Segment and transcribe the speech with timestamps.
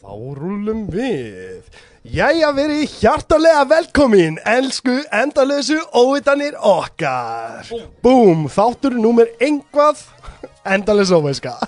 [0.00, 1.66] Þá rúlum við.
[2.08, 7.68] Jæja, verið hjartalega velkomin, elsku endalösu óvitanir okkar.
[8.00, 10.00] Búm, þáttur númer engvað,
[10.64, 11.58] endalösu óviska.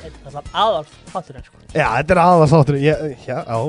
[0.00, 1.60] Þetta er alltaf aðal þátturinn sko.
[1.68, 2.76] Já, þetta er aðað þáttur.
[3.52, 3.60] Ó,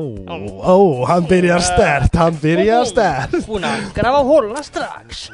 [0.72, 0.76] ó,
[1.10, 3.34] hann byrjar stert, hann byrjar stert.
[3.44, 5.26] Búin að grafa hóluna strax.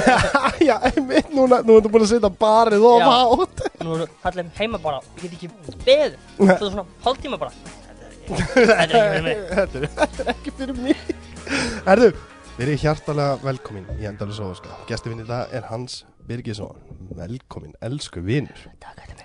[0.68, 3.12] já, einmitt, núna, nú ertu búin að setja barið of Já.
[3.12, 3.62] hátt.
[3.86, 6.16] Nú er allir heima bara, ég get ekki beðið.
[6.34, 7.54] Svo er svona hálftíma bara.
[8.26, 10.74] Þetta er ekki fyrir mig.
[10.74, 11.12] er, er mig.
[11.86, 12.08] Herðu,
[12.58, 14.74] verið hjartalega velkomin í endalösu óviska.
[14.90, 16.82] Gæstuvinni það er Hans Birgisson.
[17.14, 18.50] Velkomin, elsku er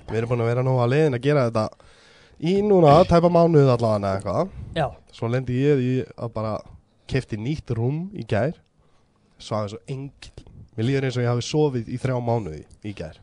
[0.04, 1.66] Við erum búin að vera nú að leiðin að gera þetta
[2.44, 4.54] í núna, tæpa mánuð allavega eitthvað.
[4.78, 6.56] Já, Svo lendi ég í að bara
[7.10, 8.56] kefti nýtt rúm í gær.
[9.40, 10.34] Svo engil.
[10.74, 13.20] Mér líður eins og ég hafi sofið í þrjá mánuði í gær.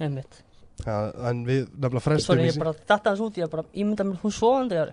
[0.00, 0.40] einmitt.
[0.84, 0.96] Ja,
[1.30, 4.16] en við nefnilega frestum Svo í ég bara datta þess út, ég bara ímynda mér
[4.24, 4.90] hún svoandi þar.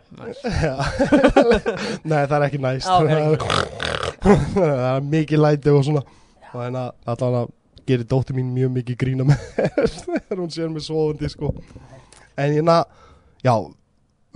[2.03, 2.85] Nei, það er ekki næst.
[2.85, 3.37] Já, það, er,
[4.59, 6.03] það er mikið læti og svona.
[6.51, 7.43] Og þannig að allavega
[7.89, 9.45] gerir dóttir mín mjög mikið grína með
[10.03, 11.51] þegar hún sér mig svoðandi, sko.
[12.39, 12.77] En ég na,
[13.45, 13.53] já,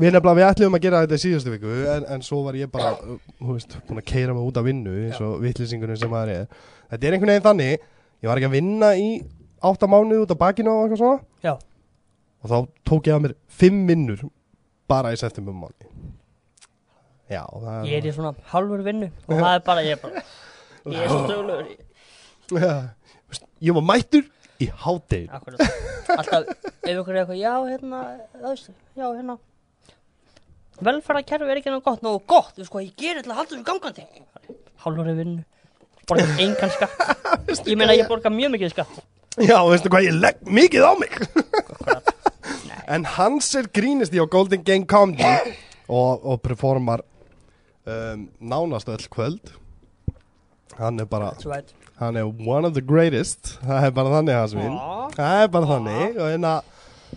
[0.01, 2.71] við nefnilega við ætlum að gera þetta í síðustu viku, en, en svo var ég
[2.73, 2.95] bara,
[3.39, 6.47] þú veist, búin að keira mig út af vinnu, eins og vittlýsingunum sem maður er.
[6.91, 7.85] Þetta er einhvern veginn þannig,
[8.23, 9.07] ég var ekki að vinna í
[9.65, 11.23] átta mánuði út af bakinu og eitthvað svona.
[11.45, 11.55] Já,
[12.45, 14.19] Og þá tók ég að mér fimm vinnur
[14.85, 15.87] bara í september mánu.
[17.25, 20.21] Já, það ég er í svona halvur vinnu og það er bara, ég er bara,
[20.93, 21.71] ég er svo dögulegur.
[22.53, 22.75] Já,
[23.65, 24.27] ég var mættur
[24.61, 25.31] í hádegin.
[26.15, 26.47] Alltaf,
[26.85, 28.03] ef ykkur er eitthvað, já, hérna,
[28.35, 29.37] það veist, já, hérna,
[30.85, 33.67] velferðarkerfi er ekki náttúrulega gott, nógu gott, þú sko, ég gerir til að halda þessu
[33.69, 34.07] gangandi.
[34.85, 35.43] Hálfur vinnu,
[36.09, 36.97] borga engan skatt.
[37.65, 38.99] Ég meina, ég borga mjög mikið skatt.
[39.41, 41.17] Já, veistu hvað, ég legg mikið á mig.
[42.85, 45.55] En hans er grínisti á Golden Gang Comedy
[45.89, 47.01] og, og performar
[47.89, 49.53] um, nánast öll kvöld.
[50.77, 51.73] Hann er bara, right.
[51.99, 53.55] Hann er one of the greatest.
[53.63, 54.75] Það er bara þannig hans vinn.
[54.75, 56.53] Á, Það er bara þannig og, hérna,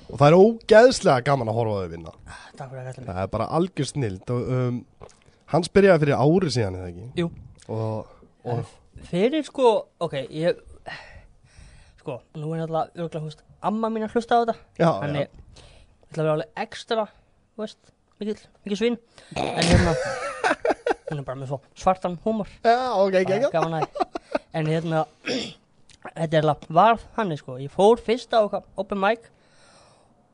[0.09, 2.13] og það er ógeðslega gaman að horfa á þau vinna.
[2.19, 2.99] mig.
[3.09, 4.79] Það er bara algjör snild og um,
[5.55, 7.09] hans byrjaði fyrir ári síðan eða ekki?
[7.23, 7.31] Jú.
[7.69, 8.15] Og,
[8.49, 8.75] og
[9.09, 9.69] Fyrir sko,
[10.03, 10.57] ok, ég,
[12.01, 14.57] sko, nú er náttúrulega örgulega, húst, amma mín að hlusta á þetta.
[14.81, 15.63] já, Þannig, já.
[15.69, 17.05] ég ætla að vera alveg ekstra,
[17.63, 18.97] veist, mikið, mikið svinn.
[19.39, 19.95] En hérna,
[21.09, 22.49] hún er bara með svo svartan húmor.
[22.65, 23.89] Já, ok, Það gaman að
[24.59, 25.03] En hérna
[26.09, 27.57] Þetta er alveg varð hann sko.
[27.61, 28.41] Ég fór fyrst á
[28.79, 29.27] open mic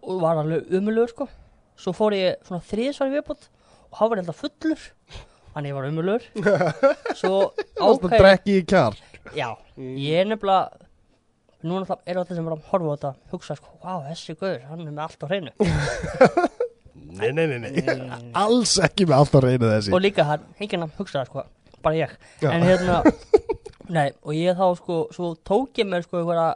[0.04, 1.28] Og var alveg umulur sko.
[1.80, 3.48] Svo fór ég svona þriðsvar í viðbútt
[3.90, 4.84] Og hann var alltaf fullur
[5.54, 6.26] Þannig ég var umulur
[7.20, 8.98] Svo Það er ákveð drekki í kjar.
[9.34, 9.48] Já,
[9.78, 10.82] ég er nefnilega
[11.64, 14.66] Núna það er þetta sem var að horfa á þetta Hugsa sko, vá þessi guður
[14.68, 15.52] Hann er með allt á hreinu
[17.20, 18.08] Nei, nei, nei, nei.
[18.44, 19.94] Alls ekki með allt á reynu þessi.
[19.94, 21.46] Og líka hann, hengina hugsa það sko
[21.84, 22.50] Bara ég Já.
[22.54, 23.00] En hérna
[23.96, 26.54] Nei, og ég þá sko Svo tók ég mér sko einhverja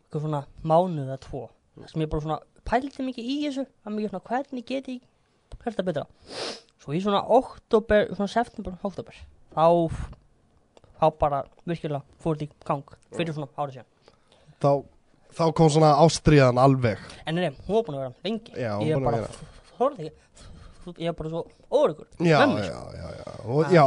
[0.00, 1.42] Eitthvað svona mánuð eða tvo
[1.88, 4.98] sem ég bara svona pældi mikið í þessu að mikið svona hvernig get ég
[5.62, 6.02] hvert að betra
[6.82, 9.16] svo í svona oktober, svona september, oktober
[9.54, 9.64] þá
[11.00, 11.38] þá bara
[11.68, 13.88] virkilega fór þetta í gang fyrir svona árið síðan
[14.60, 14.70] Þá,
[15.38, 17.00] þá kom svona ástriðan alveg.
[17.24, 19.59] en nei, hún var búin að vera lengi Já, hún ég búin að bara, vera.
[19.88, 20.10] Ekki
[20.98, 23.32] ég er bara svo óreikur Já, Mömmu, já, já, já.
[23.44, 23.82] Og, já,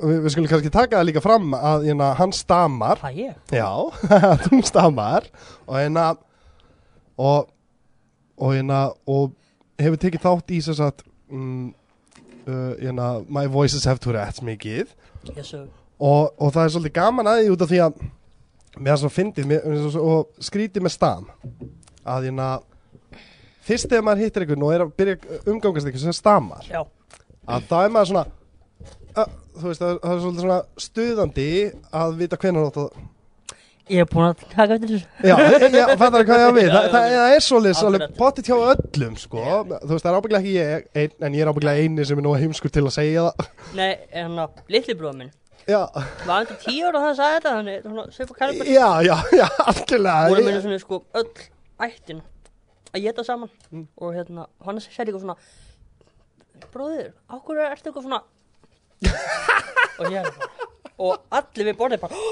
[0.00, 3.00] við, við skulum kannski taka það líka fram að hérna, hann stamar.
[3.00, 3.70] það ég Já,
[4.46, 5.28] þú stamar.
[5.66, 6.04] Og hérna,
[7.20, 7.48] og,
[8.36, 9.32] og hérna, og
[9.80, 11.64] hefur tekið þátt í þess að, mm,
[12.48, 14.92] uh, hérna, my voices have Tourette's mikið.
[15.34, 18.04] Yes, og, og það er svolítið gaman að því út af því að
[18.84, 19.52] mér er svo fyndið
[20.02, 21.28] og skrítið með stam
[22.04, 22.48] að hérna
[23.68, 26.82] fyrst þegar maður hittir einhvern og er að byrja að umgangast einhvern sem stamar já,
[27.48, 28.26] að það er maður svona
[29.14, 31.48] að, þú veist, það, það er svolítið svona stuðandi
[32.02, 33.02] að vita hvenær átt að
[33.92, 35.08] ég er búin að taka eftir þessu.
[35.28, 35.34] Já,
[35.76, 36.68] já fattar hvað ég á við.
[36.72, 40.54] Það, það, það er svolítið, potið hjá öllum sko, þú veist, það er ábygglega ekki
[40.56, 43.50] ég ein, en ég er ábygglega eini sem er nú heimskur til að segja það.
[43.76, 43.90] Nei,
[44.22, 45.32] en að litli bróða minn.
[45.68, 45.80] Já,
[46.24, 47.52] var hann til tíu ára að það sagði þetta?
[47.58, 50.16] Þannig svona svipa kæribur já, já, já, algjörlega.
[50.32, 51.30] Voru Ég- minni svona sko öll
[51.84, 52.24] ættin
[52.94, 53.50] að geta saman.
[53.70, 53.86] Mm.
[53.98, 55.38] og hérna hann segir eitthvað svona
[56.72, 58.22] bróðir, ákveður ertu eitthvað svona?
[59.98, 60.64] Og ég er bara
[61.04, 62.18] og allir við borðið bara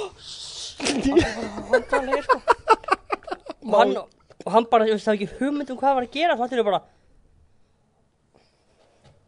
[1.73, 2.39] hann talega sko.
[3.63, 3.95] Og hann,
[4.43, 6.61] og hann bara, ég veist það ekki hugmynd um hvað var að gera þá allir
[6.61, 6.81] við bara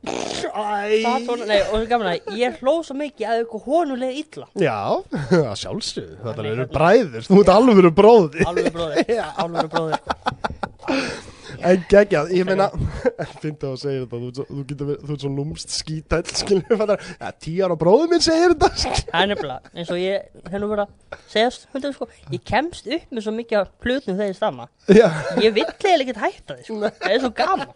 [0.05, 4.49] Svona, nei, og það er gaman að ég hló svo mikið að eitthvað honulega illa.
[4.61, 4.79] Já,
[5.51, 11.33] að sjálfsögðu, þetta eru bræður, þú ert alveg verið bróði alveg bróðir, alveg bróðir sko.
[11.65, 12.67] En geggjað, ég meina
[13.43, 16.23] Fyndi að segja þetta, þú, þú getur Þú ert svo lúmst skítæll,
[16.69, 18.71] við ja, Tíu ára bróður minn segir þetta.
[19.09, 23.17] Það er nefnilega, eins og ég hef nú verið að segja sko, ég kemst upp
[23.17, 24.69] með svo mikið af hlutum þegar ég stamma.
[24.93, 25.09] Já,
[25.41, 26.93] Ég vill eiginlega ekkert hætta því, sko.
[27.01, 27.75] Það er svo gaman.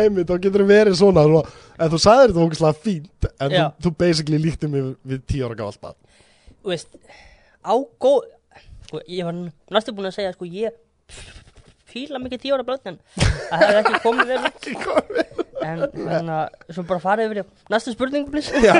[0.00, 1.24] einmitt, þá getur það verið svona,
[1.80, 5.80] En þú sagðir þetta ógæslega fínt En þú, þú basically líkti mig við, ára gátt
[5.82, 5.96] bað
[6.60, 6.94] Þú veist,
[7.64, 8.30] á góð,
[8.88, 9.36] sko, ég var
[9.74, 10.76] næstu búin að segja, sko, ég
[11.92, 14.70] fíla mikið börn, en það hefði ekki komið vel út.
[15.60, 15.82] En,
[16.16, 18.40] en uh, svo bara farið yfir í næstu spurningu.
[18.64, 18.72] Já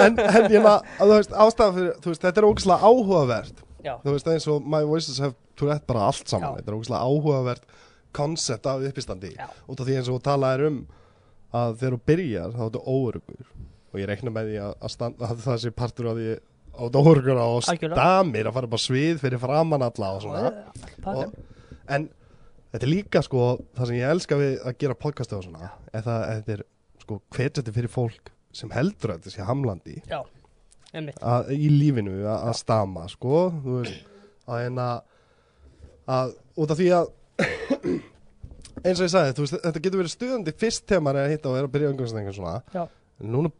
[0.00, 3.92] En, en ég maður, þú veist, ástæða fyrir Þú veist, þetta er ógæslega áhugavert Já,
[4.02, 6.56] Þú veist, eins og My Voices have Tourette bara allt saman Já.
[6.58, 7.68] Þetta er ógæslega áhugavert
[8.14, 9.46] koncept af uppistandi Já.
[9.70, 10.80] út af því eins og þú talaðir um
[11.54, 13.48] að þegar þú byrjar þá er þetta óörugur
[13.94, 16.28] og ég reikna með því að, að, standa, að það sé partur af því
[16.74, 17.94] á á Algjörlega.
[17.94, 20.52] stamir að fara bara svið fyrir framann alla og svona.
[21.12, 21.34] Og,
[21.88, 22.08] en
[22.74, 26.06] þetta er líka sko það sem ég elska við að gera podcastu og svona er
[26.06, 26.64] það að þetta er
[27.04, 30.20] sko hvetjandi fyrir fólk sem heldur að þetta sé hamlandi Já,
[30.94, 34.10] að, í lífinu að, stama sko þú veist
[34.50, 34.96] að en að,
[36.16, 36.34] að
[36.64, 37.12] út af því að
[38.84, 41.50] eins og ég sagði veist þetta getur verið stuðandi fyrst þegar maður er að hitta
[41.52, 42.56] og er að byrja umgangstengar svona.
[42.74, 42.84] Já.
[43.22, 43.54] núna,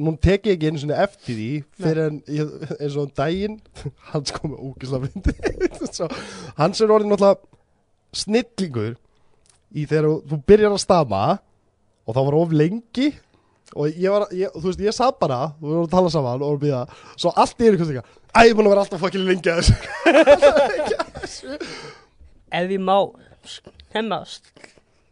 [0.00, 1.48] núna tek ég ekki einu svona eftir því
[1.80, 2.50] fyrir en ég,
[2.80, 3.56] eins og um daginn
[4.12, 5.32] hans kom með ógislega fyndi
[5.96, 6.08] Svo,
[6.58, 7.40] hans er orðin náttúrulega
[8.24, 8.94] snillingur
[9.70, 11.24] í þegar þú- byrjar að stama
[12.06, 13.08] og það var of lengi
[13.78, 16.48] og ég var, ég, þú veist, ég sað bara þú vorum að tala saman og
[16.48, 16.80] vorum býða
[17.14, 19.60] svo allt einu hvernig ekki, æ, ég er búin að vera alltaf fokkili lengi að
[19.60, 19.74] þessu.
[22.50, 22.96] Ef ég má
[23.94, 24.18] hemma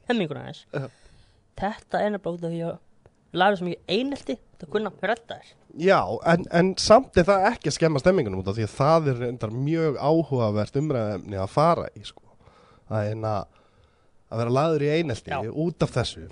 [0.09, 0.89] hemminguna þess Já.
[1.63, 2.77] þetta er nefnilega út af því að
[3.39, 5.21] læra svo mikið einelti að kunna þér
[5.79, 6.01] Já,
[6.33, 9.21] en, en samt er það ekki að skemma stemmingunum út af því að það er
[9.25, 12.25] reyndar mjög áhugavert umræðefni að fara í sko.
[12.89, 13.35] að eina
[14.29, 15.41] að vera laður í einelti Já.
[15.49, 16.27] út af þessu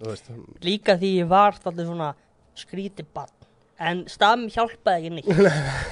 [0.00, 0.30] veist,
[0.64, 2.14] líka því ég var alltaf svona
[2.58, 3.36] skríti barn
[3.80, 5.28] en stafn hjálpaði ekki neitt.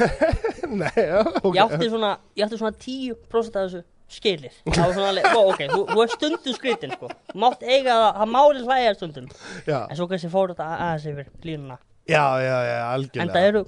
[0.81, 1.55] Nei, já, ok.
[1.57, 4.55] Ég átti svona, ég átti svona 10% af þessu skilir.
[4.67, 8.11] Það var svona alveg, ó, ok, þú, þú er stundum skrítin sko, mátt eiga það,
[8.21, 9.27] það máli hlæja stundum,
[9.69, 13.51] já, en svo kannski fór þetta aðeins yfir línuna, já, já, já, en það algjörlega
[13.53, 13.65] eru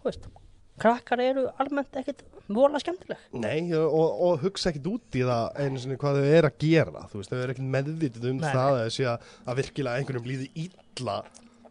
[0.00, 0.28] þú veist,
[0.80, 3.20] krakkar eru almennt ekkit vola skemmtileg.
[3.36, 7.04] Nei, og, og hugsa ekkit út í það einu sinni hvað þau er að gera.
[7.10, 10.00] Þú veist, þau eru ekkit meðvitið um Nei, það að þau sé að, að virkilega
[10.00, 10.68] einhverjum líði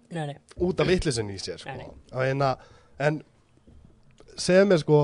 [0.10, 1.74] nei, út af vitlisin í sér sko.
[1.76, 2.06] Nei, nei.
[2.14, 2.52] Að eina,
[3.06, 3.20] en
[4.40, 5.02] segja mér sko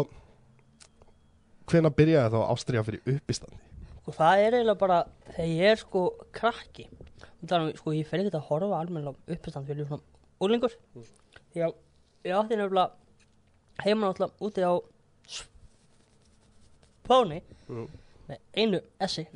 [1.71, 3.57] hvenær byrjaði þá ástriða fyrir uppistandi?
[4.05, 4.97] Og það er eiginlega bara
[5.33, 6.01] þegar ég er sko
[6.37, 6.85] krakki
[7.45, 10.05] þannig að sko ég fer ekkert að horfa almennilega uppistand fyrir svona
[10.45, 10.73] úlingur
[11.53, 11.71] því að
[12.25, 12.87] ég átti nefnilega
[13.85, 14.73] heima náttúrulega úti á
[17.05, 17.87] Spáni Mm.
[18.29, 19.23] með einu essi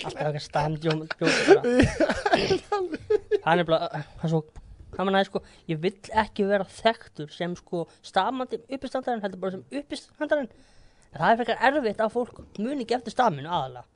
[0.00, 1.30] alltaf eitthvað stamdjóm það
[3.50, 4.40] er nefnilega það er svo
[4.96, 5.94] það menna sko, ég vill
[6.24, 10.50] ekki vera þekktur sem sko stamandi uppistandarinn heldur bara sem uppistandarinn.
[11.10, 13.86] Það er frekar erfitt að fólk muni ekki eftir staminu aðalega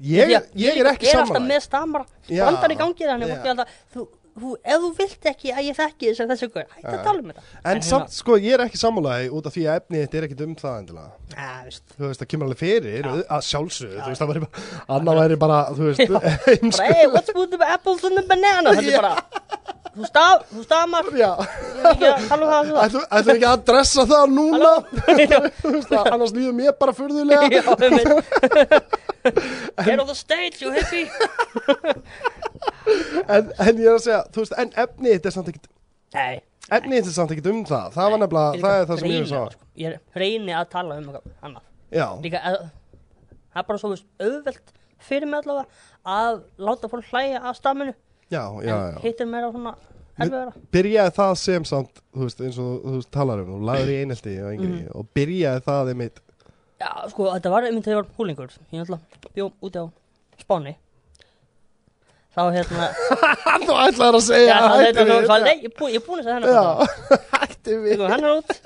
[0.00, 2.44] ég, að ég er ekki er alltaf samanlega með stamara Já.
[2.48, 4.04] bandar í gangi þannig er alltaf, þú,
[4.34, 6.92] þú, ef þú vilt ekki að ég þekki þess að þessu guður, hætti Já.
[6.94, 7.44] að tala um þetta.
[7.56, 10.26] En hérna- samt sko ég er ekki samanlega út af því að efnið þetta er
[10.28, 11.10] ekkit um það endilega.
[11.34, 11.50] Ja,
[11.94, 12.22] þú veist.
[12.22, 15.88] Það kemur alveg fyrir að sjálfsögðu þú veist það væri bara annað væri bara þú
[15.90, 16.04] veist
[16.54, 20.44] eins bara hey, what's with the apples and the banana þetta er bara, þú, staf,
[20.50, 21.30] þú stafmar já.
[21.80, 22.10] Er ekki
[23.48, 24.72] að um það núna?
[26.14, 27.48] Annars líður mér bara furðulega.
[27.50, 29.00] Já, einmitt.
[29.86, 31.08] Get on the stage, you hippie
[33.28, 35.68] en, en ég er að segja, þú veist, en efnið þetta er samt ekkit
[36.14, 36.34] Nei,
[36.68, 37.86] efnið þetta er samt ekkit um það.
[37.96, 39.68] Það var nefnilega, það er það sem ég er að reyni, sko.
[39.82, 41.64] Ég reyni að tala um eitthvað annað.
[41.94, 42.58] Já, Líka, að,
[43.54, 43.92] það er bara svo
[44.28, 44.74] auðvelt
[45.04, 45.66] fyrir mig allavega
[46.14, 47.96] að láta fólk hlæja að stafminu
[48.34, 49.72] já, já, en hittir mér á svona
[50.18, 50.52] erfiðara.
[50.74, 53.98] byrjaði það sem samt, þú veist, eins og þú veist, talar um, þú laður í
[54.04, 54.94] einelti og yngri Mhm.
[54.94, 56.20] og byrjaði það einmitt.
[56.80, 59.86] Já, sko, þetta var einmitt þegar ég var húlingur Ég náttúrulega bjó úti á
[60.42, 60.74] Spáni.
[62.34, 62.86] Þá hérna
[63.66, 66.34] þú ætlaði að segja Já, hætti þetta við var Nei, ég er búin- að segja
[66.34, 66.64] hennar já,
[67.44, 68.56] hætti við hennar út.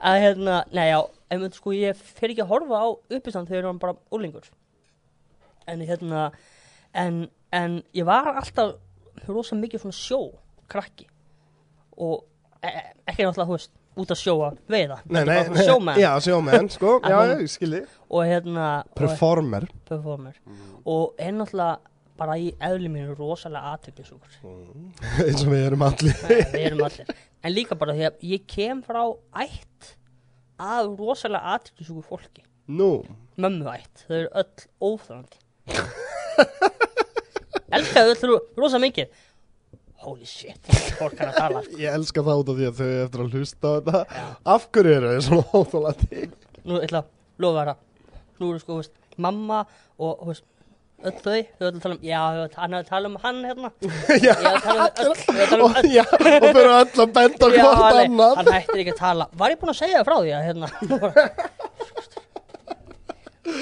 [0.00, 1.00] Að hérna, nei já
[1.30, 4.48] einmitt, sko, Ég fer ekki að horfa á uppistand þegar ég var bara úlingur
[5.68, 6.30] En hérna
[6.96, 7.20] En,
[7.52, 8.72] en ég var alltaf
[9.28, 10.20] rosa mikið svona sjó
[10.70, 11.08] Krakki.
[12.00, 12.24] Og
[12.62, 15.98] e e- ekki náttúrulega, þú veist Út að sjóa veiða nei, nei, svona Sjómenn.
[15.98, 19.66] Já, sjómenn, sko, já, ég skilji Og hérna og, performer.
[19.88, 20.36] Performer.
[20.86, 21.80] Og er náttúrulega
[22.20, 24.36] bara í eðli mínu rosalega aðtökjusúkur
[25.24, 26.16] eins og við erum allir.
[26.54, 27.14] Við erum allir.
[27.40, 29.02] En líka bara því að ég kem frá
[29.42, 29.94] ætt
[30.60, 32.44] að rosalega aðtrykksúku fólki.
[32.70, 32.92] Nú,
[33.40, 36.78] mömmuætt, þau eru öll óþrandi
[37.78, 39.08] elskaðu öll ro- rosa mikið
[40.00, 40.60] holy shit,
[40.98, 41.76] fólk kann að tala sko.
[41.82, 44.22] ég elska það út af því að þau eftir að hlusta á þetta Já.
[44.54, 46.22] Af hverju eru þau svona óþólandi?
[46.64, 47.82] nú ætla að lofa þér að
[48.40, 49.58] nú eru sko, þú veist, mamma
[50.00, 50.46] og þú veist,
[51.00, 53.70] öll þau, þau ætla að tala um já, þau hann að tala um hann hérna
[54.26, 57.14] Já, að tala um öll, þau tala um og, já, og þau eru öll að
[57.20, 60.16] benda hvort hann, annað hann hættir ekki að tala Var ég búinn að segja frá
[60.24, 60.72] því að hérna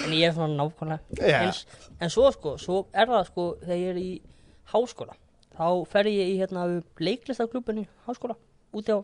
[0.08, 1.38] En ég er svona nákvæmlega Já.
[1.44, 1.58] eins,
[2.00, 4.12] En svo sko, svo er það sko Þegar ég er í
[4.72, 5.14] háskóla
[5.58, 6.60] Þá fer ég í hérna
[7.02, 8.36] leiklistaklubin í háskóla
[8.72, 8.98] Úti á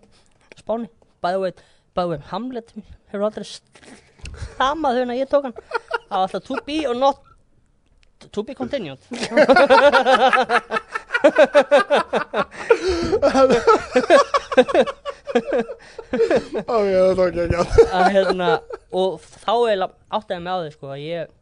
[0.57, 0.89] Spáni.
[1.25, 1.59] Bæðu veit,
[1.97, 2.69] bæðu veit Hamlet
[3.11, 5.57] Hefur aldrei stamað þegar ég tók hann.
[6.09, 7.19] Það var alltaf to be or not
[8.33, 9.01] To be continued
[16.73, 18.51] Ó, já, það var ekki ekki að hérna
[18.95, 21.33] og þá eiginlega áttaði mig á því sko að ég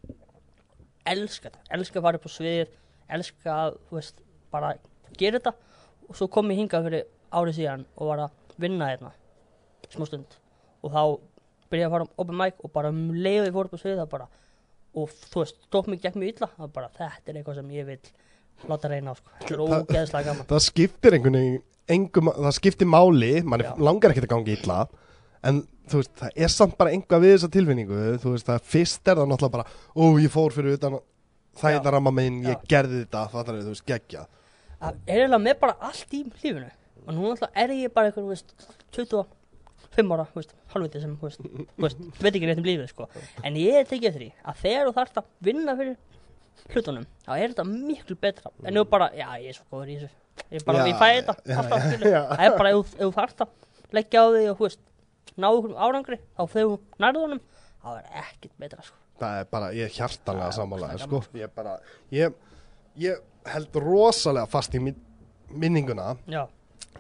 [1.13, 2.79] elska þetta, elska að fara upp á svið
[3.13, 4.23] elska að, þú veist,
[4.53, 4.75] bara
[5.19, 5.53] gera þetta.
[6.09, 9.13] Og svo kom ég hingað fyrir árið síðan og var að vinna hérna
[9.93, 10.39] smá stund.
[10.83, 11.03] Og þá
[11.73, 14.01] byrjaði að fara um open mic og bara um leiði ég fór upp á svið
[14.03, 14.29] það bara
[14.93, 17.87] og þú veist, tók mig gegn mig illa það bara þetta er eitthvað sem ég
[17.89, 18.01] vil
[18.69, 20.49] láta reyna á sko, þetta er ógeðslega gaman.
[20.51, 21.63] Það skiptir einhvern veginn
[21.95, 24.83] engum, það skiptir máli, mann langar ekkert að gangi illa
[25.43, 29.09] en þú veist, það er samt bara einhvað við þessa tilfinningu, þú veist, það fyrst
[29.11, 31.01] er það náttúrulega bara, ó, ég fór fyrir utan
[31.59, 34.29] það er það ramma minn, ég gerði þetta það er, þú veist, geggja
[34.83, 36.71] það er eiginlega með bara allt í lífinu.
[37.03, 38.55] Og nú náttúrulega er ég bara eitthvað, þú veist,
[38.97, 42.89] 25 ára, þú veist, halvviti sem, þú veist, þú veist, veit ekki neitt um lífið,
[42.91, 43.09] sko.
[43.47, 45.97] En ég er tekið eftir því að þegar þú þarft að vinna fyrir
[46.73, 48.53] hlutunum, þá er þetta miklu betra.
[48.65, 50.17] En þú bara, já, ég er svo góður í þessu.
[50.53, 54.23] Ég bara, Já, ég fæ þetta, alltaf, það er bara, ef, þú- þarft að leggja
[54.23, 54.81] á því og, þú veist,
[55.37, 57.43] ná ykkur árangri þá þegar þú nærðu honum,
[57.83, 58.97] þá er ekkert betra, sko.
[59.23, 59.93] Það er bara, ég er
[60.49, 61.75] er sammálaði, ógeðslega sko, ég bara
[62.11, 62.35] ég,
[63.05, 63.21] ég
[63.53, 64.97] held rosalega fast í min,
[65.53, 66.47] minninguna já,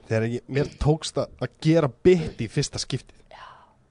[0.08, 3.18] þegar ég, mér tókst að gera bytt í fyrsta skiptið.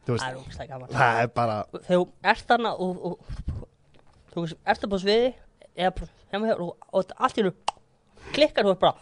[0.05, 3.19] Það er er bara þegar þú ert þarna og, og
[4.33, 5.27] þú veist, ert upp á sviði
[5.77, 7.53] eða heima hjá og, allt í hennu
[8.35, 8.95] klikkar þú bara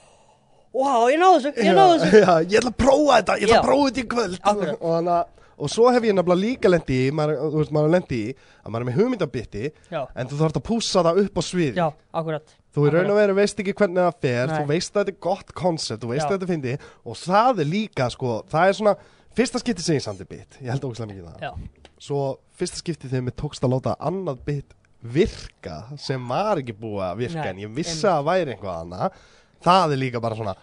[0.76, 2.22] wow, ég náðu þessu, ég náðu þessu.
[2.22, 4.40] já, ég ætla að prófa þetta, ég ætla að prófa þetta í kvöld.
[4.52, 4.80] Akkurat.
[4.80, 5.18] og, hana,
[5.60, 8.70] og svo hef ég nefnilega líka lendi í, maður, þú veist, maður lendi í að
[8.70, 11.88] maður er með hugmyndabitti já, en þú þarf að pússa það upp á svið já,
[12.22, 12.56] akkurat.
[12.70, 14.56] Þú í raun og veru veist ekki hvernig það fer Nei.
[14.60, 16.28] þú veist að þetta er gott koncept, þú veist Já.
[16.30, 18.94] að þetta fyndi og það er líka, sko, það er svona
[19.40, 21.48] fyrsta skipti sem ég sandi bit, ég held ógæslega mikið það.
[21.48, 22.20] Já, svo
[22.62, 27.18] fyrsta skipti þegar mér tókst að láta annað bit virka sem var ekki búið að
[27.24, 29.20] virka Nei, en ég vissi að það væri eitthvað annað.
[29.64, 30.56] Það er líka bara svona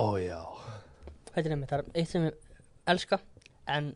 [0.00, 0.40] ó já,
[1.30, 2.34] þetta er einmitt, það er eitt sem ég
[2.94, 3.18] elska
[3.76, 3.92] en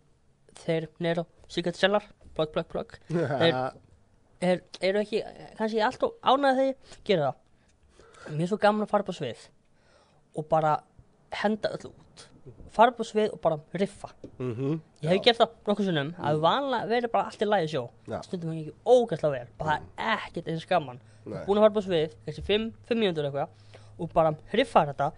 [0.65, 2.05] þeir nero Sigurd Sellar,
[2.37, 2.95] plug, plug, plug.
[3.09, 3.59] Þeir-
[4.45, 5.23] er, eru ekki
[5.59, 7.45] kannski alltaf ánægði þegar gera það.
[8.37, 9.47] Mér er svo gaman að fara upp á svið
[10.39, 10.75] og bara
[11.41, 12.27] henda öllu út
[12.75, 14.11] fara upp á svið og bara riffa.
[14.39, 17.83] Mm Ég hef gert það nokkuð sinnum að vanlega verið bara allt í lægi sjó
[18.11, 18.19] Já.
[18.27, 21.01] stundum ekki ógæslega vel bara ekkert eins gaman.
[21.29, 21.45] Nei.
[21.47, 23.49] búin að fara upp á svið, kannski 5 mínútur eitthvað
[23.99, 25.11] og bara hriffa þetta.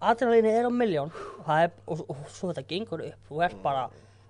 [0.00, 3.86] Adrenalínu er á miljón og, er, og, og, svo þetta gengur upp og er bara,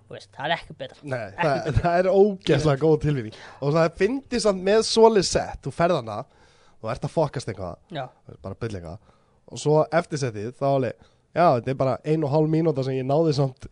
[0.07, 0.97] veist, það er ekki betra.
[1.03, 5.59] Nei, Ekki það, það er ógeðslega góð tilvinning og það finnir samt með solid set
[5.67, 6.21] þú ferð hana,
[6.79, 8.01] þú ert að fokast eitthvað
[8.41, 9.13] bara byll eitthvað
[9.47, 11.05] og svo eftirsettið þá alveg
[11.35, 13.67] já, þetta er bara ein og hálf mínúta sem ég náði samt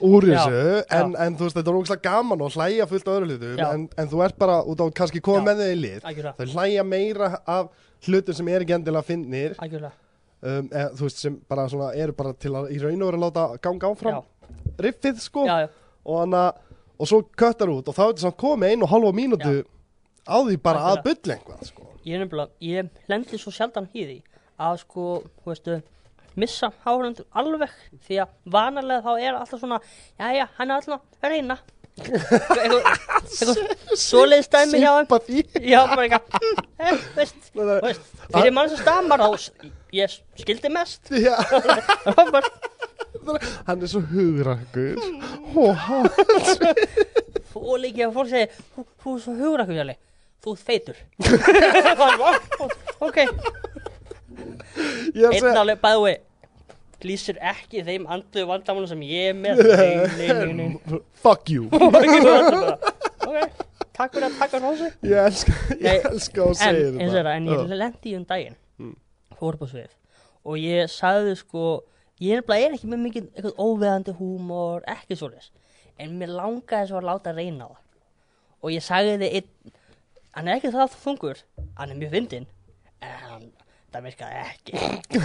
[0.00, 0.60] úr Já, þessu
[0.96, 1.24] en, já.
[1.26, 3.66] en þú veist, þetta er ógeðslega gaman og hlæja fullt af öðru hlutum Já.
[3.74, 5.46] en, en þú ert bara út á kannski koma Já.
[5.50, 6.06] með þig í lið
[6.38, 7.68] þau hlæja meira af
[8.06, 12.32] hlutum sem er ekki endilega finnir um, eða, þú veist, sem bara svona eru bara
[12.32, 14.22] til að í raun og vera að láta ganga áfram
[14.80, 15.68] riffið sko Já, já,
[16.06, 16.46] og, hana,
[16.96, 19.54] og svo köttar út og þá er þetta samt komið einu og halva mínútu
[20.24, 21.06] á því bara að Algjörlega.
[21.12, 21.86] bylla eitthvað sko.
[22.08, 24.22] ég er nefnilega, ég lendi svo sjaldan því
[24.60, 25.06] að sko,
[25.44, 25.76] þú veistu
[26.40, 27.72] missa hárundur alveg
[28.06, 29.78] því að vanalega þá er alltaf svona
[30.20, 31.56] jæja, hann er alltaf að reyna.
[32.00, 32.84] Eitthvað
[33.98, 35.42] svoleiðis dæmi hjá Sympathy.
[35.68, 36.24] já, bara eitthvað
[36.78, 37.50] eh, veist,
[37.84, 39.50] veist, fyrir mann sem stamar s-
[39.92, 41.10] ég skildi mest.
[41.12, 41.34] Já,
[43.66, 44.96] hann er svo hugrakkur
[45.60, 46.08] og hann
[47.82, 49.96] líka fólk segir þú, er svo hugur akkur jæli
[50.40, 50.54] þú
[52.00, 52.32] bara,
[53.04, 53.18] ok.
[55.12, 56.14] Ég er að einn segja bæði
[57.08, 59.60] lýsir ekki þeim andu vandamálu sem ég er með.
[60.18, 61.68] Nei, nei, nei, fuck you.
[63.30, 63.64] Ok,
[63.94, 67.24] takk fyrir að taka hósi ég elska, ég elska að en, segja eins og þetta
[67.28, 68.94] það, en ég lendi í um daginn Mm.
[69.36, 69.90] fór á svið
[70.48, 71.64] og ég sagði sko
[72.24, 75.50] ég er bara er ekki með mikið eitthvað óveðandi húmor ekki svoleiðis.
[76.00, 77.82] En mér langaði svo að láta reyna það.
[78.64, 79.50] Og ég sagði þið
[80.36, 81.42] hann er ekki það þungur
[81.76, 82.48] hann er mjög fyndinn
[83.04, 83.46] en hann,
[83.94, 85.20] það virkaði ekki.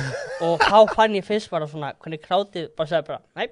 [0.45, 3.47] Og þá fann ég fyrst bara svona hvernig krátið bara sagði bara, næ,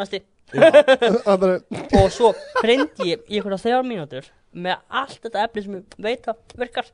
[0.00, 0.22] næsti.
[1.98, 6.28] Og svo preyndi ég í einhverja þrjár mínútur með allt þetta efni sem ég veit
[6.30, 6.90] að virkar.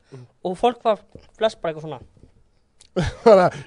[0.47, 1.03] Og fólk var
[1.37, 2.01] flest bara eitthvað svona.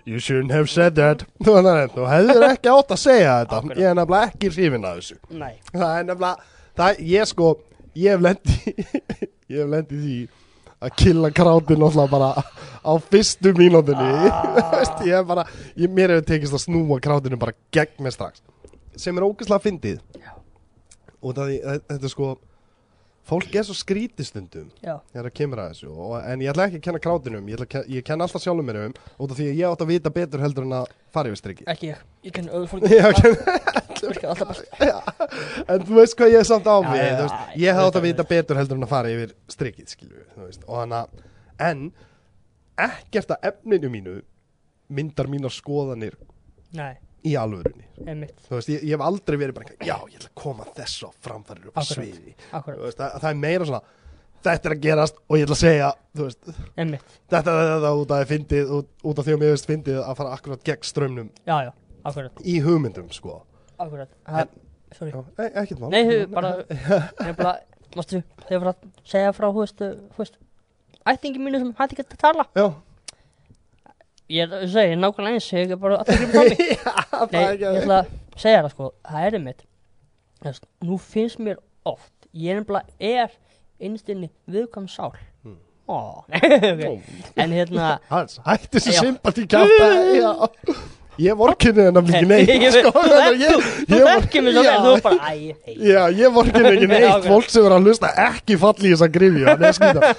[0.06, 1.24] You shouldn't have said that.
[1.44, 3.60] Þú hefðir ekki átt að segja þetta.
[3.60, 3.77] Akkurat.
[3.80, 5.20] Ég er nefnilega ekki hrifin að þessu.
[5.32, 6.50] Nei, Það er nefnilega,
[6.80, 7.53] það ég sko
[7.94, 8.56] Ég hef lendi
[9.53, 10.15] Ég hef lendi því
[10.83, 12.29] að killa krátin náttúrulega bara
[12.83, 15.03] á fyrstu mínúndinni Ah.
[15.07, 15.45] Ég hef bara,
[15.79, 18.43] ég, mér hefur tekist að snúa krátinu bara gegn mér strax
[18.99, 20.01] Sem er ógeðslega fyndið.
[21.23, 21.53] Og það,
[21.89, 22.27] þetta er sko
[23.24, 26.65] Fólk er svo skrítið stundum já, þegar það kemur að þessu og, en ég ætla
[26.68, 29.32] ekki að kenna krátinum ég, ætla að ken- ég kenna alltaf sjálfum mér um út
[29.32, 31.70] af því að ég átt að vita betur heldur en að fara yfir strikið.
[31.72, 32.92] Ekki ég ég kenni öðru fólki.
[33.00, 33.38] Já, ken-
[33.96, 35.63] það virkar alltaf best.
[35.72, 37.82] En þú veist hvað ég er samt á mig já, þú veist, já, ég ég
[37.86, 41.24] átt að vita betur heldur en að fara yfir strikið skilju, veist, og að
[41.63, 41.86] en
[42.89, 44.18] ekkert að efninu mínu
[44.94, 46.18] myndar mínar skoðanir
[46.75, 47.88] nei, í alvörunni.
[48.50, 51.70] Veist, ég, ég hef aldrei verið bara já, ég ætla að koma þessu á framfærir
[51.72, 52.36] upp á sviði.
[52.51, 53.84] Veist, það, það er meira svona
[54.44, 56.51] þetta er að gerast og ég ætla að segja þú veist,
[57.32, 60.18] þetta er þetta út af fyndið út, út af því að mér veist fyndið að
[60.20, 61.72] fara akkurat gegn strömmnum já, já,
[62.44, 63.39] í hugmyndum sko.
[63.80, 64.12] Akkurat.
[64.94, 65.89] Sorry, Já, e ekkert mál.
[65.89, 66.51] Nei, hu- bara
[67.27, 67.53] ég bara,
[67.98, 70.36] mástu, þegar var að segja frá, hú veist, hú veist.
[71.10, 72.46] Ættingi mínu sem hætti ekki að tala.
[72.53, 72.68] Já,
[74.32, 78.00] ég segja, nákvæmlega eins ég er bara að tekja frá mig það Nei, ég ætla
[78.00, 79.63] að segja það sko, það er einmitt
[80.44, 82.88] Þess, Nú finnst mér oft Ég er nefnilega
[83.25, 83.38] er
[83.84, 85.13] innstinni viðkvæm sál
[85.44, 85.58] Hmm.
[85.92, 86.24] Ó,
[86.72, 87.01] okay.
[87.36, 88.00] En hérna
[88.48, 90.32] hætti sympati kjáta já.
[91.22, 94.79] ég vorkinni hennar mikið neitt Ég- sko, Þú að ég- ég þekkir mig svo vel
[94.84, 97.27] Þú er bara, æ, hei Já, ég vorkinni ekki Nei, neitt.
[97.29, 99.58] Fólk sem er að hlusta ekki falli í þessa grifju Það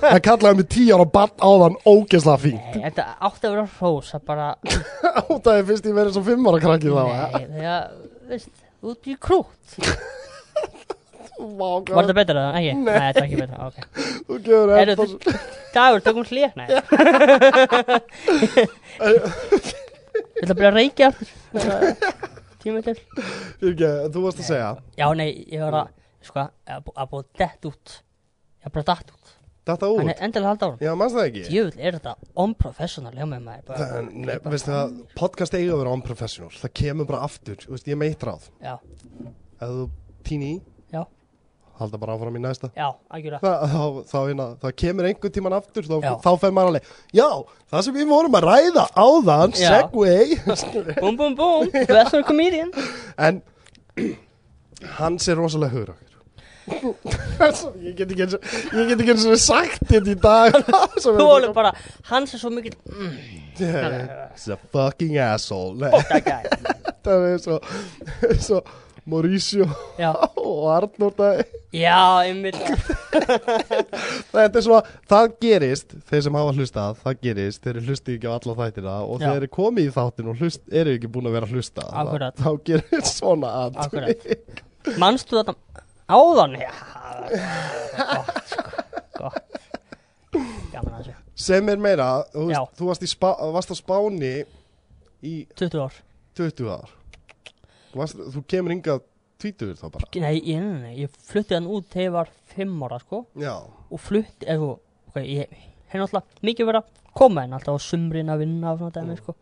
[0.05, 2.65] Það kallaði mig tíu ára barn áðan ógeðslega fínt.
[2.75, 4.47] Nei, þetta átti að vera hrós að bara
[5.25, 7.03] Átaði fyrst ég verið svo fimm ára krakki þá.
[7.05, 7.83] Nei, þegar,
[8.31, 8.53] veist,
[8.95, 9.65] ert í krút
[11.35, 12.43] Var þetta betra?
[12.55, 12.73] Ekki?
[12.79, 13.57] Nei, þetta var ekki betra,
[14.29, 14.69] Þú gefur
[15.03, 15.19] þú-
[15.75, 16.69] Dagur, tökum Nei
[20.45, 21.29] Ég ætla að byrja að reykja aftur.
[22.65, 22.95] Tíma til.
[23.61, 24.69] Þú varst að segja.
[25.01, 27.95] Já, nei, ég var að, sko, að bú- að búið dett út.
[28.61, 29.33] Ég var bara dett út.
[29.65, 29.99] Þetta út?
[30.03, 31.43] Þannig endilega halda árum Já, mannst það ekki?
[31.55, 32.13] Jöfull er þetta
[32.45, 33.13] unprofessional?
[33.17, 36.51] Hjá mig maður bara, Það, ne, veistu það, podcast eiga að vera unprofessional.
[36.61, 38.49] Það kemur bara aftur, þú veist, ég með eitt ráð.
[38.61, 38.75] Já,
[39.65, 39.87] Ef þú
[40.29, 40.59] týni í,
[41.81, 42.71] halda bara áfram í næsta.
[42.77, 46.93] Já, Það, þá, þá, þá, það kemur einhvern tíman aftur þá, þá fer maður alveg
[47.17, 47.29] Já,
[47.73, 49.73] það sem við vorum að ræða áðan Já.
[49.75, 50.39] Segway.
[51.03, 52.73] Búm, búm, búm, professional comedian
[53.19, 53.43] En
[54.99, 55.85] Hans er rosalega
[57.45, 58.25] eins og Ég get ekki
[59.13, 60.57] eins og sagt þetta í dag.
[61.57, 61.75] Bara,
[62.09, 62.77] hans er svo mikill.
[62.89, 63.19] Mm,
[63.59, 65.77] He's a fucking asshole.
[65.93, 66.43] Fuck that guy.
[67.05, 67.59] Það er svo,
[68.41, 68.63] svo
[69.11, 69.67] Mauricio
[70.01, 70.11] Já,
[70.49, 71.43] og Arnór það,
[71.75, 71.99] já,
[74.57, 74.79] er svo
[75.11, 79.17] það gerist, þeir sem hafa hlustað það gerist, þeir hlusti ekki á alla þættina og
[79.21, 79.27] Já.
[79.27, 82.39] þeir eru komið í þáttin og hlust, eru ekki búin að vera að hlusta Akkurat.
[82.41, 83.53] þá, gerist svona
[83.85, 84.29] Akkurat.
[85.01, 85.57] Manstu þetta
[86.15, 86.57] áðan?
[86.61, 86.73] Já,
[88.15, 88.65] gott, sko,
[89.21, 89.55] gott
[90.73, 92.61] Gaman að þessu sem er meira, þú, Já.
[92.63, 94.35] veist, þú varst, í spa, varst á Spáni
[95.25, 95.97] í 20 ár
[96.39, 96.93] 20 ár
[97.95, 99.03] þú, varst, þú kemur hingað
[99.43, 102.85] tvítugur þá bara Nei, ég, nei, nei, ég flutti hann út þegar ég var 5
[102.89, 104.71] ára, sko já, og flutti, eða,
[105.11, 105.59] ok, ég
[105.93, 109.19] hef náttúrulega mikið verið að koma en alltaf á sumrin að vinna og svona dæmi,
[109.21, 109.37] sko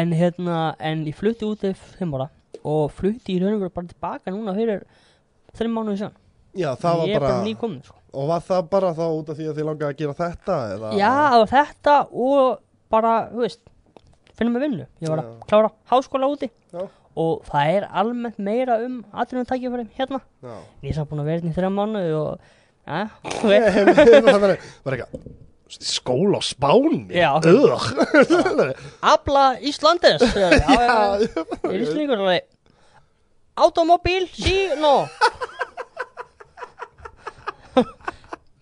[0.00, 2.28] en hérna, en ég flutti út þegar 5 ára
[2.60, 4.84] og flutti í raun og veru bara tilbaka núna fyrir
[5.56, 6.18] 3 mánuði síðan
[6.60, 9.28] já, það var ég er bara, bara nýkomin, sko og var það bara þá út
[9.30, 10.92] af því að þið langaði að gera þetta eða?
[10.98, 13.60] Já, og þetta og bara, þú veist,
[14.38, 14.86] finnum við vinnu.
[15.04, 15.36] Ég var að Já.
[15.50, 16.82] klára háskóla úti Já.
[17.18, 20.20] Og það er almennt meira um aðrunum tækifæri hérna.
[20.42, 20.56] já.
[20.84, 22.50] Ég er samt búin að vera hérna í þrjá mánuði og,
[22.86, 23.00] ja,
[24.30, 25.24] það var eitthvað
[25.70, 27.06] skóla á Spáni.
[27.46, 27.84] Ugh.
[29.14, 29.44] Abla
[31.70, 32.48] er íslendingur alveg.
[33.60, 34.94] Automóbíl, sí, no.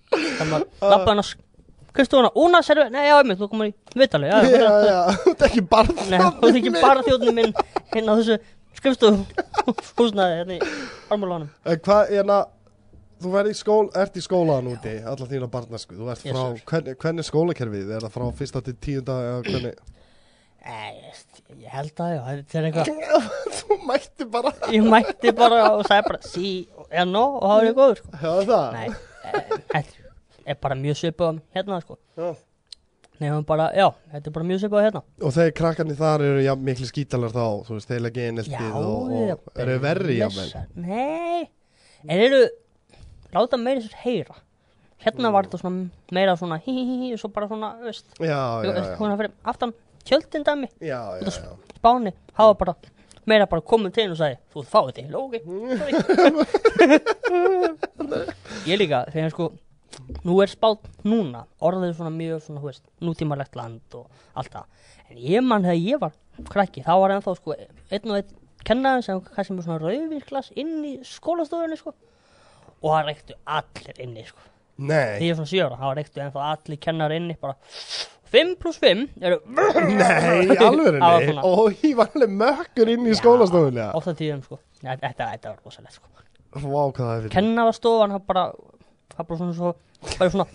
[0.09, 1.29] Þannig að lappa hann að
[1.99, 5.01] skrifstofuna, una, servi, nei, já, einmitt, þú komur í vitali, já, já, já, já,
[5.33, 7.53] er ekki bara Nei, þú ekki bara þjóðnum minn
[7.91, 8.37] hérna á þessu
[8.79, 9.19] skrifstofu
[9.99, 10.61] húsnaði hérna í
[11.11, 11.51] armúlánum.
[11.67, 12.39] En hvað, hérna,
[13.19, 16.43] þú verð í skól, ert í skólan úti, alla þína barnasku, þú ert Yes, frá,
[16.47, 16.65] sir.
[16.71, 19.75] hvernig, hvernig er skólakerfið, er það frá fyrsta til tíunda eða hvernig,
[20.69, 21.21] Nei, ég,
[21.65, 22.87] ég held að já, þetta er eitthvað
[23.59, 24.51] Þú mætti bara.
[24.75, 26.51] Ég mætti bara og sagði bara sí,
[26.93, 29.89] eða no og það
[30.49, 31.99] Já er bara mjög svipað hérna sko.
[32.17, 32.31] Já.
[33.19, 35.01] Nei, hún bara, já, þetta er bara mjög svipað hérna.
[35.27, 38.85] Og þegar krakkarnir þar eru ja, miklu skítalar þá Þú veist, þeir leggja eineltið og,
[39.11, 41.49] og eru verri blessa- Nei,
[42.07, 42.41] en eru
[43.35, 44.37] láta meira sér heyra.
[45.05, 48.07] Hérna var þetta svona meira svona hí hí hí hí og svo bara svona, veist.
[48.19, 49.75] Já, já, já, Hún er fyrir aftan
[50.07, 50.69] tjöldin dæmi.
[50.81, 51.53] Já, já, já.
[51.79, 52.75] Spáni, hafa bara
[53.27, 55.35] meira bara komið til og sagði, þú fáið til, ok?
[55.79, 56.99] Sorry.
[58.69, 59.51] Ég líka, þegar sko
[60.27, 64.09] nú er spátt núna orðið svona mjög svona, þú veist, nútímarlegt land og
[64.39, 64.91] allt það.
[65.09, 66.19] En ég mann þegar ég var
[66.53, 68.37] krakki, þá var ennþá sko einn og einn
[68.69, 71.95] kennaðin sem kannski með svona rauðvíklas inn í skólastofunni sko
[72.79, 74.45] og það reyktu allir inni sko.
[74.79, 77.57] Nei, því ég er svona sjöra, þá reyktu ennþá allir kennar inni bara
[78.29, 79.65] 5 pluss 5 eru nei,
[80.69, 81.43] alveg Það.
[81.49, 83.91] Og ég var alveg mökkur inn í skólastofunni ja.
[83.97, 84.61] 8 tíðum sko.
[84.83, 86.11] Þetta, þetta, var rosalegt sko.
[86.55, 88.45] Vá, hvað það er fyrir kennarastofan það bara
[89.15, 89.73] það bara svona svo
[90.19, 90.47] bara svona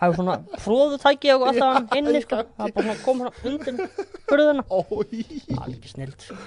[0.00, 2.38] það er svona fróðutæki og alltaf hann inni sko.
[2.56, 3.74] það er bara svona kom svona undir
[4.30, 5.24] hurðina Ói,
[5.60, 6.38] alveg snilt sko.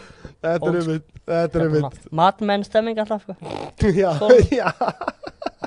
[0.44, 3.36] þetta er einmitt Þetta er svona matmenn stemming alltaf sko.
[3.94, 4.50] Já, Skólanum.
[4.52, 4.72] já.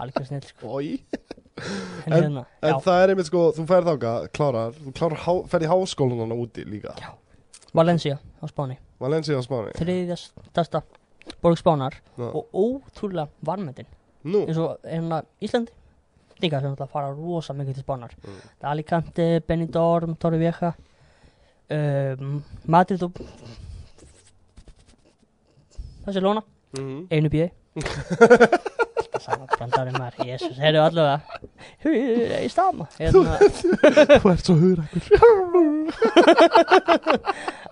[0.02, 0.80] Alveg snilt sko.
[0.80, 0.98] Ói
[1.56, 5.32] en En, hérna en það er einmitt sko, þú ferð þáka, klárar Þú klárar, há,
[5.54, 6.92] ferð í háskólanana úti líka.
[7.00, 7.14] Já.
[7.76, 8.76] Valencia á Spáni.
[9.00, 9.72] Valencia á Spáni.
[9.78, 10.82] Þriðja stærsta
[11.42, 12.28] borg Spánar Já.
[12.28, 13.88] og ótrúlega varmendin
[14.26, 15.72] Nú, eins og hérna Íslandi
[16.42, 18.16] líka sem þetta fara rosa mikið til Spánar.
[18.22, 18.32] Mm.
[18.32, 18.66] mm.
[18.72, 20.74] Alicante, Benidorm, Torrevieja
[21.70, 23.12] um, Madrid og
[26.06, 26.42] Barcelona.
[26.76, 27.06] Mhm.
[27.10, 31.42] einu bíði Alltaf sama brandarinn maður Jésus, heyrðu allavega.
[31.84, 33.36] Hú, í stama hérna,
[34.22, 35.02] þú ert svo hugrakur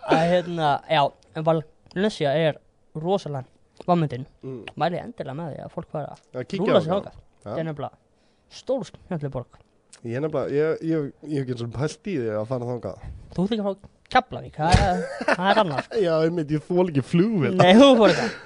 [0.08, 1.02] að hérna, já
[1.34, 2.60] en Valencia er
[2.94, 4.62] rosalega vammyndin, mm.
[4.78, 8.03] mæli endilega með því að fólk fara að að rúla sér þáka það er nefnilega
[8.52, 9.60] stór skemmtileg borg
[10.04, 13.04] Ég er ég, ég, ég hef ekki eins og pælt í því að fara þangað.
[13.32, 17.54] Þú þykir frá Keflavík, það er, það annars Já, einmitt, ég þól ekki flugvél.
[17.56, 18.42] Nei, þú fór þetta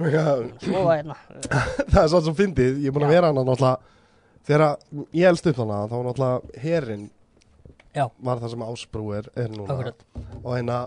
[0.00, 1.16] Það hérna.
[2.00, 3.98] Er svo svo fyndið, ég er búin að vera hana náttúrulega
[4.48, 4.62] Þegar
[5.18, 7.08] ég elst upp hana, þá var náttúrulega herin
[7.90, 8.04] Já.
[8.22, 9.74] Var það sem ásbrú er, er núna.
[9.74, 10.04] Akkurat,
[10.44, 10.78] Og hérna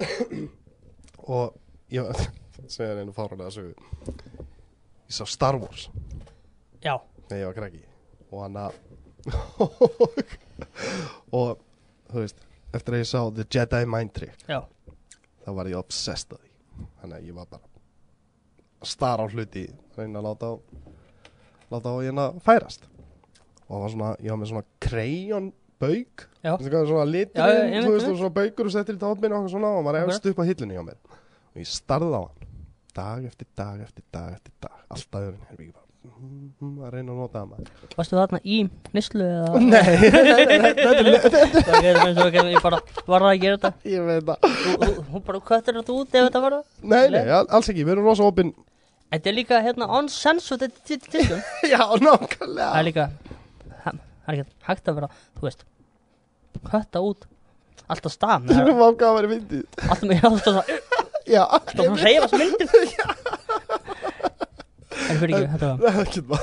[1.34, 1.56] Og
[1.90, 2.22] ég
[2.74, 3.74] segja einu fáranlega sögu.
[5.10, 5.88] Ég sá Star Wars.
[6.80, 6.94] Já,
[7.30, 7.82] Nei, ég var krakki.
[8.30, 8.78] Og hann að
[11.36, 11.58] Og
[12.10, 14.60] þú veist Eftir að ég sá The Jedi Mind Trick já.
[15.42, 16.50] þá var ég obsessed að því.
[17.00, 17.66] Þannig að ég var bara
[18.80, 19.64] að stara á hluti
[19.96, 20.54] reyna að láta á
[21.74, 22.86] láta á hérna færast.
[23.66, 24.64] Og það var svona, ég var með svona.
[26.60, 27.42] Veistu hvað, svona litur
[27.86, 30.42] þú veist, svona baukur og settir í tátminn og eitthvað svona og maður efst upp
[30.42, 30.98] á hillunni hjá mér.
[31.50, 32.50] Og ég starði á hann.
[32.94, 34.82] Dag eftir dag eftir dag eftir dag.
[34.90, 38.56] Alltaf öðrun herbyggi bara mm, að reyna að nota það maður varstu þarna í
[38.96, 39.60] nýslu eða?
[39.74, 41.10] Nei, þetta er
[41.58, 43.72] það er eins og ég bara var það að gera þetta.
[43.90, 44.38] Ég veit það.
[45.10, 46.66] Þú bara köttir þetta út ef þetta var það?
[46.94, 48.54] Nei, nei, alls ekki, við erum rosa opinn
[49.10, 51.40] þetta er líka hérna uncensored edition
[51.72, 53.08] Já, það nákvæmlega er líka
[53.82, 55.08] það er ekki hægt að vera,
[55.38, 55.66] þú veist
[56.70, 57.26] kötta út
[57.90, 58.12] alltaf
[58.44, 60.64] með Þú var hvað að vera myndið alltaf með alltaf svona
[61.30, 62.68] Já, alltaf svona reyfa sem myndir
[65.10, 66.40] en fyrir ekki, þetta var Það er ekkert mál.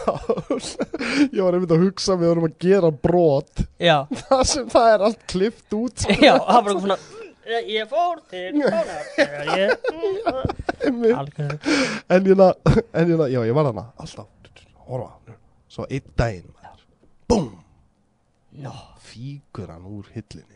[1.34, 3.64] Ég var einmitt að hugsa við vorum að gera brot.
[3.82, 6.06] Já, Það sem það er allt klift út.
[6.28, 7.00] Já, það var eitthvað svona
[7.48, 8.52] ég- ég fór til
[9.16, 9.70] þegar ég
[11.16, 11.54] algjör
[12.10, 12.42] En ég
[12.94, 14.28] En ég Já, ég var hana Alltaf.
[14.88, 15.36] Horfa
[15.72, 16.54] Svo einn daginn
[17.28, 17.50] Búm
[18.64, 18.74] no.
[19.04, 20.56] Fíkur hann úr hillinni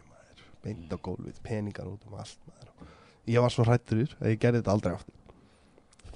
[0.63, 2.69] Beint á gólfið Peningar út um allt maður.
[3.31, 5.15] Ég var svo hrættur að ég gerði þetta aldrei aftur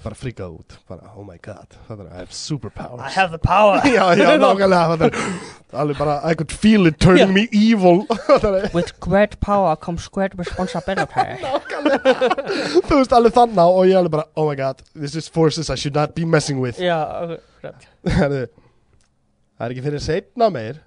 [0.04, 0.74] Bara frikað út.
[0.88, 3.80] Bara oh my god Það er I have I superpowers have the power.
[3.96, 8.04] Já, já, nákvæmlega Það er alveg bara I could feel it turning me evil.
[8.76, 11.40] With great power comes great responsibility.
[12.86, 15.76] Þú veist alveg þannig og ég alveg bara Oh my god, this is forces I
[15.80, 16.78] should not be messing with.
[16.78, 17.00] Já,
[18.06, 18.46] Herðu,
[19.56, 20.82] Það er ekki fyrir seinna meir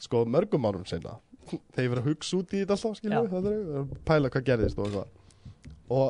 [0.00, 1.18] Sko mörgum árum seinna.
[1.44, 4.78] Þegar ég verið að hugsa út í þetta alltaf skilju er að pæla hvað gerðist
[4.80, 5.10] og eitthvað.
[5.92, 6.06] Og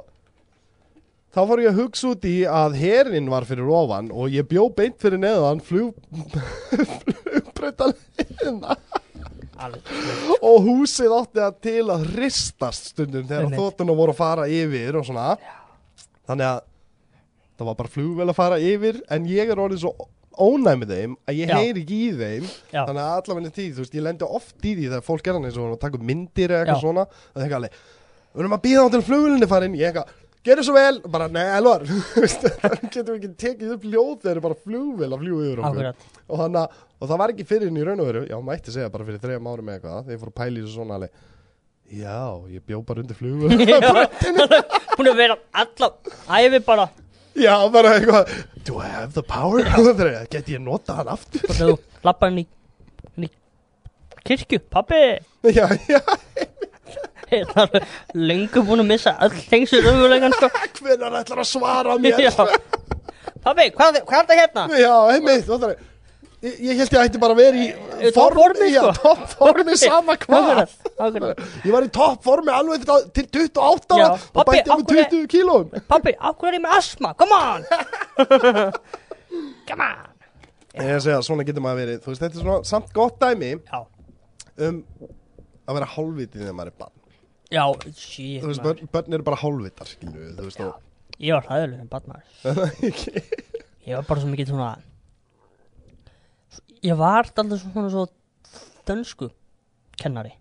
[1.34, 4.68] Þá fór ég að hugsa út í að herin var fyrir ofan og ég bjó
[4.76, 5.96] beint fyrir neðan flug,
[6.30, 8.76] flugbreytalegina
[9.64, 14.98] alveg og húsið átti að til að hristast stundum þegar þóttuna voru að fara yfir
[15.00, 15.34] og svona.
[16.28, 16.60] Þannig að
[17.54, 19.92] það var bara flugvel að fara yfir en ég er orðið svo
[20.34, 22.46] ónæmið þeim að ég heyri ekki í þeim.
[22.74, 22.80] Já.
[22.88, 25.46] þannig að allavega tíð, þú veist, ég lendi oft í því þegar fólk er hann
[25.50, 26.82] eins og upp myndir eða eitthvað Já.
[26.82, 27.76] svona það er eitthvað alveg,
[28.34, 31.44] við erum að býða á til flugulunni farin ég eitthvað, gerðu svo vel, bara nei,
[31.59, 35.44] elvar það getum við ekki tekið upp ljóð þegar það er bara flugvel að fljúa
[35.48, 36.09] yfir okkur.
[36.24, 36.64] Og, hana,
[36.98, 38.24] og það var ekki fyrir inn í raun og veru.
[38.30, 40.02] Já, mætti segja bara fyrir þrejum árum eða eitthvað.
[40.04, 41.22] Þegar ég fór að pæla í þessu svona alveg.
[41.94, 42.18] Já,
[42.50, 43.50] ég bjó bara undir flugvel
[44.94, 45.90] Hún er verið alla
[46.40, 46.87] æfi bara.
[47.35, 49.64] Já, bara eitthvað do I have the power?
[50.30, 51.44] get ég nota hann aftur?
[53.16, 53.30] inn í
[54.24, 55.00] kirkju, pappi
[55.52, 56.00] já, já,
[57.30, 60.50] það er lengur búin að missa öll tengslu raunverulegan sko
[60.84, 62.20] hvernig ætlar að svara mér?
[62.26, 62.32] Já.
[63.44, 64.68] Pabbi, hvað, hvað er það hérna?
[64.80, 65.82] Já, einmitt, það er
[66.44, 67.68] Ég, ég held ég ætti bara að vera í
[68.68, 69.12] Já, sko.
[69.16, 70.74] toppformi sama hvað.
[71.64, 72.82] Ég var í toppformi alveg
[73.16, 76.58] til, til 28 Já, ára og bætti um af hverju- 20 kílóum af hverju er
[76.58, 77.14] ég með asma?
[77.16, 77.64] Come on
[79.70, 80.12] Come on
[80.74, 83.16] Ég er að segja, svona getur maður verið Þú veist, þetta er svona samt gott
[83.24, 83.80] dæmi Já,
[84.68, 84.82] um
[85.64, 86.94] að vera hálfvitið þegar maður er barn
[87.54, 87.64] já,
[87.94, 91.78] shit Þú veist, börn, börn eru bara hálfvitar, skilju Þú veist, og Ég var hræðileg
[91.78, 92.22] sem barnar
[93.84, 94.70] Ég var bara svo mikið svona
[96.84, 98.02] Ég var alltaf svona svo
[98.84, 99.30] dönsku
[99.96, 100.34] kennari.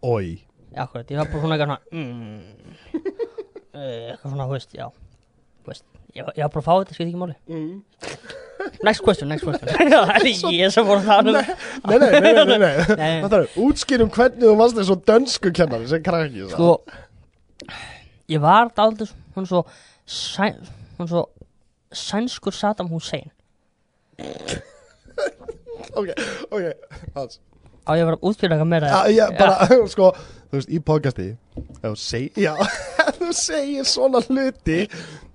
[0.00, 0.38] Ói
[0.74, 2.38] Akkurat, ég var bara svona eitthvað svona mm,
[3.76, 7.06] eh, Eitthvað svona, þú veist, já Þú veist, ég, var- bara að fá þetta, skil
[7.08, 7.36] ekki máli.
[7.50, 7.82] Mm.
[8.86, 9.68] Next question, next question.
[9.92, 11.42] Það er ég sem að það Nei,
[11.84, 12.74] nei, nei, nei, nei, nei.
[13.02, 13.14] Nei.
[13.28, 16.70] Er útskýrum hvernig þú varst eins og dönsku kennari sem krakki Sko
[18.30, 19.64] Ég var aldrei svona svo
[20.06, 20.54] sæ,
[20.96, 21.24] Svona svo
[21.94, 23.28] Sænskur Saddam Hussein.
[25.94, 26.08] Ok,
[26.50, 26.62] ok
[27.14, 27.40] Hans.
[27.84, 28.88] Á ég var að útfýra eitthvað meira?
[28.88, 30.08] Já, já, bara, sko,
[30.48, 32.54] þú veist, í podcasti ef þú segir, já,
[33.04, 34.78] ef þú segir svona hluti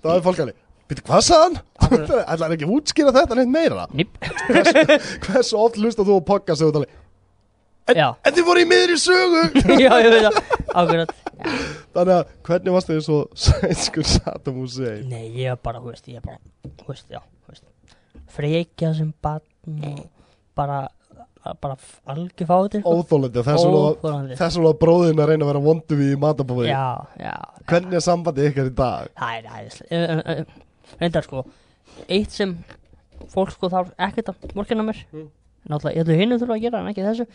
[0.02, 0.58] þá er fólk alveg,
[0.90, 1.60] byrju, hvað sagðan?
[1.90, 3.86] Ætlar ekki að útskýra þetta neitt meira?
[3.96, 4.18] Nýp
[5.28, 6.98] Hversu oft hlusta þú á podcast og þú alveg,
[7.98, 9.40] Já, en þið voru í miðri sögu.
[9.82, 10.36] Já, ég veit það.
[10.78, 11.14] Akkurat.
[11.96, 15.08] Þannig að, hvernig varst þið svo sænskur Saddam Hussein?
[15.10, 16.38] Nei, ég var bara, þú veist, ég bara
[16.84, 17.98] Þú veist, já, þú veist.
[18.36, 20.06] Frekja sem barn og
[20.58, 20.88] bara
[21.62, 21.76] bara
[22.12, 22.94] algjör fáti sko.
[23.00, 27.32] Óþólandi, og þessum og bróðin að reyna að vera vondu við í matabóði Já, já
[27.70, 29.08] Hvernig er sambandið ykkar í dag?
[29.16, 30.36] Það er æðislega
[31.00, 31.46] Reyndar sko
[32.08, 32.56] Eitt sem
[33.34, 35.02] fólk sko þarf ekkert að morgina mér.
[35.12, 35.28] Mm.
[35.70, 37.26] Náttúrulega, ég ætla hinn þurfa að gera en ekki þessu.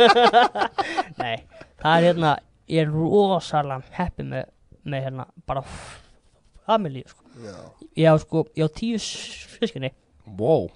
[1.20, 1.36] Nei,
[1.82, 2.36] það er hérna
[2.70, 4.44] Ég er rosalega heppi með,
[4.86, 5.64] með hérna bara
[6.68, 7.24] family sko.
[7.42, 7.56] Já.
[7.98, 9.90] Ég á sko, ég á tíu sískinni
[10.38, 10.68] Wow.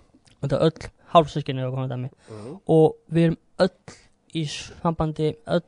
[0.43, 2.11] Þetta er öll hálfsískinni og dæmi.
[2.29, 2.57] Mhm.
[2.67, 3.95] Og við erum öll
[4.35, 5.63] í sambandi Öll,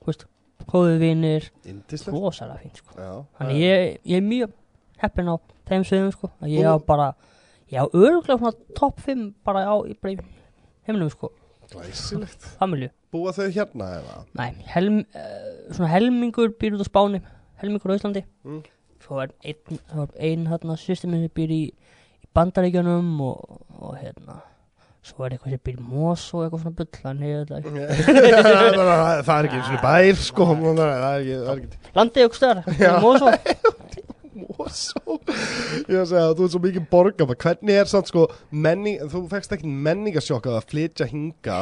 [0.00, 0.24] þú veist,
[0.64, 1.50] góðu vinir.
[1.68, 2.96] Indislegt Rosalega fínt sko.
[2.96, 4.54] Já Þannig ég, ég er mjög
[5.02, 5.36] heppin á
[5.68, 6.30] þeim sviðum sko.
[6.50, 7.12] Ég á bara,
[7.72, 10.18] ég á öruglega svona topp 5 bara á bara í
[10.86, 11.32] heiminum sko,
[11.72, 12.44] Glæsilegt.
[12.58, 12.90] Familju.
[13.14, 14.16] Búa þau hérna eða?
[14.36, 17.22] Nei, helm, uh, svona helmingur býr út á Spáni
[17.62, 18.24] Helmingur á Íslandi.
[18.44, 18.64] Mm.
[19.04, 21.62] Svo er einn, er ein hérna sýstir minn sem býr í,
[22.24, 24.40] í Bandaríkjunum og, og hérna
[25.04, 27.50] Svo er eitthvað sem býr í Mós og eitthvað svona bull Þannig ég veit
[29.26, 32.94] það er ekki eins og bær sko það er ekki, það er ekki Landið Já.
[33.04, 33.83] Mós og
[34.52, 35.18] Mosó
[35.88, 39.56] Ég að segja þú er svo mikið borga hvernig er samt sko menning þú fekst
[39.56, 41.58] ekki menningasjokk að flytja hinga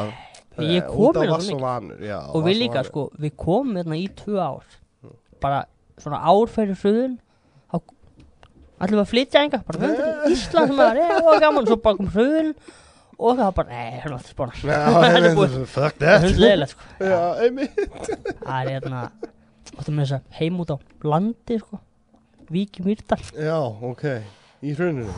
[0.61, 4.09] Ég kom út af hérna vass svo og við líka sko, við komum hérna í
[4.16, 4.79] tvö ár.
[5.40, 5.62] Bara
[6.01, 7.14] svona ár fyrir hröðun
[7.73, 7.79] þá
[8.83, 11.68] ætlum við að flytja enga bara höfum til Ísland sem að er og gaman.
[11.71, 12.53] Svo bara kom hröðun
[13.23, 14.18] og það var bara, nei, hérna
[15.31, 16.75] er búið, fuck það that.
[16.75, 16.85] sko.
[18.42, 19.03] Það er hérna,
[19.88, 21.81] með heim út á landi sko
[22.50, 23.22] Víki Mýrdal.
[23.37, 24.05] Já, ok,
[24.62, 25.14] í hruninu?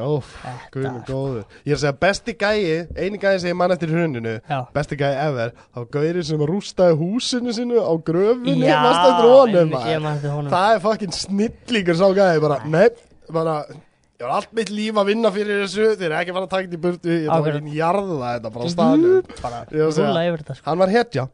[0.00, 0.30] Óf,
[0.72, 1.42] guðinu góður.
[1.68, 2.60] Ég er að segja besti gæi,
[2.96, 6.96] eini gæi sem ég mann eftir hruninu já, Besti gæi ever Þá gauðir sem rústaði
[6.96, 8.78] húsinu sinu á gröfinni já,
[9.20, 10.48] honum ég man eftir honum.
[10.54, 12.86] Það er fucking snillíkur sá gæði bara, nei,
[13.28, 16.52] bara ég var allt mitt líf að vinna fyrir þessu þeir eru ekki fara að
[16.54, 19.30] taka þetta í burtu ég tók ekki jarða þetta bara á staðnum.
[19.42, 20.56] Bara Ég var að segja.
[20.56, 20.64] sko.
[20.70, 21.28] hann var hetja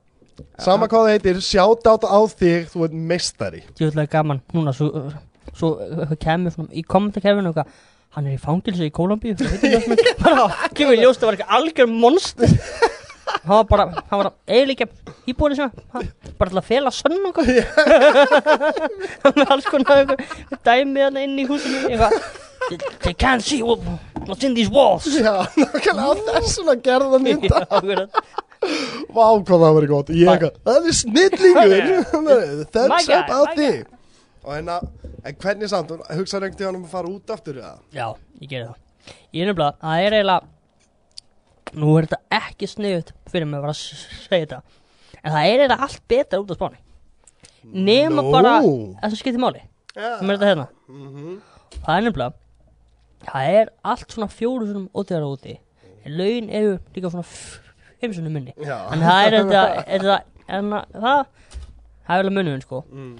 [0.63, 3.63] sama hvað það heitir, sjátt átt á þig þú ert meistari.
[3.79, 4.43] Djúðlega gaman.
[4.57, 5.09] Núna svo,
[5.53, 7.73] svo eitthvað kemur svona, í kommentarkerfinu eitthvað
[8.17, 9.37] hann er í fangilsi í Kólumbíu.
[10.23, 12.55] Bara kemur í ljóst það var eitthvað algjör monster.
[13.29, 14.87] Hann var bara hann var eiginlega
[15.29, 16.07] íbúinu sem hann
[16.41, 17.39] bara til að fela sönn og
[19.23, 22.17] hann með alls konar eitthvað dæmið hann inn í húsinu eitthvað.
[22.69, 23.81] They, they can't see what,
[24.27, 25.07] what's in these walls.
[25.09, 28.23] Já, nákvæmlega á þessuna gerða mynda akkurat.
[29.15, 30.11] Vá hvað það var gott.
[30.15, 32.67] Ég eitthvað, það er snillingur.
[32.75, 33.87] Thumbs up á þig
[34.49, 34.77] og hérna,
[35.29, 37.75] en hvernig samt, hugsaðu einhvern tíðan um að fara út aftur eða?
[37.93, 38.07] Já,
[38.41, 38.79] ég gerði það.
[39.37, 43.75] Ég er nefnilega, það er eiginlega Nú er þetta ekki sniðut fyrir mig að vera
[43.75, 43.81] að
[44.25, 44.61] segja þetta
[45.19, 46.79] En það er eiginlega allt betra út á spáni.
[47.69, 48.31] Nema Nú.
[48.33, 49.61] bara Það sem skiptir máli
[49.99, 50.11] Já.
[50.21, 50.67] Sem er þetta hérna.
[50.89, 51.35] Mhm.
[51.85, 52.33] Það er nefnilega
[53.29, 55.59] Það er allt svona fjóru svona ótegar úti
[56.07, 57.27] En laun eru líka svona
[58.03, 58.77] Svona minni Já.
[58.95, 60.19] En það er þetta,
[60.59, 61.25] En það
[62.09, 63.17] Það er alveg munurinn sko Mm.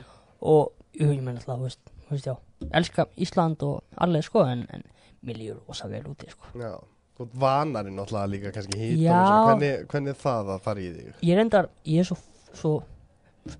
[0.49, 2.37] Og jú, ég menn alltaf, þú veist, já
[2.75, 4.85] Elska Ísland og allir sko En, en
[5.27, 6.73] mér líður rosa vel úti sko Já.
[7.19, 9.19] Þú ert vanari náttúrulega líka kannski hýtt Já.
[9.49, 11.11] hvernig, hvernig er það að fara í þig?
[11.27, 12.19] Ég reyndar, ég er svo,
[12.55, 12.73] svo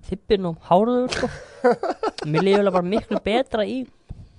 [0.09, 1.29] Þippin og háruður sko
[2.31, 3.79] Mér líður alveg bara miklu betra í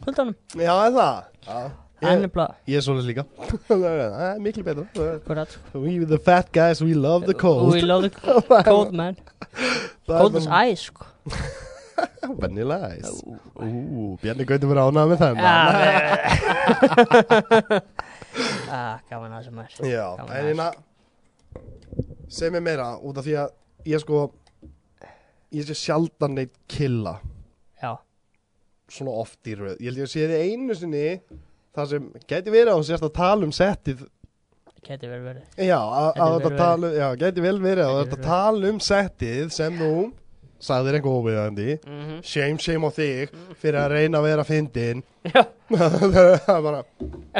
[0.07, 0.97] Huldanum Já, það?
[0.97, 1.15] Já.
[1.51, 3.25] Það Ég, er svolítið líka.
[3.69, 5.45] það miklu betra.
[5.75, 7.75] We the fat guys, we love the cold.
[7.75, 9.17] We love the cold man
[10.07, 11.05] Cold as ice sko
[12.41, 13.21] Vanilla ice.
[14.23, 15.45] Bjarni Gauti verið ánað með þennan.
[18.71, 20.69] ah, Gaman að þessum er Já, en að hérna
[22.31, 23.53] Segð mér meira út af því að
[23.93, 24.23] ég sko
[25.53, 27.19] Ég sé sjaldan neitt killa
[27.83, 27.99] Já,
[28.89, 31.05] Svona oft í röð Ég held ég að sé þið einu sinni
[31.77, 34.01] Það sem geti verið að þú sérst að tala um settið.
[34.81, 35.43] Geti verið verið.
[35.69, 39.91] Já, að þetta tala Já, geti vel verið að þetta tala um settið Sem þú
[40.61, 42.23] sagðir einhver óviðandi mm -hmm.
[42.25, 45.03] Shame, shame á þig Fyrir að reyna að vera fyndin.
[45.25, 46.81] Já, Það er bara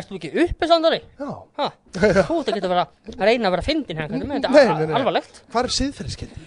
[0.05, 1.01] þú ekki uppi samdari?
[1.19, 1.67] Já, Ha,
[1.97, 5.43] þú ert ekki að vera að reyna að vera fyndin hérna Þetta er alvarlegt.
[5.53, 6.41] Hvað er siðferðiskendi?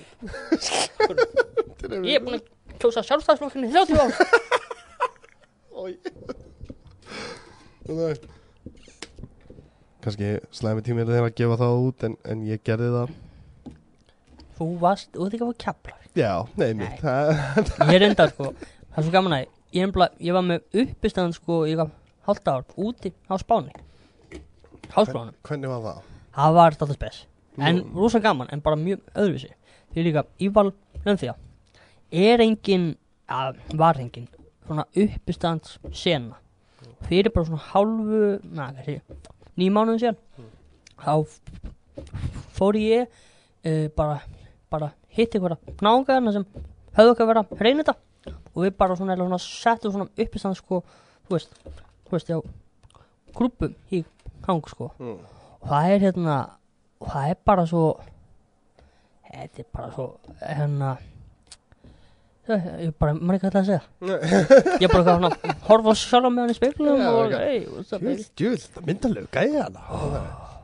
[2.05, 2.45] Ég er búin að
[2.79, 4.11] kjósa sjálfstæðsflokkinu í 30 ár.
[5.83, 5.97] Oj.
[7.89, 8.13] Nei.
[10.03, 13.13] Kannski slæmi tímið þegar að gefa það út en, en ég gerði það.
[14.57, 18.51] Þú varst, þú ert ekki að fá kjapla Já, nei, Það- Ég er enda sko,
[18.53, 21.73] það er svo gaman að ég, nefnilega- ég var með uppistæðan sko í
[22.27, 23.73] hálft ár úti á Spáni.
[24.93, 26.03] Háskólanum Hvernig var það?
[26.37, 27.17] Það var þetta spes.
[27.57, 27.95] En Nú.
[28.03, 29.49] rosa gaman, en bara mjög öðruvísi.
[29.93, 30.71] Því líka, Íval
[31.05, 31.33] Lönþja
[32.11, 32.95] Er engin,
[33.29, 34.27] að, var engin
[34.67, 36.37] Svona uppistands sena
[37.07, 38.21] Fyrir bara svona hálfu
[38.55, 38.97] Na, kannski,
[39.59, 40.19] nýjum mánuðin síðan.
[41.03, 41.13] Þá
[42.57, 44.19] fór ég uh, bara,
[44.71, 46.47] bara hitti ykkur náungaðina sem
[46.97, 47.97] höfðu verið að reyna þetta.
[48.53, 50.83] Og við bara svona, svona settum svona uppistand sko,
[51.27, 51.55] þú veist,
[52.07, 52.41] þú veist, já
[53.33, 54.03] grúpum í
[54.47, 54.91] hang sko.
[54.99, 55.21] Mm.
[55.61, 56.37] og það er hérna
[57.01, 57.83] og það er bara svo
[59.29, 60.07] þetta er bara svo
[60.41, 60.91] hérna
[62.51, 63.83] ég ég bara, maður ekki hvað það að segja.
[64.83, 68.03] Ég bara hvað svona horfa sjálf með hann í speklum Já, og hey, what's up
[68.39, 69.85] Djúl, það myndalegu gæði hérna,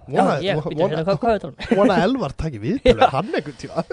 [0.10, 3.84] það um Vona Elvar takki viðtölu hann einhvern tíma.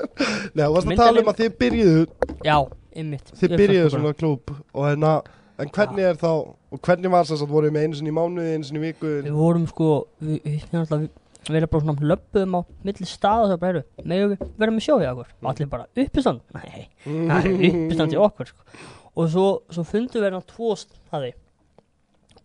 [0.56, 2.04] Nei, þú varst að tala um að þið byrjuðu
[2.46, 2.56] já,
[3.02, 5.18] ymmit Þið byrjuðu svona klúb og hérna
[5.56, 8.56] En hvernig er þá, og hvernig var þess að voruð með einu sinni í mánuði,
[8.58, 9.12] einu sinni í viku?
[9.24, 9.86] Við vorum sko
[10.20, 11.06] við, við, við, við,
[11.54, 14.74] við erum bara svona löpum á milli stað og það bara eru megum við vera
[14.76, 15.32] með sjó hjá okkur?
[15.42, 18.66] Og allir bara uppistand nei, það er uppistand í okkur sko.
[19.14, 21.32] og svo, svo fundum við hérna tvo staði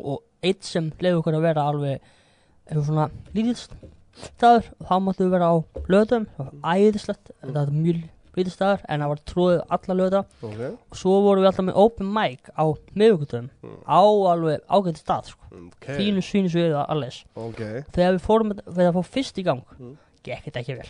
[0.02, 3.58] og eitt sem leiði okkur að vera alveg eitthvað svona lítill
[4.22, 4.72] staður.
[4.80, 5.56] Og þá máttu við vera á
[5.92, 8.02] löðum það var æðislegt, þetta var mjög
[8.38, 11.80] lítill staður en það var tróðið alla löða Ok, og svo vorum við alltaf með
[11.84, 12.64] open mic á
[12.96, 13.50] miðvíkutum
[13.84, 15.44] á alveg ágæti stað sko.
[15.68, 17.62] ok, fínu svínu sviðu og alles ok.
[17.92, 19.98] Þegar við fórum þegar það fór fyrst í gang Mm.
[20.24, 20.90] gekk þetta ekki vel.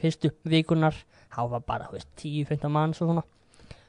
[0.00, 0.94] Fyrstu vikunar
[1.32, 3.22] þá var bara þú veist, 10-15 manns og svona.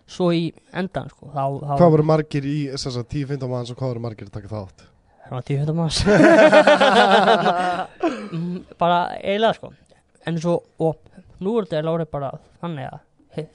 [0.07, 3.77] Svo í endan sko þá, þá Hvað voru margir í, þess að 10-15 manns og
[3.81, 4.85] hvað voru margir að taka þátt?
[5.27, 5.97] það var 10-15 manns.
[8.27, 9.69] Mm, bara eiginlega sko.
[10.27, 10.97] En svo og
[11.43, 12.99] nú er þetta lárið bara þannig að
[13.35, 13.47] he,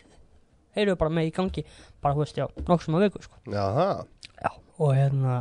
[0.77, 1.65] heyru bara með í gangi
[2.03, 3.41] bara þú veist já nokksum að viku sko.
[3.53, 5.39] Já, og hérna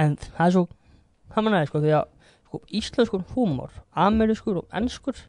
[0.00, 0.64] en það er svo
[1.36, 2.08] hamanæði sko því að
[2.46, 5.22] sko, íslenskur húmor amerískur og ennskur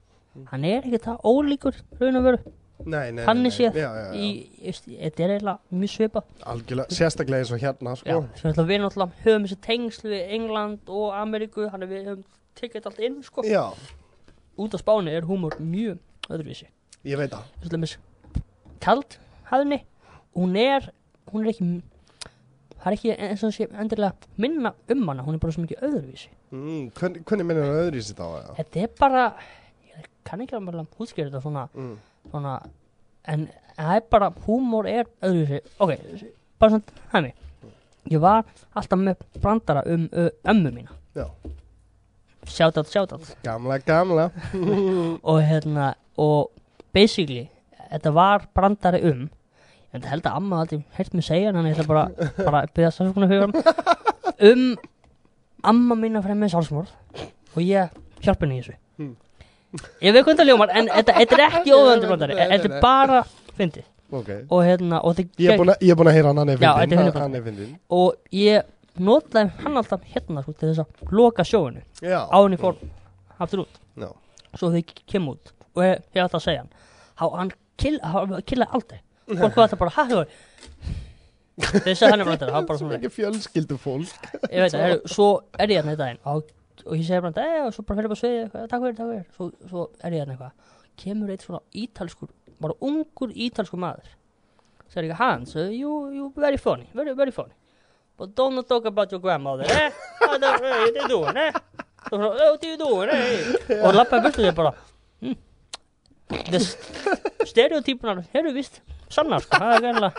[0.51, 2.57] hann er ekki það ólíkur raun og veru.
[2.81, 3.75] Þannig nei, séð.
[3.77, 6.29] Já, já, já, þetta er eiginlega mjög svipað.
[6.49, 10.89] Algjörlega, sérstaklega eins og hérna, Já, sko ætla við náttúrulega höfum þessi tengsl við England
[10.89, 12.23] og Ameríku hann er við höfum
[12.57, 13.45] tekið allt inn sko.
[13.45, 13.67] Já,
[14.57, 15.99] út á Spáni er húmor mjög
[16.35, 16.67] öðruvísi.
[17.05, 17.97] Ég veit það.
[18.81, 19.17] Kald
[19.51, 19.81] hafni
[20.35, 20.91] hún er
[21.31, 21.65] hún er ekki
[22.81, 25.83] það er ekki eins og sé endilega minna um hana hún er bara svo mikið
[25.87, 26.29] öðruvísi.
[26.51, 28.55] Mm, Hvernig, hvernig minnir það öðru í sitt á það?
[28.61, 29.25] þetta er bara
[29.91, 31.97] ég kann ekki alveg hútskýra þetta svona, Mm.
[32.31, 32.55] svona
[33.25, 35.61] en það er bara húmor er öðruvísi.
[35.79, 35.95] Ok,
[36.59, 37.33] bara svona hæmi
[38.09, 38.43] ég var
[38.75, 40.89] alltaf með brandara um ömmu mína.
[41.15, 41.27] Já,
[42.45, 43.35] shoutout, shoutout.
[43.43, 44.31] Gamla, gamla.
[45.29, 46.51] Og hérna og
[46.93, 47.49] basically
[47.91, 49.29] þetta var brandari um.
[49.91, 52.05] En það held að amma aldrei heilt mig segja hann, ég ætla bara,
[52.37, 53.47] bara að byrja það svona huga
[54.51, 54.77] um
[55.67, 56.93] amma mín að fremja sjálfsmorð.
[57.55, 57.91] Og ég
[58.23, 58.77] hjálpa henni í þessu.
[59.01, 59.15] Hmm.
[60.03, 62.37] ég veit hvernig það ljómar en þetta er ekki óðvendur brandari.
[62.39, 63.21] Þetta er bara
[63.57, 63.87] fyndið.
[64.11, 64.29] Ok.
[64.51, 68.15] Og hérna og, Ég er búin að- ég að heyra hann, hann er fyndin og
[68.35, 68.63] ég
[68.99, 71.81] notaði hann alltaf hérna sko, til þess að loka sjóinu.
[72.45, 72.75] En ég fór
[73.39, 73.79] aftur út.
[73.97, 74.09] Já.
[74.59, 76.71] svo þau kem út ég ætla að segja hann.
[77.21, 78.99] Há, hann kill, hann killaði aldrei.
[79.31, 80.25] Fólk var þetta bara hæ þau
[81.61, 84.27] þess að hann er bara þetta hann bara svona Ekki fjölskyldu fólk.
[84.49, 85.27] Ég veit það heru, svo
[85.59, 86.49] er ég hérna daginn og,
[86.85, 89.25] og ég segi bara þetta og svo bara fyrir bara eitthvað, takk fyrir takk fyrir.
[89.35, 90.77] Svo, svo er ég hérna eitthvað.
[91.01, 94.11] Kemur eitt svona ítalskur bara ungur ítalskur maður.
[94.91, 97.55] Segir ekki Hans uh, you, you very funny very very funny.
[98.17, 99.89] But don't talk about your grandmother eh?
[100.21, 101.51] What are what are you doing eh?
[102.11, 103.81] Og svo, "Oh, what are you doing eh?
[103.85, 104.73] Og lappaði burtu þér bara
[107.47, 110.11] stereotypunar eru vist sannar sko það er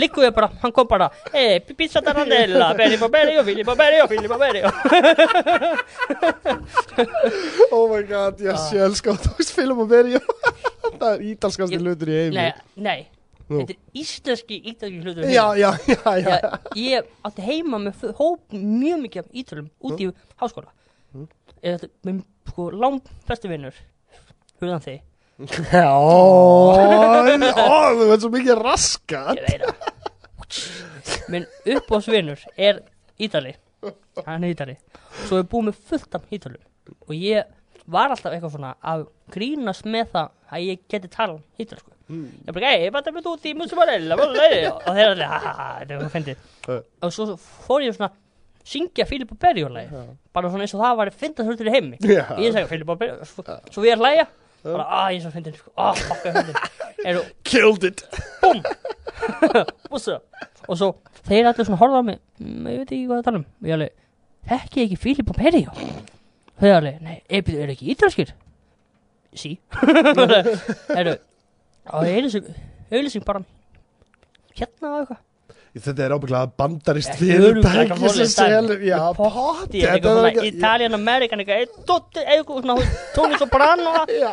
[0.00, 4.70] Liggu ég bara, hann kom bara Eh, pizza tarantella, Filippo Berio, Filippo Berio, Filippo Berio
[7.70, 9.14] Oh my god, ég sé elska
[9.54, 10.20] film að verja
[10.98, 12.36] Það er ítalskasti Ég- hlutur í heimi.
[12.36, 13.06] Nei, nei,
[13.50, 16.36] þetta er íslenski ítalski hlutur Já, já, já, já.
[16.40, 20.08] Já, ég átti heima með hóp mjög mikið af ítölum út í
[20.40, 20.72] háskóla.
[21.14, 21.28] Mm.
[21.60, 23.52] Þetta, minn sko langt besti
[24.62, 25.00] Hugðan þig,
[25.74, 25.90] Já,
[27.98, 29.40] þú veit svo mikið raskat.
[29.40, 29.74] Ég veit það.
[31.32, 32.78] Minn uppáðsvinnur er
[33.18, 33.56] Ítali.
[34.26, 34.76] Hann er Ítali.
[35.24, 36.62] Svo er búið með fullt af Ítölum
[37.06, 37.50] Og ég
[37.90, 41.90] var alltaf eitthvað svona að grínast með það að ég geti tala ítalsku.
[42.08, 42.28] Mm.
[42.46, 45.98] Ég bara, ei, bara með út í musumarella Og þeir allir, ha ha ha, þetta
[46.00, 46.46] var fyndið.
[46.68, 46.80] Uh.
[47.02, 47.34] Og svo
[47.66, 48.12] fór ég svona
[48.64, 51.98] syngja Filip og Berjólagi bara svona eins og það var fyndast hlutur í heimi.
[52.00, 52.24] Já.
[52.40, 54.28] ég segi Filip og Berjólagi svo, svo við erum hlæja
[54.64, 55.72] bara að ég er svo fyndin sko.
[55.76, 56.62] að fokka fyndin.
[57.08, 58.04] Eru Killed it.
[59.90, 60.20] Bússa
[60.64, 60.88] og svo
[61.26, 62.22] þeir allir svona horfða á mig.
[62.40, 63.46] Mm, ég veit ekki hvað það tala um.
[63.60, 64.00] Og ég alveg
[64.48, 65.74] þekki ég ekki Filip og Berjó
[66.60, 68.32] þau alveg nei er, er ekki ítalskir?
[69.34, 69.56] Sí.
[70.98, 71.16] Eru
[71.90, 73.42] og auðlýsing bara
[74.54, 75.22] hérna og eitthvað
[75.74, 77.16] Þetta er ábygglega bandarist
[77.98, 79.80] svoleiðis selur Já, Potti,
[80.46, 81.42] Italian American
[83.16, 84.30] Tony Soprano og Já.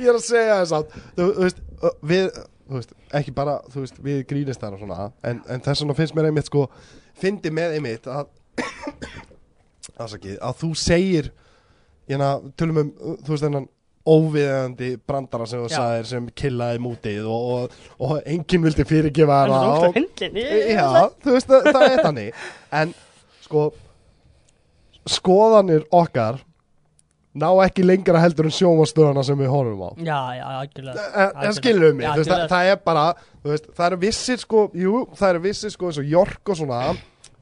[0.00, 1.60] ég er að segja þess að Þú veist,
[2.08, 2.24] við
[2.72, 6.16] veist, ekki bara, þú veist, við grínist þar og svona En, en þess vegna finnst
[6.16, 6.64] mér einmitt sko
[7.20, 8.32] Fyndi með einmitt að
[10.00, 11.32] Ásaki, að þú segir
[12.08, 13.68] Hérna, tölum um, þú veist, þennan
[14.06, 17.76] óviðandi brandara sem þú sagðir sem killaði mútið og, og,
[18.08, 19.98] og enginn vildi fyrirgefa Það hana og-
[20.74, 20.86] Já,
[21.22, 22.40] þú veist, það, það er þannig.
[22.82, 22.94] En,
[23.46, 23.66] sko
[25.08, 26.40] Skoðanir okkar
[27.32, 29.90] Ná ekki lengra heldur en sjómastöðuna sem við horfum á.
[30.04, 31.04] Já, já, algjörlega.
[31.16, 33.04] En, en skilur mig, Já, þú veist, það, það er bara
[33.48, 36.80] veist, Það eru vissir sko, jú, það eru vissir sko eins og York og svona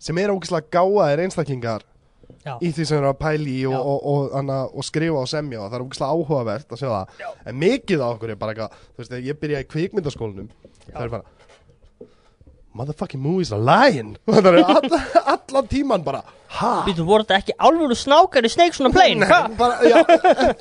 [0.01, 1.83] sem eru ógislega gáðaðir einstaklingar
[2.41, 2.55] Já.
[2.65, 5.61] í því sem eru að pæli í og, og, og, og, og skrifa og semja
[5.61, 7.29] og það er ógislega áhugavert að sjá það Já.
[7.51, 10.47] en mikið á okkur er bara eitthvað þú veist, ég byrjaði í kvikmyndaskólanum
[10.87, 12.09] það er bara
[12.81, 14.97] motherfucking movies are lying það er all,
[15.35, 16.23] allan tíman bara
[16.57, 16.71] ha?
[16.87, 19.29] Býtu, voru þetta ekki álfur snákar í Snake svona plane?
[19.31, 20.01] Nei, bara, já,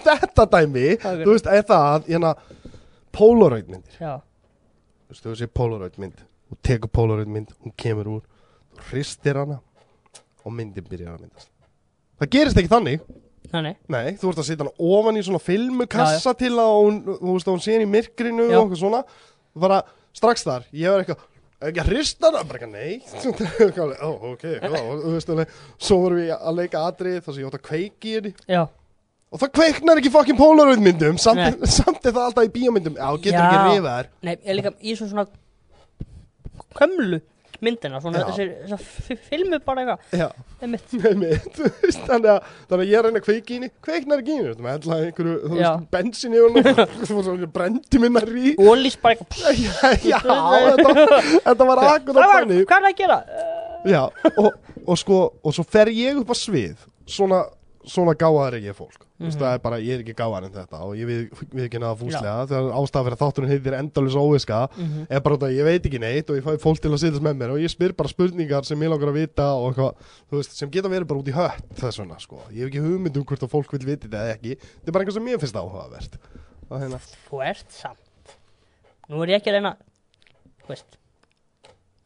[0.03, 2.33] þetta dæmi þú veist, er það að hérna,
[3.15, 8.11] Polaroid myndir Já, þú veist, þú sé Polaroid mynd og tekur Polaroid mynd, hún kemur
[8.17, 8.27] úr
[8.75, 9.61] þú hristir hana
[10.43, 11.53] og myndin byrjar að myndast
[12.19, 13.07] það gerist ekki þannig.
[13.49, 17.33] Þannig Nei, þú ert að setja hana ofan í svona filmukassa til að hún, þú
[17.33, 18.59] veist, að hún sé í myrkrinu Já.
[18.59, 19.01] og eitthvað svona.
[19.59, 19.79] Bara
[20.15, 21.25] strax þar, ég var eitthvað
[21.69, 22.99] ekki að hrista hana, bara eitthvað nei.
[23.65, 25.33] Eitthvað, ó, ok, þú veist
[25.81, 28.33] svo vorum við að leika atrið þar sem ég átt að kveiki í henni.
[28.47, 28.61] Já,
[29.29, 31.69] og það kveiknar ekki fokkin Polaroid myndum samt, Nei.
[31.79, 32.95] samt er það alltaf í bíómyndum.
[33.01, 33.43] Já, getur Já.
[33.49, 34.11] ekki rifað þær.
[34.29, 35.27] Nei, ég líka í svona svona
[36.79, 37.19] kömlu
[37.65, 38.21] myndina svona
[38.77, 40.33] f- filmu bara eitthvað.
[42.09, 43.25] Þannig að, þannig að ég er að reyna að
[43.57, 43.69] henni.
[43.85, 45.37] Kveiknar ekki í með alltaf einhverju
[45.93, 46.35] bensin
[47.25, 49.63] svo brendi minnar í Ólís bara eitthvað.
[50.09, 53.19] Já, já þetta, þetta var akkur Það var, hvað er það að gera?
[53.89, 54.01] Já,
[54.43, 54.49] og,
[54.85, 57.43] og sko og svo fer ég upp á svið svona,
[57.89, 59.05] svona gáðar er ég fólk.
[59.19, 59.35] Mm Mhm.
[59.41, 61.23] það er bara, ég er ekki gáðar en þetta og ég við,
[61.65, 62.47] ekki naða fúslega.
[62.47, 65.07] Þegar ástæða fyrir að þátturinn heitir endalus óviska Mhm.
[65.09, 67.35] er bara að ég veit ekki neitt og ég fæ fólk til að sittast með
[67.41, 69.95] mér og ég spyr bara spurningar sem ég langar að vita og eitthvað,
[70.31, 72.85] þú veist, sem geta verið bara út í hött þess vegna, sko, ég hef ekki
[72.85, 75.25] hugmynd um hvort að fólk vil viti þetta eða ekki, þetta er bara eitthvað sem
[75.25, 76.13] mér finnst áhugavert.
[76.69, 78.37] Hérna, Þú ert samt.
[79.09, 79.75] Nú er ég ekki að reyna
[80.63, 80.98] Þú veist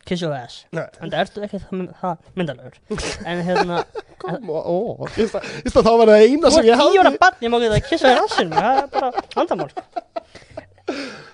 [0.03, 0.65] Kiss your ass.
[0.75, 2.79] En það ertu ekki það, mynd- það myndalegur
[3.29, 6.81] En hérna ég veist að, ég að það var það eina Þú sem ert ég
[6.83, 9.69] tíu ára hafði barn Ég má ekki það kissa þér rassin Það er bara vandamál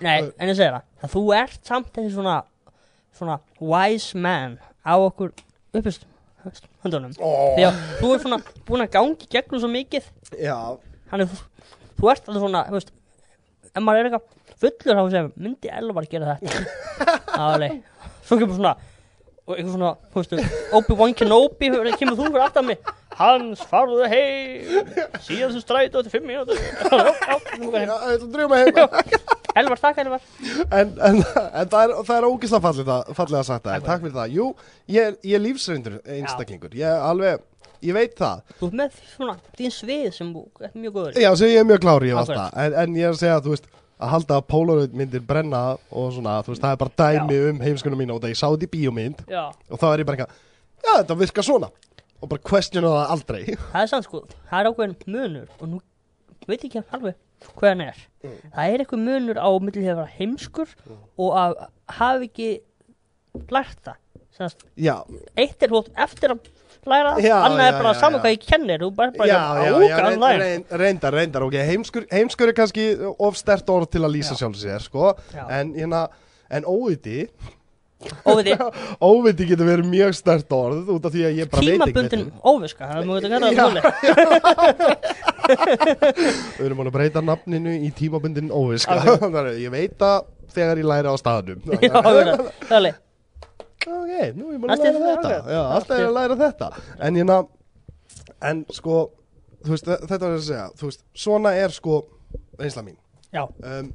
[0.05, 2.35] nei, en ég segir það að þú ert samt þessi svona
[3.17, 5.31] svona wise man á okkur
[5.75, 6.05] uppist
[6.83, 7.11] höndunum.
[7.19, 10.05] Ó, því að þú er svona búin að gangi gegnum svo mikið.
[10.39, 10.55] Já,
[11.11, 11.33] hann er,
[11.99, 12.93] þú ert alveg svona, þú veist
[13.73, 16.63] ef maður er eitthvað fullur þá sem myndi Elvar gera þetta?
[17.41, 17.75] Aðaleg,
[18.29, 18.77] svo kemur svona
[19.49, 22.83] og eitthvað svona, þú veist, Obi-Wan Kenobi kemur þú fyrir aftan mig
[23.19, 24.91] Hans, farðu heim
[25.25, 26.55] síðan sem strætu til fimm mínútur.
[26.59, 28.85] Já, er þetta dröfum að heima.
[29.59, 30.21] Elvar, takk Elvar.
[30.69, 34.13] En, en, en það er, er ógislega fallega, fallega sagt það, takk fyrir.
[34.15, 34.35] það.
[34.37, 34.45] Jú,
[34.93, 36.77] ég, er- ég er lífsreyndur einstaklingur.
[36.79, 37.43] Ég er alveg,
[37.89, 38.45] ég veit það.
[38.61, 40.31] Þú ert með svona þín svið sem
[40.69, 41.19] ert mjög góður.
[41.25, 42.53] Já, sem ég er mjög klári allt Akkurat.
[42.55, 43.67] það en, en ég er að segja, þú veist,
[43.99, 47.61] að halda að Polaroid myndir brenna og svona, þú veist, það er bara dæmi um
[47.65, 50.43] heimskunum mína og það ég sá þetta í bíómynd og þá er ég bara eitthvað,
[50.85, 51.71] já, þetta virkar svona.
[52.19, 53.41] Og bara questiona það aldrei.
[53.71, 54.19] Það er sann sko
[54.49, 55.77] það er ákveðin munur og nú
[56.49, 57.15] veit ég ekki alveg
[57.55, 61.53] hvað hann er það er eitthvað munur á því að vera heimskur og að
[61.99, 62.49] hafa ekki
[63.53, 63.99] lært það
[64.79, 64.95] Já,
[65.35, 66.39] eitt er átt eftir að
[66.89, 69.27] læra það Já, annað er já, bara já, saman hvað ég kennir þú bara bara
[69.99, 70.39] hann reynd, læra.
[70.45, 72.85] reynd, reyndar, reyndar, ok, heimskur, heimskur er kannski
[73.19, 74.39] of stert orð til að lýsa Já.
[74.45, 75.11] sjálf sér, sko,
[75.49, 76.05] en hérna,
[76.49, 77.25] en óviti,
[77.99, 78.55] því
[79.09, 82.23] óviti getur verið mjög stert orð út af því að ég bara veit ekki tímabundin
[82.47, 83.65] óviska það er geta Já.
[83.67, 83.83] það
[86.59, 89.19] Við erum búin að breyta nafninu í tímabundin óviska, Ok.
[89.25, 91.59] þannig að ég veit að þegar ég læri á staðnum.
[91.75, 92.89] já, það er
[93.87, 95.29] Ok, nú er ég búin að læra þetta.
[95.47, 96.69] Já, Allt alltaf er í- að læra þetta.
[96.99, 97.37] En ég ná
[98.41, 99.11] En sko,
[99.63, 100.65] þú veist, þe- þetta er að segja.
[100.79, 102.05] Þú veist, svona er sko
[102.59, 102.95] reynsla mín.
[103.33, 103.93] Já, um,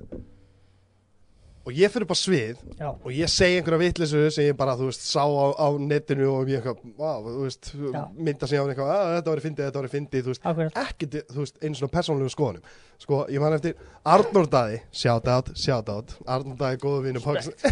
[1.64, 4.90] Og ég fyrir á svið já, Og ég segi einhverja vitleysu sem ég bara, þú
[4.90, 8.02] veist, sá á, á netinu Og ég eitthvað, vá, þú veist Já.
[8.18, 10.76] Mynda sig á eitthvað, að þetta var fyndið, þetta var fyndið Þú veist, akkurat.
[10.82, 12.68] Ekkert, þú veist, einu svona persónulegu skoðunum.
[13.04, 13.80] Sko, ég man eftir
[14.12, 16.14] Arnór Daði, shout out, shout out.
[16.36, 17.64] Arnór Daði, góðu vinnu podcast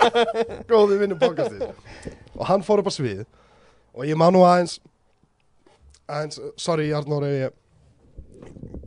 [0.72, 1.68] Góðu vinnu podcasti
[2.38, 3.26] Og hann fór upp á svið
[3.92, 4.78] Og ég man nú aðeins
[6.08, 7.60] Aðeins, sorry Arnór ef ég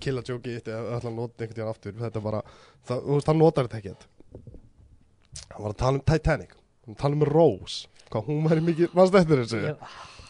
[0.02, 1.94] Killa jóki eitt eða ætla að nota einhvern tíðan aftur.
[1.98, 2.42] Þetta bara,
[2.86, 4.06] það, þú veist, hann notar þetta ekkert
[5.54, 6.54] Hann var að tala um Titanic.
[6.86, 7.88] Hann var að tala um Rose.
[8.12, 9.76] Hvað hún væri mikið, mannst eftir þessu?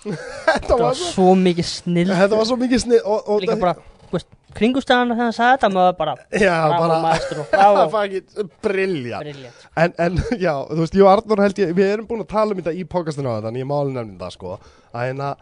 [0.07, 3.41] Þetta það var var svo svo mikið snill Þetta var svo mikið snið og, og
[3.43, 3.73] líka bara,
[4.13, 9.65] veist, kringustæðan þegar hann sagði þetta maður bara, Já, bara maestro, bravo fucking brilja briljant
[9.83, 12.55] en, en já, þú veist, ég og Arnur held ég Við erum búin að tala
[12.55, 14.55] um þetta í podcastinu á þetta En ég máli nefnum það, sko.
[14.93, 15.33] Að hérna,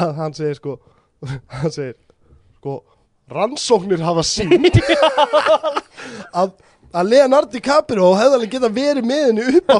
[0.00, 0.78] að hann segir, sko
[1.58, 1.98] Hann segir,
[2.60, 2.78] sko
[3.28, 4.80] Rannsóknir hafa sínt
[6.32, 6.54] Að
[6.96, 9.76] að Leonardo DiCaprio hefði alveg geta verið með henni upp á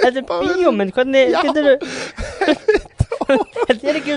[0.00, 1.66] Þetta er bíómynd, hvernig getur
[3.30, 4.16] Þetta er ekki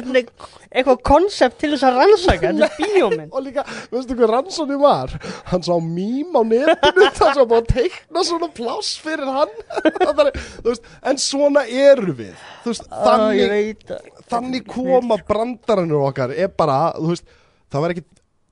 [0.73, 3.29] eitthvað konsept til þess að rannsaka Þetta er bíómynd.
[3.29, 5.13] og líka, veistu hvað rannsóknir var?
[5.51, 9.53] Hann sá mím á netinu það sá bara teikna svona pláss fyrir hann.
[10.23, 10.31] Er,
[10.63, 12.33] þú veist, en svona eru við.
[12.63, 13.85] Þú veist, Ég þannig,
[14.31, 16.33] þannig koma brandaranur okkar.
[16.37, 17.25] Er bara, þú veist,
[17.73, 18.05] það var ekki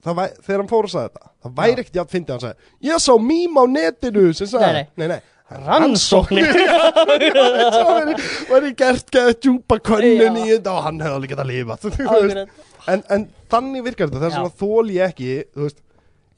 [0.06, 2.46] það væ, þegar hann fór að sagði þetta það væri ekkert jafn fyndið að hann
[2.48, 5.20] sagði ég sá mím á netinu sem sagði, Nei, nei,
[5.52, 6.48] Rannsóknir.
[7.76, 8.14] Það væri,
[8.48, 12.06] væri gert geða djúpa könnun í þetta og hann hefði þú veist.
[12.06, 12.54] Akkurat.
[12.94, 14.22] en, en þannig virkar þetta.
[14.26, 15.84] Þess að þól ég ekki þú veist,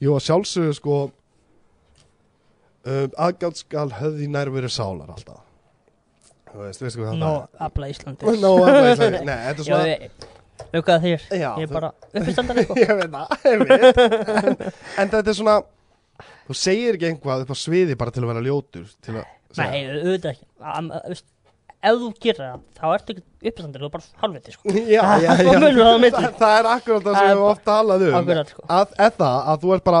[0.02, 0.98] jú að sjálfsögðu sko
[2.84, 5.42] um, aðgátt skal höfði nærveru sálar alltaf.
[6.50, 9.22] Þú veist, veistu hvað Nó, það afla Íslandi Nó, alveg, Íslandi.
[9.26, 10.33] nei, þetta er svona ég
[10.72, 14.56] aukaða þér Já, Ég er þú- bara uppistandar eitthvað ég veit það, ég veit en,
[15.04, 15.58] en þetta er svona
[16.48, 19.70] þú segir ekki einhvað upp á sviði bara til að vera ljótur til að segja.
[19.70, 21.30] Nei, auðvitað ekki Am- þú veist,
[21.84, 25.04] Ef þú gerir það, þá ertu ekki uppistandir Þú er bara halvviti sko já, já,
[25.20, 25.32] já.
[25.44, 26.12] Svo munur það á milli.
[26.16, 28.62] það, það er akkurat það Það sem er við höfum oft talað um Akkurat, sko.
[28.78, 30.00] að, að það, að þú ert bara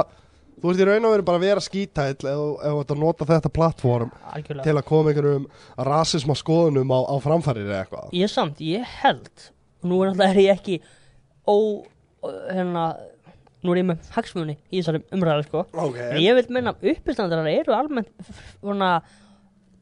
[0.64, 2.94] þú ert í raun og veru bara að vera skítæll ef þú- ef þú ert
[2.94, 5.44] að nota þetta plattform Algjörlega til að koma einhverjum
[5.90, 9.50] rasisma skoðunum á, á framfærir eða eitthvað Ég samt, ég held
[9.84, 10.78] Nú er náttúrulega er ég ekki
[11.44, 11.56] Ó,
[12.24, 12.84] hérna
[13.64, 15.62] Nú er ég með hagsmunni í þessari umræðu sko.
[15.72, 18.10] Ok, En ég vil meina að uppistandarar eru almennt
[18.58, 18.90] svona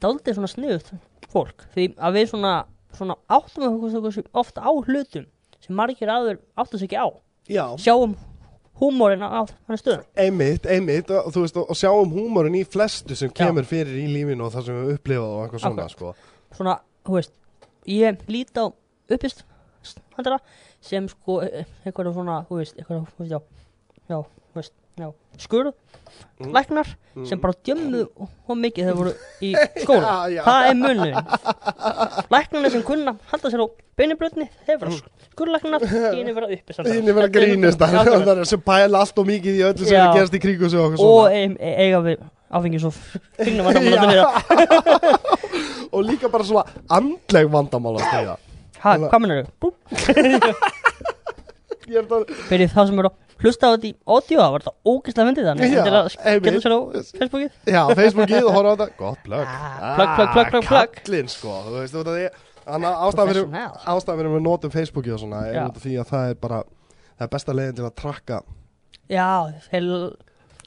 [0.02, 0.92] daldið svona sniðut
[1.32, 1.64] fólk.
[1.74, 2.52] Því að við svona,
[2.94, 5.26] svona áttum okkur ofta á hlutum
[5.62, 7.10] sem margir aður áttum sig ekki á.
[7.50, 8.14] Já, sjáum
[8.78, 11.10] húmórin á hann stöðum einmitt, einmitt.
[11.10, 13.38] Og, þú veist, og, og sjáum húmorinn í flestu sem Já.
[13.44, 16.14] kemur fyrir í lífinu og það sem við upplifað og eitthvað svona sko.
[16.54, 16.76] svona,
[17.06, 17.34] þú veist
[17.90, 18.64] ég lít á
[19.82, 20.38] uppistandara
[20.82, 23.40] sem sko e- eitthvað svona, þú veist, eitthvað, veist, já
[24.12, 25.12] já, þú veist, já,
[25.46, 25.74] skurð
[26.42, 26.50] Mm.
[26.52, 26.88] læknar
[27.24, 29.52] sem bara djömmu og mikið þegar voru í
[29.82, 30.10] skóla.
[30.44, 31.14] Það er munun
[32.34, 33.66] læknarnir sem kunna halda sér á
[33.96, 34.98] beinibröðni þeir vera
[35.30, 39.28] skurðlæknar þínu vera uppistandara Þín er verið að grínist það er sem pæla allt og
[39.30, 41.32] mikið í öllu sem er að gerast í kríku og og svona.
[41.32, 42.96] E e eiga við áfengis og
[43.40, 44.24] finnum að það meira
[45.92, 48.36] og líka bara svona andleg vandamál að steyða
[48.82, 49.70] ha, hvað mennur þau?
[51.92, 54.64] ég er það fyrir þá sem eru að hlusta á þetta í audio það var
[54.64, 56.80] þetta ógeðslega myndið þannig Já, til að geta sér á
[57.18, 57.58] Facebookið.
[57.66, 58.88] Já, Facebookið og horfa á þetta.
[59.00, 59.50] Gott plögg.
[59.50, 60.96] Ah, plugg, plugg, plugg, plugg.
[61.00, 61.56] kallinn sko.
[61.66, 62.26] Þú veist af því
[62.62, 63.00] Þannig að
[64.12, 66.60] að við notum Facebookið og svona er það er bara
[67.16, 68.38] það er besta leiðin til að trakka
[69.10, 69.28] já,
[69.66, 69.88] þeir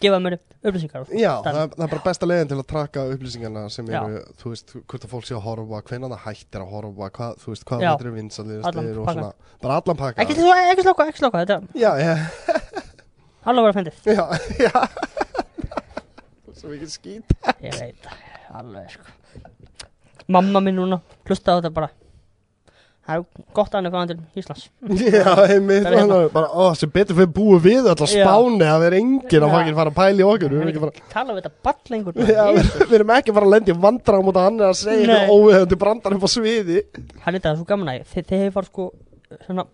[0.02, 0.36] gefa mér
[0.66, 4.00] upplýsingar Já, það er, það er bara besta leiðin til að trakka upplýsingarna sem Já.
[4.02, 7.36] eru, þú veist, hvort að fólk sé að horfa, hvenær það hættir að horfa, hvað,
[7.44, 7.90] þú veist, hvað Já.
[7.94, 9.30] þetta er vinsalir Allan og svona,
[9.64, 10.26] bara allan pakka.
[10.26, 10.38] ekki,
[10.74, 12.16] ekki slokka, ekki slokka, þetta Já, já,
[13.46, 14.26] alveg verið að fyndið já,
[14.66, 14.74] já.
[16.60, 17.36] Svo mikið skít.
[17.62, 18.10] ég veit
[18.56, 19.12] alveg sko
[20.32, 21.90] mamma minn núna hlusta á þetta bara
[23.06, 24.64] það er gott að hann er fæðan til Íslands.
[25.16, 26.18] Já, einmitt, Það hérna.
[26.34, 28.10] bara, ó, sem betur fyrir búið við að Já.
[28.16, 30.94] spáni að vera enginn að fara að pæla í okkur, við erum er ekki fara,
[30.96, 32.20] ekki að tala við þetta ball lengur.
[32.26, 35.80] Já, við, erum ekki fara að lendi vandræðum út að hann er að segja óviðandi
[35.86, 36.84] brandar upp á sviði.
[37.26, 38.90] hann er þetta svo gaman að þegar ég var sko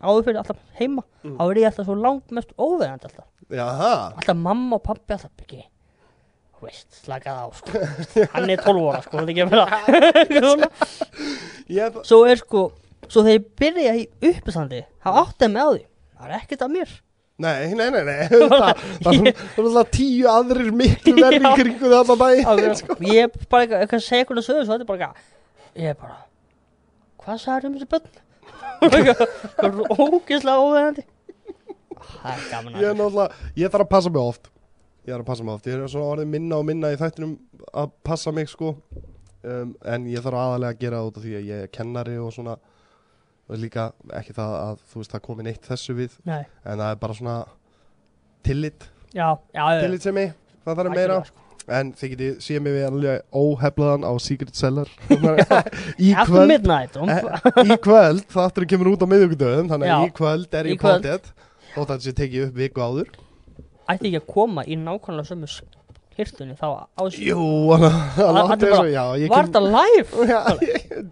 [0.02, 1.04] áður fyrir alltaf heima.
[1.24, 1.36] Mm.
[1.38, 3.28] þá er ég alltaf svo langt mest óveðandi alltaf.
[3.52, 5.32] Já, það, alltaf mamma og pappi alltaf
[6.62, 7.80] þú veist, slakað á sko.
[8.36, 9.56] Hann er 12 óra sko, ekki að
[12.12, 12.62] svo er sko
[13.08, 15.82] svo þegar ég byrja í uppstandi þá átti mig á því,
[16.18, 16.92] það er ekkert af mér.
[17.42, 21.54] Nei, nei, nei, nei, það, það, það, það er alltaf tíu aðrir miklu verri Já.
[21.58, 22.76] kringu það Á, daginn.
[22.78, 25.82] sko, ég er bara eitthvað, eitthvað að segja eitthvað sögur svo þetta er bara eitthvað
[25.82, 26.18] ég er bara,
[27.24, 28.20] hvað sagður um þessi börn?
[28.82, 31.04] Það er ógeðslega óveðandi
[32.22, 34.50] það er gaman Ég er að náttúrulega, ég þarf að passa mig oft.
[35.06, 35.68] Ég þarf að passa mig oft.
[35.70, 37.34] Ég er svona orðið minna og minna í þættinum
[37.82, 38.72] að passa mig sko.
[39.42, 42.18] Um, En ég þarf aðalega að gera það út af því að ég er kennari
[42.22, 42.58] og svona
[43.60, 47.00] líka ekki það að þú veist það komi neitt þessu við Nei, En það er
[47.02, 47.36] bara svona
[48.48, 48.88] tillit.
[49.14, 50.34] Já, já, Tillit sem ég,
[50.66, 51.18] það þarf meira.
[51.28, 51.38] Sko.
[51.72, 54.90] En þið getið séð mig við alveg óheflaðan á Secret Cellar.
[56.02, 60.58] Í kvöld midnight Eh, Í kvöld, þátturinn kemur út á miðvíkudöðum Þannig að í kvöld
[60.58, 61.06] er Í ég kvöld.
[61.06, 61.30] potið
[61.76, 63.12] Þótt að þetta sé tekið upp viku áður.
[63.92, 65.48] Ætti ekki að koma í nákvæmlega sömu
[66.22, 67.22] hirtunni þá á þessu.
[67.28, 67.46] Jú,
[67.76, 70.26] hann látti þessu, já, ég Var þetta live?
[70.32, 70.42] Já,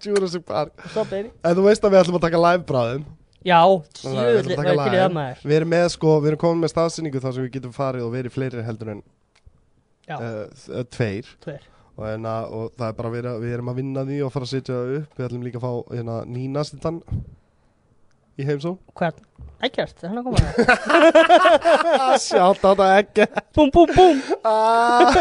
[0.06, 0.74] Jurassic Park.
[0.94, 1.32] Svo baby.
[1.44, 3.08] En þú veist að við ætlum að taka live bráðum
[3.48, 3.60] Já,
[4.04, 5.44] við var taka ég til í það maður.
[5.48, 8.12] Við erum með sko, við erum komin með staðsynningu þar sem við getum farið og
[8.18, 9.04] verið fleiri heldur en
[10.10, 11.30] Já, uh, tveir.
[11.46, 11.68] Tveir.
[11.96, 14.52] Og, hérna, og það er bara að- við erum að vinna því og fara að
[14.56, 15.16] setja það upp.
[15.20, 17.00] Við ætlum líka að fá hérna, nýnastindan
[18.40, 19.18] í heimsó Hvern?
[19.68, 20.54] Ekkert, er hann að koma það?
[22.24, 23.24] Sjátt á þetta ekki
[23.58, 24.18] Búm, búm, búm.
[24.48, 25.12] Ah,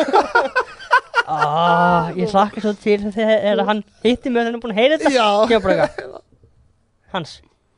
[1.27, 5.01] ah, Ég hlakka svo til þegar hann hitti mig og hann er búin að heyra
[5.03, 5.11] þetta.
[7.16, 7.33] Hans,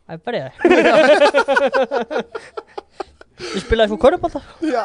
[0.04, 0.52] það er bara ég
[3.40, 4.82] Ég spilaði fyrir körubálta já,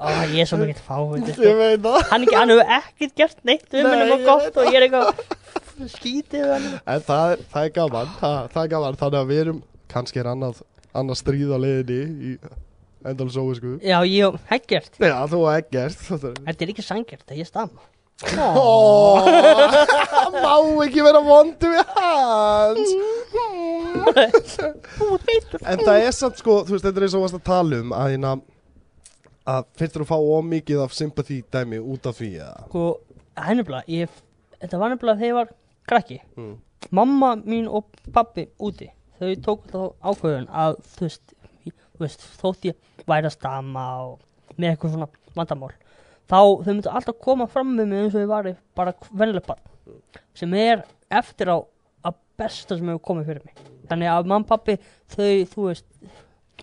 [0.00, 1.98] Ó, ég er svo mikið fáið ég veit það.
[2.12, 5.06] Hann, hefur ekkert gert neitt við Nei, nema ég gott og ég er eitthvað
[5.88, 9.40] skítið við En það er, það er gaman, það, það er gaman, þannig að við
[9.44, 10.60] erum, kannski er annað,
[10.92, 12.00] annað stríð á leiðinni
[12.30, 12.34] í
[13.00, 13.78] endalins óvisku.
[13.80, 16.04] Já, ég og ekkert Já, þú og ekkert.
[16.10, 17.88] Þetta er ekki sangjart, það er ég stamma
[18.20, 19.24] Ó,
[20.44, 20.54] má
[20.84, 22.90] ekki vera vondu við hans.
[25.64, 27.78] En það er samt sko, þú veist, þetta er eins og þú varst að tala
[27.80, 28.34] um að hérna,
[29.48, 32.66] að þú að fá ómikið af sympathy dæmi út af því eða?
[32.68, 32.84] Sko,
[33.40, 34.12] hennubla, ég
[34.60, 35.52] Þetta var nefnilega þegar ég var
[35.88, 36.56] krakki Mm.
[36.90, 38.88] Mamma mín og pappi úti
[39.20, 41.34] Þau tók þá ákvöðun að þú veist,
[42.00, 44.20] veist þótt ég væri að stama og
[44.56, 45.74] með eitthvað svona vandamál
[46.30, 49.60] þá þau myndu alltaf koma fram með mig eins og ég var bara vennileg barn
[50.38, 50.84] sem er
[51.20, 51.58] eftir á
[52.06, 54.76] að besta sem hefur komið fyrir mig þannig að mamma og pappi
[55.12, 55.86] þau, þú veist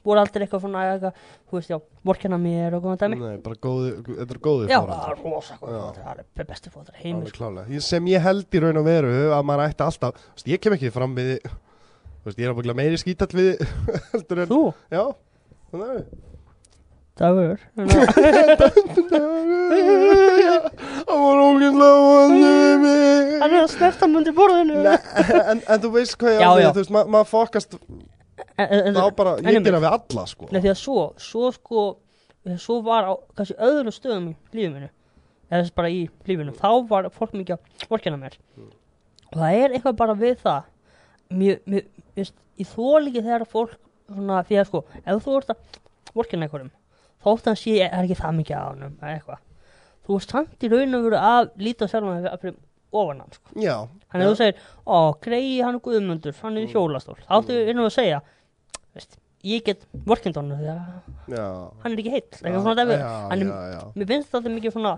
[0.06, 1.14] voru aldrei eitthvað svona eitthvað,
[1.50, 1.78] þú veist, já,
[2.10, 5.58] vorkenna mér og góðan dæmi Nei, bara góði, þetta er góði já, það er rosa
[5.62, 5.80] góð Já.
[5.82, 7.66] fóður, það er heimur Alveg klálega.
[7.78, 10.60] Ég- Sem ég held í raun og veru að maður ætti alltaf, þú veist, ég
[10.62, 13.52] kem ekki fram við, þú veist, ég er ábygglega meiri skítall við,
[14.14, 14.62] heldur en, þú,
[14.94, 15.04] já,
[15.72, 16.02] þannig að
[17.18, 17.58] dagur
[21.08, 23.32] Það var ógæslega vondu við mig.
[23.42, 26.70] hann er að snerta mundi borðinu en, þú veist hvað ég á já.
[26.76, 27.78] þú veist, ma maður fokast
[28.58, 30.50] þá bara, en ég gera við alla, sko.
[30.52, 31.88] Nei, því að svo, svo sko
[32.56, 34.90] svo var á kannski öðrum stöðum í lífið minu
[35.48, 38.38] eða þess bara í lífinu þá var fólk mikið að vorkina mér.
[39.32, 40.70] Og það er eitthvað bara við það.
[41.28, 41.86] Mér, mér,
[42.16, 43.76] veist, ég þól ekki þegar fólk
[44.08, 45.80] svona, því að sko, ef þú ert að
[46.16, 46.74] vorkina einhverjum
[47.28, 49.44] þótt hann sé, er ekki það mikið á hann eða eitthvað.
[50.08, 52.58] Þú ert samt í raun og veru að líta sjálfum að fyrir
[52.94, 53.54] ofan hann sko.
[53.60, 53.76] Já.
[54.12, 57.18] Þannig að þú segir, ó, greiði hann guðmundur, hann er í hjólastól.
[57.28, 58.22] Þá áttu innum að segja,
[58.96, 59.18] veist,
[59.48, 60.88] ég get vorkindónu því að
[61.84, 64.96] hann er ekki heill, hann er, mér finnst þetta mikið svona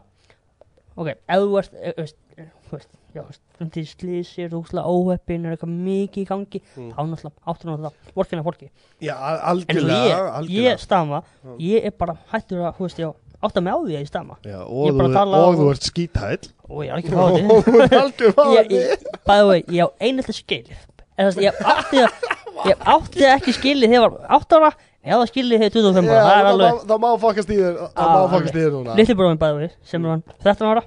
[1.00, 4.92] ok, ef þú ert eh, veist, eh, þú veist, já, þú veist, til slísir úrslega
[4.92, 6.90] óheppin, er eitthvað mikið í gangi Mm.
[6.94, 8.70] þá náttúrulega áttur náttúrulega vorkina fólki
[9.02, 10.70] Já, en algjörlega ég, algjörlega.
[10.74, 11.56] ég stama Já.
[11.60, 13.10] ég er bara hættur að, þú veist, já
[13.46, 14.36] átta mig á því að ég stama.
[14.44, 17.64] Já, Ég og, bara þú, og þú ert skítæll og ég er ekki fáið Og
[17.70, 20.84] þú ert ég, fáið ég, bæði vei, ég á einhelti skilið.
[21.20, 22.12] En þess að ég átti það
[22.70, 25.80] ég átti það ekki skilið þegar ég var 8 ára ég átti það skilið þegar
[25.80, 26.24] ég var 25 ára.
[26.30, 28.96] Það er alveg Það má fokast í þér Það Ah, má fokast í þér núna.
[29.00, 30.84] Litli bróðum bæði vei sem er hann 13 ára.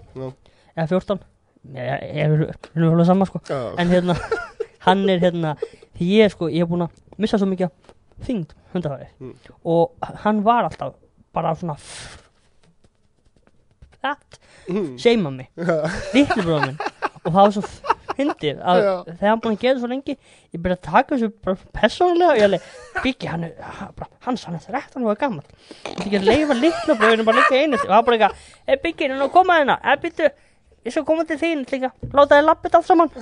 [0.77, 1.23] Eða 14
[1.79, 3.41] ég ég er alveg saman sko.
[3.79, 4.17] En hérna
[4.87, 5.55] hann er hérna
[6.03, 9.33] ég sko ég er búinn að missa svo mikið af þyngd hundafæri Mm.
[9.69, 10.95] og hann var alltaf
[11.35, 11.75] bara svona
[14.03, 14.39] fætt
[14.69, 14.93] Mm.
[15.03, 15.49] seima mig
[16.15, 16.77] litli bróðum minn.
[17.25, 17.63] Og það var svo
[18.13, 18.91] fyndið að Já.
[19.09, 20.15] þegar hann búinn að gera svo lengi
[20.53, 22.69] ég byrja að taka þessu bara persónulega og ég alveg
[23.03, 23.47] byggi hann
[24.27, 25.45] hans hann er 13 og er gammal
[25.97, 29.09] ekki að leifa litla bróðinu bara líka einu og það var bara eitthvað ei byggi
[29.11, 29.79] hann að koma hérna.
[29.83, 30.29] Eða byttu
[30.85, 31.65] ég skal koma til þín.
[31.73, 33.13] Líka láta þið lappið allt saman.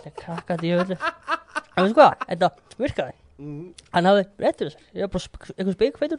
[0.00, 2.26] Þetta krakkaði í öllu en veistu hvað?
[2.26, 3.14] Þetta virkaði.
[3.40, 3.70] Mm.
[3.94, 6.18] hann hafði réttur þessar ég var bara eitthvað spikfeitur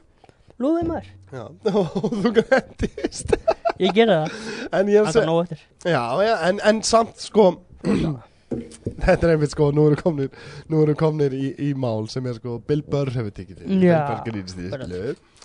[0.65, 1.11] lúðið maður.
[1.31, 1.43] Já,
[1.81, 3.35] og þú græntist
[3.81, 4.41] ég gera það.
[4.71, 5.63] Það segja nóg eftir.
[5.85, 7.47] Já, já, en, en samt sko
[8.51, 10.33] Þetta er einmitt sko, nú erum komnir
[10.71, 13.77] Nú erum komnir í, í mál sem er sko Bill Burr hefur tekið til.
[13.85, 14.01] Já.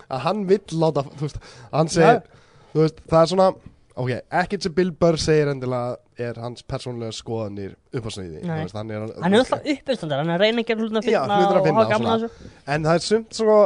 [0.06, 1.38] Að hann vill láta, þú veist
[1.70, 2.20] Hann segir,
[2.74, 3.48] þú veist, það er svona
[3.96, 4.10] Ok,
[4.42, 5.96] ekkert sem Bill Burr segir endilega
[6.26, 10.64] Er hans persónulega skoðanir upp á sniði Hann er, alltaf uppistandar hann er að reyna
[10.66, 12.18] að finna og hafa svona.
[12.26, 12.52] þessu.
[12.74, 13.58] En það er sumt svo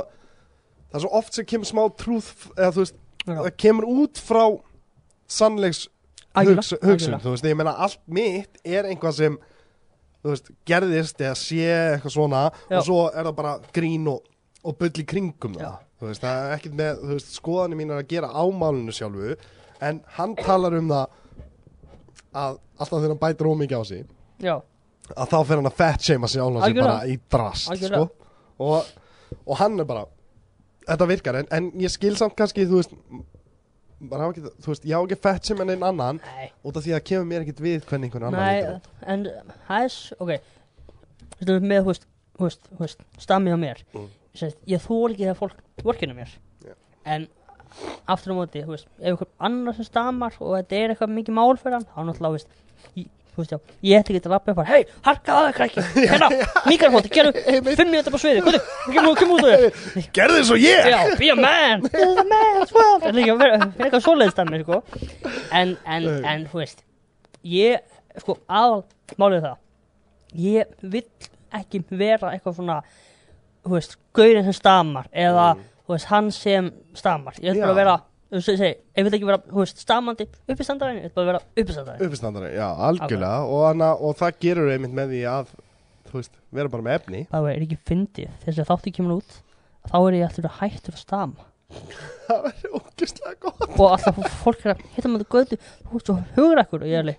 [0.91, 3.37] Það er svo oft sem kemur smá trúð Eða þú veist, Já.
[3.37, 4.45] það kemur út frá
[5.31, 5.87] Sannleiks
[6.35, 9.39] hugsun, hugsun þú veist, ég meina allt mitt er einhvað sem
[10.27, 12.79] veist, gerðist eða sé eitthvað svona Já.
[12.79, 14.27] og svo er það bara grín og,
[14.63, 17.95] og bull í kringum það þú veist, það er ekkert með, þú veist, skoðanir mín
[17.97, 19.35] að gera á málinu sjálfu
[19.81, 21.19] en hann talar um það
[22.31, 24.07] að alltaf þegar hann bætir ómikið á sig
[24.41, 24.55] já,
[25.17, 26.87] að þá fer hann að fat shame sig álans Algjörlega.
[26.87, 28.07] bara í drast sko.
[28.63, 28.91] og,
[29.45, 30.07] og hann er bara
[30.91, 32.95] þetta virkar, en, en ég skil samt kannski þú veist
[34.01, 36.95] ekki, þú veist, ég á ekki fat shame en einn annan nei út af því
[36.97, 38.89] að kemur mér ekkert við hvernig einhvern annan Nei, lítur út.
[39.13, 39.27] en
[39.69, 40.33] það er, s- ok
[41.41, 42.07] Þetta er með, hú veist,
[42.39, 44.09] hú veist, hú veist Stammið á mér Mm.
[44.35, 46.33] Sest, Ég þól ekki þegar fólk vorkinu mér
[46.65, 46.75] Já.
[47.05, 47.29] En
[48.09, 51.37] aftur á móti, hú veist Ef einhver annar sem stammar og þetta er eitthvað mikið
[51.37, 52.57] mál fyrir hann Þá náttúrulega, veist ég-
[52.97, 56.29] Þú veist, já, ég ætti ekki að lappa upp Hei, harkaðu það, krækki Hérna,
[56.67, 57.43] mikrofóti, gerðu
[57.79, 59.65] Fimm mínútur á sviði, út úr þér.
[60.19, 60.91] Gerðu eins og ég.
[60.91, 61.85] Já, be a man.
[61.87, 62.99] Be a man as well.
[63.05, 64.81] Það er eitthvað svoleiðist að mér, sko.
[65.57, 66.85] En, en, en, þú veist
[67.47, 67.81] Ég,
[68.21, 68.83] sko, aðal
[69.21, 71.07] Málið það Ég vill
[71.57, 72.81] ekki vera eitthvað svona
[73.65, 75.53] Þú veist, gaurinn sem stamar Eða,
[75.87, 77.39] þú veist, hann sem stamar.
[77.41, 77.99] Ég vil bara vera
[78.31, 81.41] Þú veist, segi, ég vil ekki vera, þú veist, stamandi Uppistandarinn, ég vil bara vera
[81.59, 83.41] uppistandarinn Uppistandari, já, algjörlega.
[83.51, 85.51] Og, hana, og það gerur einmitt með því að
[86.11, 87.23] þú veist, vera bara með efni.
[87.33, 89.33] Það er ekki fyndið Þess að þáttu kemur út
[89.91, 91.43] Þá er ég að hættur að stama.
[92.29, 93.67] Það verður ógeðslega gott.
[93.71, 96.91] Og alltaf fólk er að hitta með það götu þú veist svo hugur ekkur og
[96.91, 97.19] ég er alveg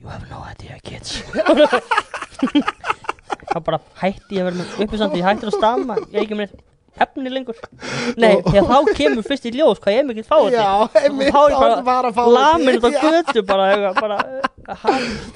[0.00, 1.20] you have no idea kids.
[3.50, 6.50] Það bara hætti ég að vera með uppistandi ég hættir að stama ég ekki með
[7.00, 7.56] efni lengur.
[8.20, 10.66] Nei því að þá kemur fyrst í ljós hvað ég mikið fáið Já,
[11.04, 11.12] ég
[11.86, 14.18] var að fá bara lamin út á götu bara, bara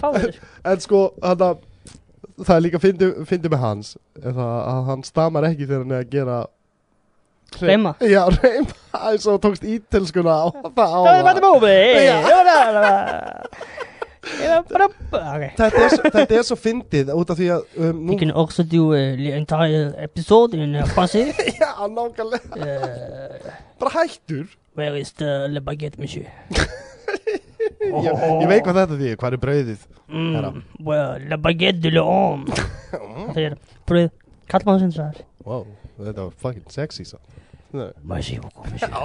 [0.01, 0.35] fáið þér
[0.73, 1.53] En sko, hana,
[2.43, 6.05] það er líka fyndi, fyndi með hans það að hann stamar ekki þegar hann er
[6.05, 6.43] að gera
[7.61, 7.93] Reima.
[8.03, 8.73] Já, reyma
[9.13, 11.75] eins og tókst ítilskuna á það það er bara mófi
[14.25, 14.45] Já.
[14.45, 18.01] ég var bara ok Þetta er, þetta er svo fyndið út af því að um,
[18.01, 19.03] nú, You can also do a
[19.37, 21.33] entire episode in uh, Français.
[21.61, 24.47] Já, nákvæmlega Uh, Bara hættur
[24.77, 26.27] where is the le baguette, monsieur?
[27.85, 29.85] ég, ég veit hvað þetta því, hvað er brauðið.
[30.09, 32.51] Mm, well, le baguette de l'homme.
[33.35, 33.57] Það er
[33.89, 34.11] bröð
[34.51, 35.23] kallmannsins þar.
[35.47, 35.65] Wow,
[35.99, 37.21] þetta var fucking sexy svo
[37.75, 39.03] Já,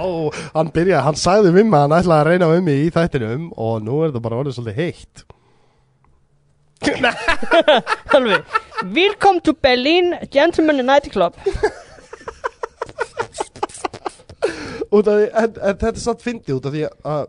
[0.54, 3.44] hann byrjaði, hann sagði við mig að hann ætlaði að reyna við mig í þættinum
[3.58, 5.16] og nú er þetta bara orðið svolítið heitt.
[9.00, 11.34] Welcome to Berlin Gentleman Nightclub.
[14.90, 16.82] út af því, en, en þetta er satt fyndið út af því
[17.14, 17.24] að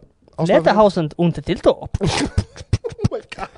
[0.49, 1.91] Letterhausend undir tiltóp.
[3.11, 3.51] Oh my god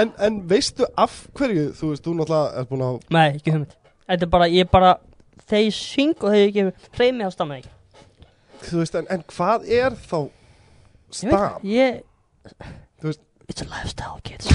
[0.00, 3.74] en, en veistu af hverju þú veist, þú náttúrulega er búin að Nei, ekki hugmynd.
[4.08, 4.94] Þetta er bara, ég bara,
[5.50, 7.72] þegar ég syng og þegar ég gefur hreyð mig á stamma ekki.
[8.64, 10.18] þú veist, en, en hvað er þá
[11.14, 11.54] Ég veit, stam?
[11.68, 11.90] ég...
[13.00, 14.46] Þú veist- It's a lifestyle, kids.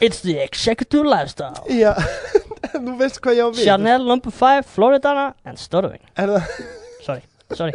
[0.00, 1.54] It's the executive lifestyle.
[1.68, 1.94] Já,
[2.74, 6.42] Þú veist hvað ég á við Chanel number 5, Floridana and stuttering það
[7.04, 7.22] Sorry,
[7.54, 7.72] sorry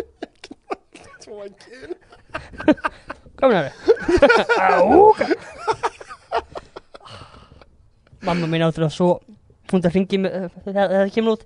[1.24, 1.72] svo ekki
[3.40, 3.74] Hvað meina þau?
[4.60, 5.26] Áka
[8.28, 9.10] Mamma mín áttur að svo
[9.70, 10.20] Hún það ringi
[10.66, 11.44] þegar það kemur út.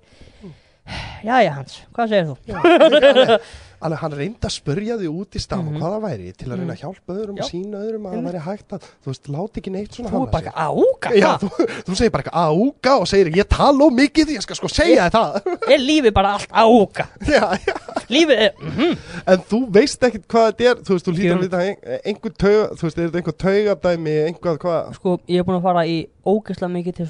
[1.28, 3.38] Jæja Hans, hvað segir þú?
[3.82, 5.76] Alveg hann reyndi að spurja því út í stað Mhm.
[5.80, 8.40] hvað það væri til að reyna að hjálpa öðrum og sína öðrum að það væri
[8.44, 10.52] hægt að þú veist, láti ekki neitt svona Þú er bara sig.
[10.54, 11.48] áka Já, þú,
[11.84, 15.10] þú segir bara eitthvað áúka og segir ég tala of mikið, ég skal sko segja
[15.10, 15.40] það.
[15.68, 17.08] Er lífið bara allt áka.
[17.34, 17.74] Já, já.
[18.08, 18.96] Lífið er mhm.
[19.26, 21.34] En þú veist ekkit hvað þetta er þú veist, þú lítur Jú.
[21.34, 24.94] að líta ein, einhver tauga þú veist, er þetta einhver taugadæmi einhvað hvað?
[24.94, 27.06] Sko, ég er búin að fara í ógeðslega mikið til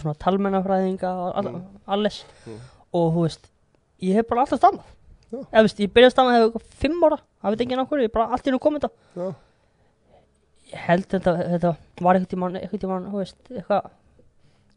[5.34, 5.64] og og veist, ég Já.
[5.66, 8.14] Veist, ég byrjaði að þegar ég var fimm ára það veit ekki nákvæmur, ég er
[8.14, 8.94] bara allt í nú komið þetta.
[9.20, 9.26] Já.
[10.74, 13.90] ég held þetta, þetta var eitthvað tímann, eitthvað tímann, þú veist, eitthvað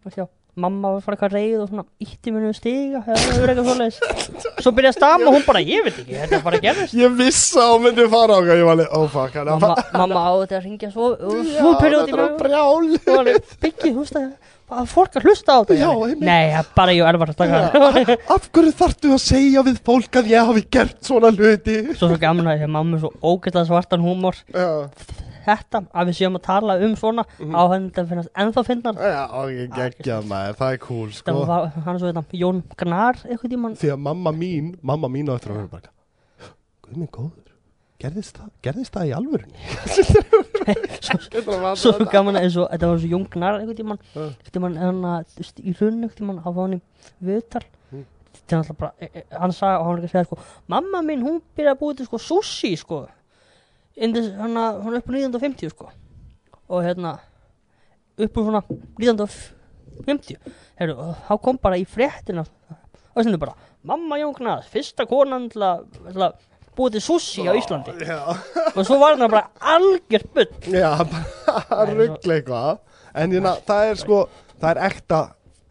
[0.08, 0.28] ekki á,
[0.58, 3.98] mamma var fara eitthvað reyð og svona ítti minni við stiga það verið eitthvað svoleiðis.
[4.64, 6.98] Svo byrjaði að stamma og hún bara, ég veit ekki, þetta bara gerðist.
[6.98, 10.26] Ég vissi að hún myndi fara hvað ég var alveg, oh fuck hann mamma, mamma
[10.28, 12.06] á þetta að ringja svo, Já, svo byrjaði
[14.68, 16.26] að fólk að hlusta á þetta Já, Ég- einmitt.
[16.28, 19.78] nei, það er bara ég og Elvar að taka Af hverju þarftu að segja við
[19.88, 21.78] fólk að ég hafi gert svona hluti?
[21.96, 24.36] Svo svo gaman að því að mamma er svo ógeðslega svartan húmor.
[24.52, 24.68] Já,
[25.48, 27.56] þetta, að við séum að tala um svona Mhm.
[27.56, 31.46] á henni þetta finnast ennþá finnar já, ok, geggjað maður, það er cool það sko
[31.48, 33.76] var hann er svo þetta, Jón Gnar eitthvað tímann.
[33.80, 35.96] Því að mamma mín, mamma mín á eftir að vera bara
[36.84, 37.47] Guð minn góður,
[38.02, 39.60] gerðist það, gerðist það í alvörunni?
[41.08, 44.26] svo, svo gaman eins og þetta var svo Jón Gnar eitthvað tímann Já.
[44.28, 46.80] eitthvað tímann hann að þú veist, í hrunn eitthvað tímann á hann í
[47.30, 47.64] viðtal
[48.78, 50.38] bara, e, e, hann sagði og hann var ekki að segja sko,
[50.72, 53.00] mamma mín hún byrjaði að búið til sko sushi sko
[53.98, 55.90] hann að, hún er upp á 1950 sko
[56.68, 57.16] og hérna
[58.18, 58.62] upp úr svona
[59.02, 60.38] 1950
[60.78, 65.50] Heru, og þá kom bara í fréttina og þessi bara, mamma Jón Gnar fyrsta konan
[65.50, 66.38] til að
[66.78, 67.96] búið til sushi á Íslandi.
[68.06, 68.20] Já,
[68.74, 70.48] og svo var það bara algjör bull.
[70.74, 72.80] Já bara ruggla eitthvað.
[73.18, 74.22] En hérna, það er sko,
[74.62, 75.22] það er ekta,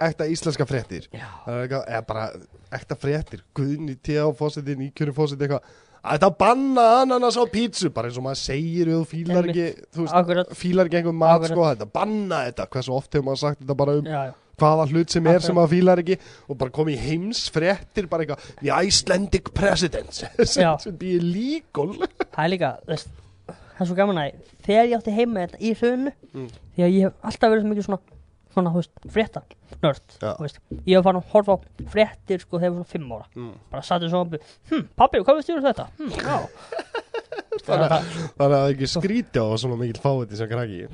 [0.09, 1.09] ekta íslenska fréttir.
[1.15, 1.27] Já.
[1.47, 2.29] Það er eitthvað, eða bara
[2.81, 3.43] ekta fréttir.
[3.57, 4.27] Guðni, T.A.
[4.37, 5.75] fósiti, nýkjöru fósiti eitthvað.
[6.07, 9.65] Að Þetta banna ananas á pítsu bara eins og maður segir við þú fílar ekki
[9.97, 13.63] þú veist, fílar ekki einhver mat sko, þetta banna þetta, hversu oft hefur maður sagt
[13.65, 14.35] þetta bara um já, já.
[14.57, 16.17] Hvaða hlut sem er sem maður fílar ekki
[16.49, 20.13] og bara komið í heimsfréttir bara eitthvað, the Icelandic president
[20.55, 23.09] sem býr líkol það er líka þess,
[23.47, 26.49] það er svo gaman að þegar ég átti heima þetta í hrunu Mm.
[26.77, 28.01] því að ég hef alltaf verið svo mikið svona
[28.57, 29.41] svona, þú veist, frétta
[29.83, 30.31] nörd, Já.
[30.37, 31.59] þú veist ég hef farin að horfa á
[31.93, 33.53] fréttir sko þegar ég var svona fimm ára Mm.
[33.73, 34.37] bara sattu svo að
[34.71, 35.87] hm, pabbi, hvað veist þú um þetta?
[35.97, 36.37] Hm, já
[37.65, 40.87] Þannig að það, að það er ekki skríti á svona mikill fáiði sem krakki.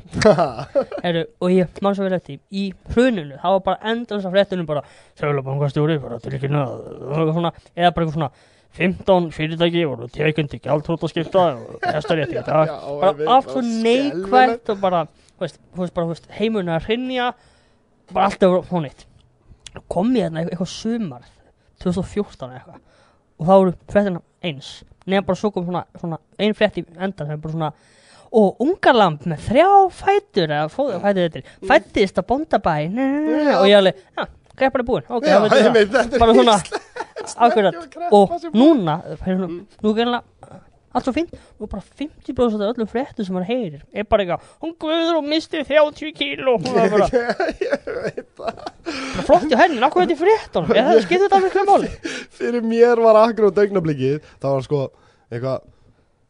[1.05, 4.37] Heru, og ég mann svo vel eftir í hruninu, það var bara endur þess að
[4.37, 4.83] fréttinu bara,
[5.21, 8.33] sögulebankastjóri bara til ekki neða svona, eða bara eitthvað svona
[8.73, 12.71] 15 fyrirtæki voru tekund í gjaldrótaskipta og hestarétti í dag.
[12.73, 15.07] Já, bara allt svo neikvægt og bara,
[15.39, 17.33] þú veist, heimurinn að hrinja
[18.13, 19.07] bara allt er hún eitt
[19.93, 21.29] kom ég hérna eitthvað sumar
[21.83, 22.81] 2014 eða eitthvað
[23.39, 24.73] og þá voru fréttina eins
[25.07, 27.73] nefn bara svo kom svona, svona ein frétt í endan sem er bara svona
[28.33, 32.29] og ungarlamb með þrjá fætur eða fóða fætur þetta fættist að
[32.97, 33.57] Já.
[33.59, 34.25] og ég alveg, já,
[34.57, 35.57] greppar er búinn ok, Já, það.
[35.77, 36.57] þetta er bara svona
[37.53, 38.95] kreppa og núna
[39.27, 39.49] hérna,
[39.83, 40.61] nú er greinlega
[40.93, 41.35] allt svo fínt.
[41.59, 45.29] Og bara 50% af öllum fréttum sem hann heyrir er bara eitthvað hún guður og
[45.29, 46.57] misti 30 kíló.
[46.59, 46.97] Og það
[48.13, 48.55] er bara,
[49.17, 50.73] bara flott í henni, nákvæm þetta í fréttunum?
[50.77, 51.93] Eða það skiptir þetta miklu máli?
[52.39, 54.83] Fyrir mér var akkurát augnablikið það var sko
[55.33, 55.71] eitthvað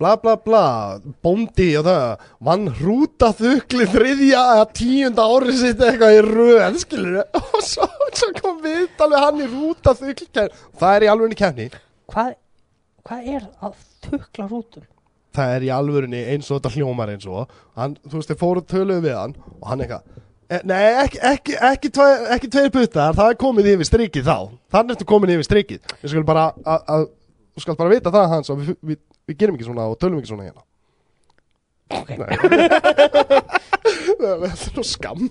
[0.02, 6.16] bla bla bla, bóndi og það vann hrúta þukli þriðja eða tíunda árið sitt eitthvað
[6.16, 11.10] í röð, skilur og svo, svo kom við hann í hrúta þukli það er í
[11.12, 11.68] alvörunni kefni
[12.10, 12.34] hvað,
[13.08, 14.88] hvað er að tukla rútum
[15.32, 17.48] það er í alvörunni eins og þetta hljómar eins og.
[17.78, 20.02] Hann, þú veist, þeir fóru töluðu við hann og hann eitthvað
[20.52, 24.36] e, Nei, ekki, ekki, ekki, tve, ekki tveir puttar, það er komið yfir strikið þá.
[24.76, 25.80] Þannig ertu komin yfir strikið.
[26.02, 27.08] Við skulum bara, að- að-
[27.56, 29.00] þú skal bara vita það hans og við, við,
[29.30, 30.66] við gerum ekki svona og tölum ekki svona hérna
[31.98, 32.10] Ok.
[34.22, 35.24] Það er nú skam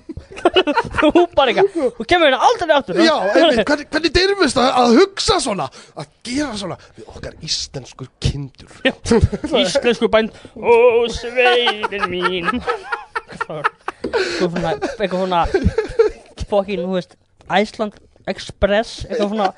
[0.99, 4.95] þú bara eitthvað, þú kemur hérna aldrei aftur Já, einmitt, hvernig, hvernig dyrfist að, að
[4.99, 6.77] hugsa svona Að gera svona?
[6.97, 8.71] Við okkar íslenskur kindur.
[9.61, 10.35] Íslensku bænd.
[10.55, 10.75] Ó
[11.11, 12.49] sveitin mín.
[13.41, 15.41] Svo svona eitthvað svona
[16.51, 17.15] fokkin, þú veist
[17.47, 17.97] Iceland
[18.31, 19.49] Express eitthvað svona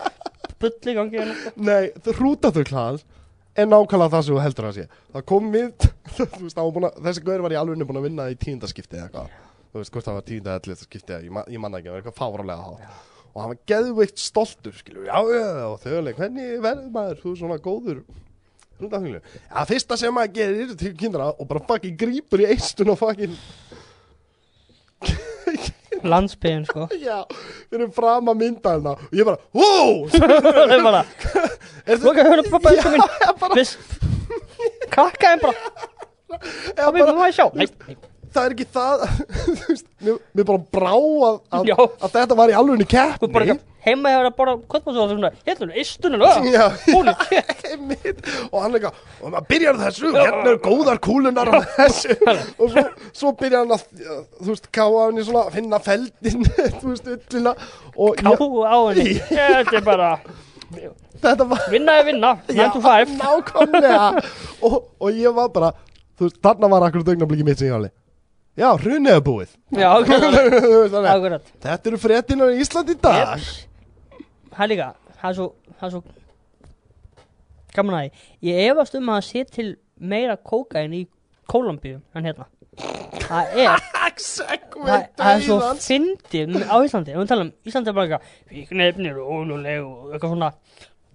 [0.61, 1.53] bull í gangi hérna.
[1.69, 3.05] Nei, hrútaþugl hans
[3.55, 4.85] er nákvæmlega það sem þú heldur að sé.
[5.13, 5.87] Það kom við
[6.43, 9.39] veist, að, þessi gaur var í alveg búin að vinna í tíundaskipti eða eitthvað.
[9.73, 11.95] Þú veist hvort það var tíunda eða ellita skipti ég, ma- ég manna ekki, það
[11.95, 13.01] var eitthvað fárálega há
[13.33, 17.31] og hann var geðveikt stoltur skilur, já, já, og þau alveg hvernig verður maður, þú
[17.31, 18.03] er svona góður?
[19.49, 23.33] Já, fyrsta sem maður gerir til kindra og bara fucking grípur í eistun og fucking
[26.11, 26.87] landsbyðin sko.
[27.07, 27.23] Já,
[27.71, 31.03] fyrir fram að mynda hérna og ég bara, wow það er bara,
[31.89, 33.77] er loka hérna pappa Já, ég bara, viss.
[34.93, 35.69] Krakkaðin bara,
[36.37, 37.47] ég pappa bara sjá.
[37.57, 37.97] Nei, nei,
[38.33, 39.05] það er ekki það
[39.67, 42.89] veist, mér, mér bara brá að, að, að þetta var í alvegni
[43.37, 44.37] bara keppni heima hefur að
[44.87, 46.23] og svona, hérna, istunum
[46.53, 47.13] Já, Holy
[47.71, 48.21] einmitt.
[48.49, 52.15] og hann eitthvað, og maður byrjar á þessu hérna eru góðar kúlunar á þessu.
[52.57, 53.85] Og svo, svo byrjar hann að
[54.39, 56.45] þú veist, káa hann í svona, finna feldin
[56.79, 57.55] þú veist, ullina
[57.93, 59.17] og ká á henni.
[59.31, 60.11] Þetta er bara,
[61.25, 64.07] þetta var vinna er vinna 9 to 5 nákvæmlega.
[64.63, 65.73] Og, og ég var bara,
[66.15, 67.91] þú veist, þarna var akkur dögnabliki mitt sem ég alveg
[68.59, 69.53] já, hrunið er búið.
[69.73, 69.87] Já,
[71.13, 73.33] akkurat, þetta eru fréttinar í Íslandi í dag.
[73.33, 74.27] Jeps.
[74.53, 74.89] það líka,
[75.19, 75.47] það er svo
[75.79, 76.03] það er svo
[77.73, 78.25] gaman að því.
[78.49, 81.03] Ég efast um að það sé til meira kókain í
[81.49, 82.45] Kólumbíu en hérna.
[83.23, 88.53] Það er það, er svo fyndið á Íslandi, við tala um Íslandi er bara eitthvað
[88.53, 90.51] fíknefnir og óluleg og eitthvað svona.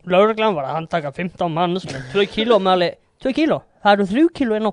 [0.08, 4.06] Lögreglan var að handtaka 15 manns með 2 kíló með alveg 2 kíló, það eru
[4.12, 4.72] 3 kíló inn á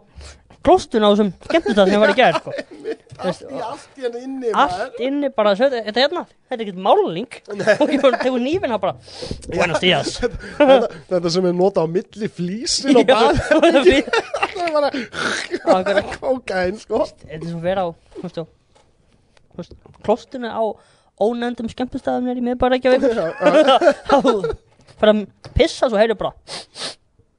[0.66, 2.54] klostun á þessum skemmtistað sem var í gær sko.
[3.26, 6.82] allt í allt henni inni allt inni bara, þetta þetta er hérna þetta er ekkert
[6.88, 7.30] máling
[7.80, 8.96] og ég bara tegur nýfin það bara
[9.54, 10.10] buenos días
[10.60, 13.22] þetta, þetta sem er nota á milli flísin og þetta
[15.64, 17.06] það er bara kókain sko.
[17.30, 17.90] Er svo vera á
[19.56, 19.72] veist,
[20.52, 20.76] á-
[21.16, 24.18] ónefndum skemmtistæðum er í miðbæra ekki að þá
[25.00, 25.22] fyrir að
[25.56, 26.34] pissa svo heyrðu bara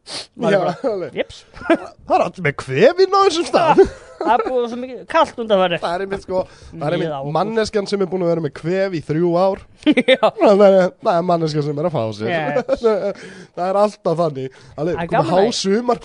[0.07, 3.81] er það er allir með kvefin á þessum stað.
[4.17, 7.35] Það er búið svo mikið kallt undan það er einmitt sko það er einmitt ágúst.
[7.37, 9.65] manneskjan sem er búin að vera með kvef í þrjú ár.
[9.87, 12.31] Það er, það er manneskjan sem er að fá sér.
[12.33, 12.81] Yes.
[13.57, 14.57] það er alltaf þannig.
[14.79, 16.01] Það er komið að- hásumar.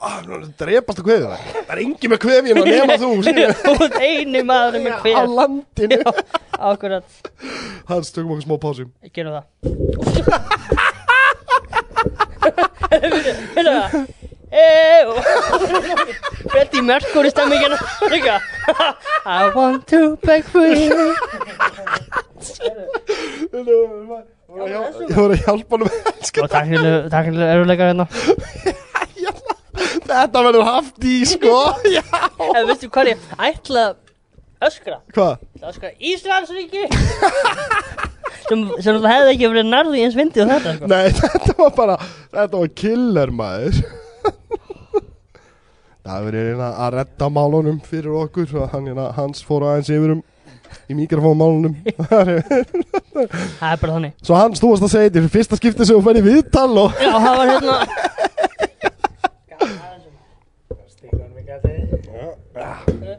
[0.00, 0.16] Ah,
[0.62, 3.12] drepast að kvefið það það er engi með kvefin og nema þú
[3.66, 6.00] þú ert eini maður með á hver landinu.
[6.56, 7.20] Akkurat,
[7.90, 10.84] hans tökum okkur smá pásum gerum það
[12.46, 14.06] Það
[14.56, 15.12] Ew
[16.50, 17.74] Freddie Mercury stemmingin.
[18.10, 18.40] Líka
[19.26, 20.86] I want to beg free.
[24.56, 25.92] Ég voru að hjálpa hann með
[26.42, 28.06] Og takk fyrir takk fyrir eruleika hérna.
[30.06, 31.56] Þetta verður haft í sko.
[31.90, 32.04] Já.
[32.54, 33.18] En veistu hvað ég
[33.50, 35.00] ætla að öskra?
[35.12, 35.42] Hvað?
[35.58, 36.82] Það öskra Íslandsríki
[38.48, 40.90] sem, sem það hefði ekki verið nærði eins vindi og þetta sko.
[40.92, 41.96] Nei, þetta var bara,
[42.36, 43.82] þetta var killer maður.
[46.06, 49.90] Það hefur verið hérna að redda málunum fyrir okkur og hann, hérna, hans fór aðeins
[49.90, 50.24] yfir um
[50.86, 51.74] í mikrofónmálunum.
[53.16, 54.12] Það er bara þannig.
[54.22, 57.00] Svo hans, þú varst að segja þetta er fyrsta skipti sem þú færði viðtal og
[57.00, 57.76] Já, það var hérna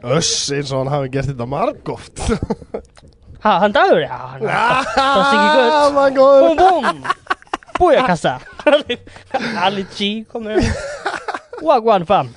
[0.02, 2.22] öss eins og hann hafi gert þetta margóft
[3.44, 4.40] Ha, hann dagur, já, hann
[4.98, 7.02] Sást ekki gutt Búm, búm
[7.78, 8.32] Bújakassa
[9.62, 10.58] Ali G komur
[11.62, 12.32] Wagwan fam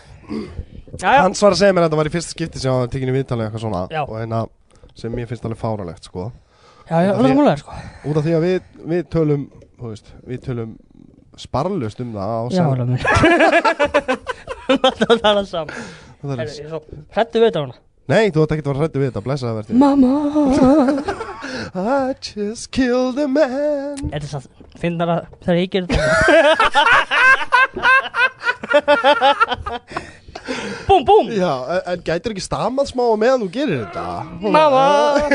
[1.02, 2.92] Jæja, Hans var að segja mér að þetta var í fyrsta skipti sem hann var
[2.94, 4.02] tekinni viðtal eða eitthvað svona Já.
[4.04, 4.42] og hérna
[5.02, 6.28] sem mér finnst alveg fáralegt sko.
[6.90, 7.78] Já, já, það er múlega sko.
[8.12, 8.58] út af því að við,
[8.92, 9.46] við tölum
[9.80, 10.74] þú veist, við tölum
[11.40, 13.00] sparlust um það á Já, sem- alveg.
[14.72, 15.72] Það er saman
[16.22, 16.80] það er, Herru, ég svo
[17.16, 17.76] Hrættu við þetta hana
[18.10, 20.14] Nei, þú ætti ekki að vera hrættu við þetta, blessa það verði Mamma.
[21.82, 23.98] I just killed a man.
[24.10, 24.48] Þetta er satt
[24.82, 26.02] Finnar að það er ekki þetta?
[30.88, 31.30] Búm, búm.
[31.36, 31.52] Já,
[31.86, 34.06] en, gætir ekki stamað smá meðan þú gerir þetta?
[34.42, 34.86] Mamma.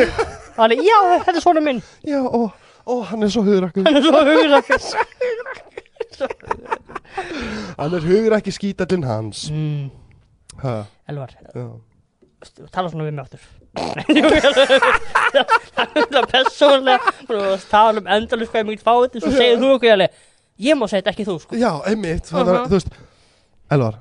[0.57, 1.81] Það er, já, þetta er svona minn.
[2.09, 2.49] Já, ó,
[2.89, 4.97] ó, hann er svo hugrakkur Hann er svo hugrakkast
[7.77, 9.43] Hann er hugrakki skítallinn hans.
[9.53, 9.91] Mm,
[10.63, 10.79] ha,
[11.13, 11.67] Elvar, já.
[12.73, 13.43] Tala svona við mig aftur.
[15.77, 19.69] Það er persónlega og tala um endalus hvað ég mikið fá þetta svo segir þú
[19.77, 19.91] okkur
[20.67, 21.59] ég má segja þetta ekki þú sko.
[21.61, 22.65] Já, einmitt uh Aha.
[22.67, 22.91] Þú veist,
[23.77, 23.99] Elvar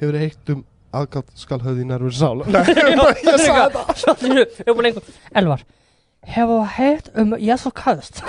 [0.00, 0.60] Hefur þið eitt um
[0.96, 2.38] aðgátt skal höfði nærfur sál?
[2.50, 5.64] Nei, ég sagði svo þið einhver Elvar,
[6.34, 8.22] hefur heitt um Jesu Christ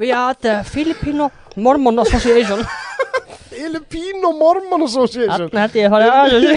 [0.00, 2.62] við are the Filipino Mormon Association
[3.60, 5.48] Filipino Mormon Association.
[5.50, 6.48] Þarna held ég að fara aðeins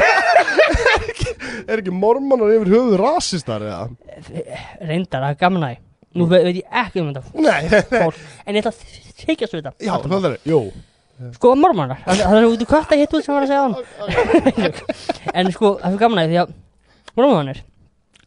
[1.70, 3.84] Er ekki mormonar yfir höfuð rasistar eða?
[4.84, 5.78] reyndar að gamna því
[6.20, 8.02] nú ve veit ég ekki um þetta Nei, nei, nei.
[8.04, 8.82] Fólk en ég ætla að
[9.24, 9.72] þykjast við þetta.
[9.82, 10.60] Já, það er, jú.
[11.38, 13.76] Sko mormonar, það það er út í kvart að hittu sem var að segja hann.
[15.40, 16.54] En sko, það er gaman að því að
[17.18, 17.62] mormonir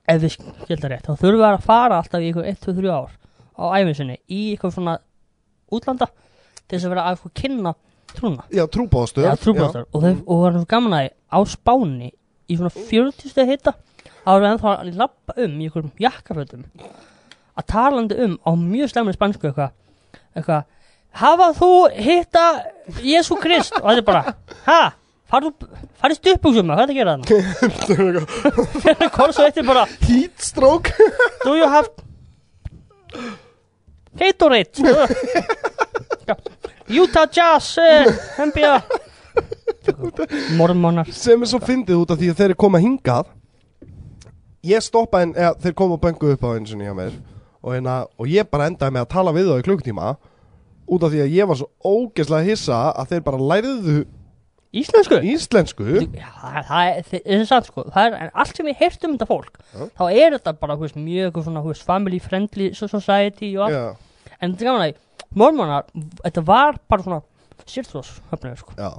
[0.06, 3.10] ef við skilta rétt, þá þurfum við að fara alltaf í eitthvað 1-2-3 ár
[3.56, 4.96] á æfinsinni í eitthvað svona
[5.74, 6.08] útlanda
[6.66, 7.72] til þess að vera að eitthvað kynna
[8.14, 12.12] trúna Já, trúbóðstöð Já, trúbóðstar og, þau, og það svo gaman að á spáni
[12.46, 13.72] í svona 40 steg hitta
[14.26, 16.62] þá erum við ennþá að lappa um í einhverjum jakkafötum.
[17.56, 19.70] Að talandi um á mjög slemmi spansku eitthvað
[20.36, 20.62] eitthvað
[21.16, 22.44] hafa þú hitta
[23.02, 23.74] Jésu Krist?
[23.80, 24.22] Og þetta er bara
[24.66, 24.80] ha,
[25.30, 27.30] farðu stuppbúksum hvað er það að gera þannig
[28.84, 30.90] fyrir kors og þetta er bara Heatstroke
[31.44, 31.88] do you have
[34.20, 34.76] Gatorade
[36.88, 38.06] Utah Jazz uh,
[38.46, 38.76] NBA
[40.56, 41.08] Mormonar.
[41.14, 43.28] Sem er svo fyndið út af því að þeir eru koma hingað.
[44.66, 47.14] Ég stoppa en eða, þeir koma og bengu upp á einu sinni hjá mér.
[47.62, 50.12] Og, hérna, og ég bara endaði með að tala við þá í klukktíma
[50.86, 53.96] út af því að ég var svo ógeðslega hissa að þeir bara læriðu
[54.76, 55.18] Íslensku?
[55.24, 55.84] íslensku.
[56.12, 56.26] Já,
[56.68, 56.88] það,
[57.22, 59.86] er, satt sko það er, allt sem ég heyrst um þetta fólk Já.
[59.96, 63.70] þá er þetta bara þú veist, mjög svona, þú veist, family friendly so- society og
[63.70, 64.02] allt
[64.40, 64.94] en er gaman að
[65.36, 65.84] mormonar,
[66.24, 67.22] þetta var bara svona
[67.66, 68.90] sýrþrós höfnir sko já.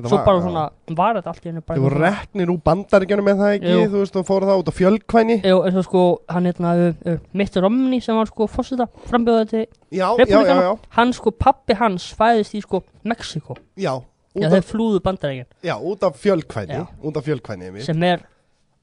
[0.00, 0.42] Svo var- bara já.
[0.46, 0.62] svona,
[0.96, 3.82] var þetta allt í hennu voru reknir úr bandaríkjunum með það ekki, Jú.
[3.92, 7.56] þú veist, og fóru það út á fjölkvæni Jú, eins og sko, hann hérna Mitt
[7.60, 12.14] Romney sem var sko fórseta frambjóðið til Já, já, já, já, hann sko, pappi hans
[12.16, 14.00] fæðist í sko Mexiko, já,
[14.34, 16.86] já af, þeir flúðu bandarækinn já, út af fjölkvæni, Já.
[17.04, 18.20] út af fjölkvæni sem er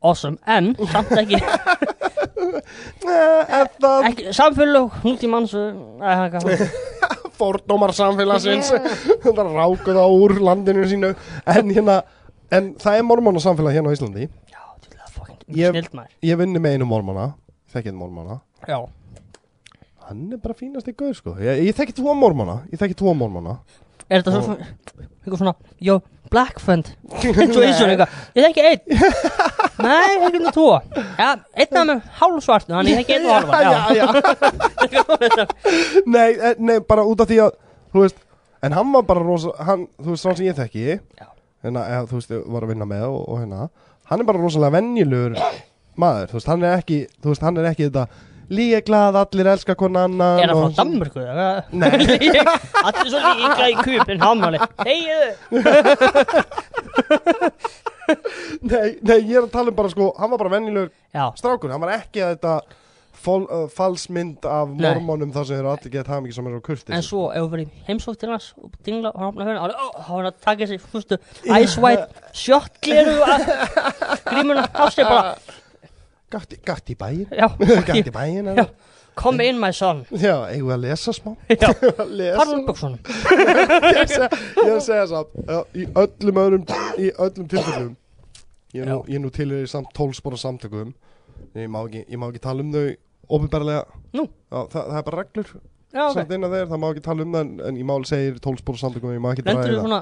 [0.03, 1.41] awesome, en samt ekki,
[4.07, 5.53] Ekki samfélög núti manns
[7.37, 8.71] fordómar samfélagsins.
[9.23, 11.13] Það rákuð á úr landinu sínu.
[11.45, 11.99] En hérna,
[12.49, 14.29] en það er mormóna samfélag hérna á Íslandi.
[14.49, 16.13] Já, til að fucking snild maður.
[16.25, 17.27] ég vinni með einu mormóna
[17.73, 18.77] þekkið mormóna já,
[20.07, 21.35] hann er bara fínast í gauð sko.
[21.43, 23.57] Ég, ég þekki tvo mormóna, ég þekki tvo mormóna
[24.09, 24.57] er þetta svo
[25.27, 25.97] eitthvað svona, jó,
[26.31, 28.81] black eins og eitthvað, ég þekki einn.
[29.87, 30.67] Nei, ég þekki tvo.
[31.19, 31.29] Já,
[31.63, 33.65] einn af með hálfsvartu, hann ég þekki einn og hálfan
[36.15, 37.57] nei, eh, nei, bara út af því að
[37.93, 38.21] þú veist,
[38.65, 42.19] en hann var bara rosa hann, þú veist, svona sem ég þekki hérna, eða, þú
[42.19, 43.67] veist, ég var að vinna með og, og hérna,
[44.11, 45.37] hann er bara rosalega venjulegur
[45.99, 48.07] maður, þú veist, hann er ekki þú veist, hann er ekki þetta
[48.53, 51.19] líka glað, allir elska konan annan Er það og- frá Danmörku?
[51.71, 51.89] Nei.
[52.87, 54.57] Allir svo líka í kúp en hámáli.
[54.83, 55.29] Þegiðu
[58.71, 61.71] nei, nei, ég er að tala um bara sko hann var bara venjulegur Já, strákur,
[61.73, 62.53] hann var ekki að þetta
[63.27, 66.95] uh, falsmynd af mormónum þar sem eru allir gett hafa mikið sem eru á kurtis
[66.95, 69.67] en svo ef við verið heimsótt til hans og dingla og hann opna hérna þá
[69.73, 71.19] var hann að taka sér fústu
[71.57, 72.07] Ice White
[72.45, 73.17] shot gleru
[74.29, 75.35] grímuna sig bara
[76.31, 77.47] gætt í bæin Já,
[77.87, 78.65] gætt í bæin Já.
[79.17, 80.03] come in my son.
[80.11, 81.31] Já, eigum við að lesa smá?
[82.53, 82.99] Um buksunum
[83.97, 86.67] Ég segja- segja samt já, Í öllum öðrum
[87.01, 87.95] Í öllum tilfellum
[88.75, 90.89] Ég er nú, ég nú til í samt tólspora samtökum.
[91.55, 92.83] Ég má ekki, ég má ekki tala um þau
[93.37, 95.49] Óbyrbarlega það, það er bara reglur.
[96.13, 98.37] Samt inn að þeir, það má ekki tala um það En, en í máli segir
[98.43, 99.87] tólspora samtökum Ég má ekki Lendur draga þú það.
[99.87, 100.01] svona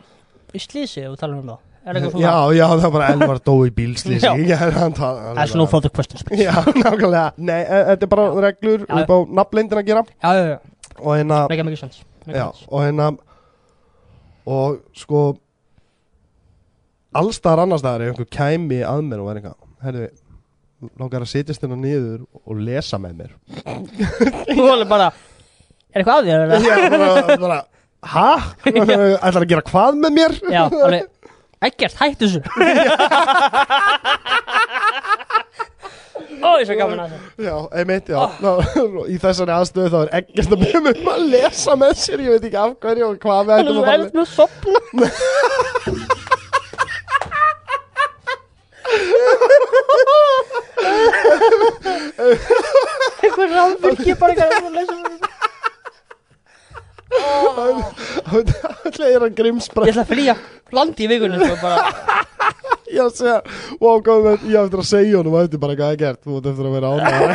[0.56, 1.64] í slísi ef þú talar um það?
[1.86, 4.58] Er eitthvað svona Já, já, það er bara Elvar dó í bílslýsi Já.
[4.98, 6.44] Tala That's no further questions please.
[6.48, 9.04] Já, nákvæmlega Nei, e- þetta er bara reglur Já.
[9.04, 10.58] Upp á nafnleindin að gera Já, já, já,
[11.00, 12.68] Og hérna make mikið sens Make Já, sense.
[12.72, 13.12] og hérna
[14.46, 15.20] og sko
[17.16, 20.08] allstaðar annarstaðar ef einhver kæmi að mér og er eitthvað herri,
[21.00, 23.32] langar að setjast hérna niður og lesa með mér
[24.52, 25.08] Þú alveg bara
[25.96, 26.44] Er eitthvað að þér?
[26.44, 26.60] eða?
[26.60, 27.60] ég er bara, bara
[28.06, 28.28] hæ?
[29.26, 30.36] ætlar að gera hvað með mér?
[30.52, 31.08] Já, alveg
[31.64, 32.42] Ekkert, hættu þessu.
[36.46, 37.46] Ó, ég er svo gaman að þessu.
[37.48, 38.20] Já, einmitt, já.
[38.44, 38.52] Ná,
[39.10, 42.46] í þessari aðstöðu þá er ekkert að byrja um að lesa með sér ég veit
[42.50, 45.08] ekki af hverju og hvað við ættum að fara með að sopna
[52.16, 55.35] Eitthvað ráðbyrgi bara eitthvað að lesa með þessu.
[58.26, 60.36] Það er að grimsbra Ég ætla að flýja
[60.76, 61.10] landi í
[61.46, 61.78] sko, bara,
[62.86, 63.36] Ég að segja,
[63.82, 66.50] wow, góð með, ég eftir að segja honum eftir bara hvað er gert, þú ert
[66.52, 67.32] eftir að vera ánægð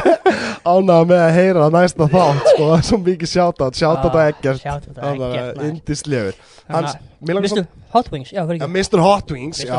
[0.71, 5.63] ánægð með að heyra næsta þátt, sko, það er svo mikið sjátat, sjátat að ekkert,
[5.67, 6.39] indislegur.
[6.71, 7.65] Svo,
[7.97, 9.03] Hot Wings, já, ja, Mr.
[9.03, 9.75] Hot Wings, Mr.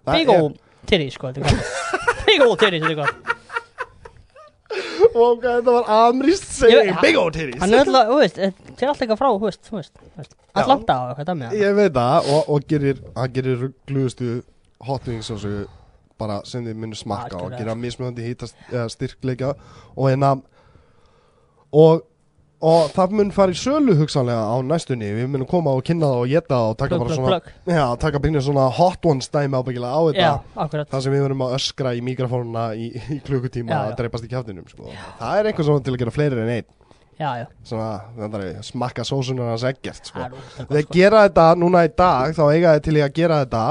[0.00, 0.56] Það Big er- old
[1.12, 1.60] sko, er gott
[2.26, 3.36] Big old er gott
[5.14, 7.60] og hvað þetta var seging, ha- big old titties.
[7.62, 10.36] Hann er alltaf, þú veist, eh, til allt eitthvað frá, þú veist, þú veist veist,
[10.54, 14.30] Atlanta og eitthvað dæmi Ég veit það, og, og gerir, hann gerir gluðustu
[14.86, 15.64] Hot Wings og svo
[16.20, 17.58] bara sem þið munir smakka og Algjörlega.
[17.64, 19.54] gera mismunandi hýtast eða styrkleika
[19.96, 20.34] og hérna
[21.72, 22.02] og
[22.60, 26.24] og það mun fara í sölu hugsanlega á næstunni við munum koma og kynna það
[26.24, 27.30] og geta og taka Plug, bara plug, svona
[27.64, 31.46] plug já, taka byrja svona hot ones dæmi ábyggilega á þetta það sem við verðum
[31.46, 33.96] að öskra í mikrofónuna í, í klukkutíma Já, að já.
[34.02, 34.90] dreipast í kjáttinum sko.
[35.22, 36.68] það er einhver svona til að gera fleiri en einn
[37.20, 37.88] Já, já, svona,
[38.40, 40.22] er smakka sósunar hans ekkert sko.
[40.32, 40.94] gott, sko.
[40.94, 43.64] gera þetta núna í dag þá eiga þeir til í að gera þetta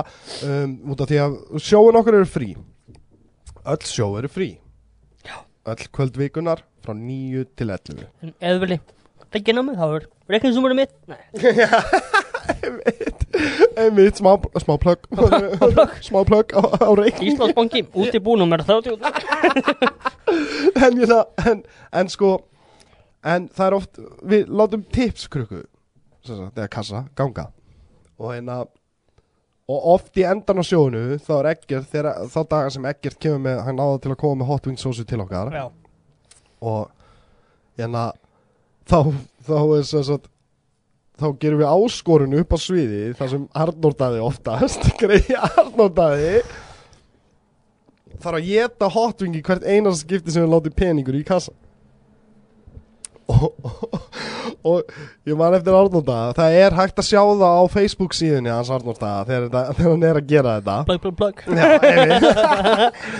[0.49, 2.49] um, út af því að sjóun okkur eru frí
[3.69, 4.49] öll sjó eru frí
[5.25, 5.39] Já.
[5.65, 8.79] öll kvöldvikunar frá 9 til 11 En ef þú vilji
[9.29, 10.93] reikna á mig, þá er reikningsnúmerið mitt.
[11.09, 11.21] Nei,
[13.79, 14.17] einmitt.
[14.19, 15.05] Smá, smá plögg.
[16.05, 16.53] Smá plögg.
[16.57, 17.33] Á, á reikning.
[17.33, 18.97] Íslandsbanki, útibúnúmer 30
[20.85, 21.63] en, ég það, en,
[22.01, 22.33] en sko
[23.25, 24.01] en það er oft
[24.31, 25.63] við látum tipskrukku
[26.25, 27.49] sem eða kassa, ganga.
[28.19, 28.61] Og hérna
[29.69, 33.43] og oft í endan á sjónu þá er ekkert, þegar, þá dagar sem ekkert kemur
[33.45, 35.51] með, hann náða til að koma með hot wings sósu til okkar.
[35.53, 35.65] Já,
[36.59, 36.89] og
[37.79, 38.09] hérna
[38.89, 39.13] þá,
[39.47, 40.29] þá er sem sagt
[41.19, 46.35] þá gerum við áskorun upp á sviði þar sem Arnór Daði oftast greiði Arnór Daði
[48.19, 51.55] þarf að geta hotwingi hvert einast skipti sem við látum peningur í kassa
[53.29, 54.05] og, og,
[54.65, 54.93] og
[55.27, 58.71] ég man eftir Arnór Daði það er hægt að sjá það á Facebook síðunni hans
[58.73, 60.77] Arnór Daði þegar, hann er að gera þetta.
[60.87, 61.35] Plug, plug, plug.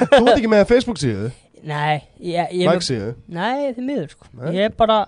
[0.10, 1.30] Þú ert ekki með Facebook síðu,
[1.68, 4.28] Nei, ég, ég síðu Nei, því miður sko.
[4.40, 4.52] Nei?
[4.56, 5.00] Ég er bara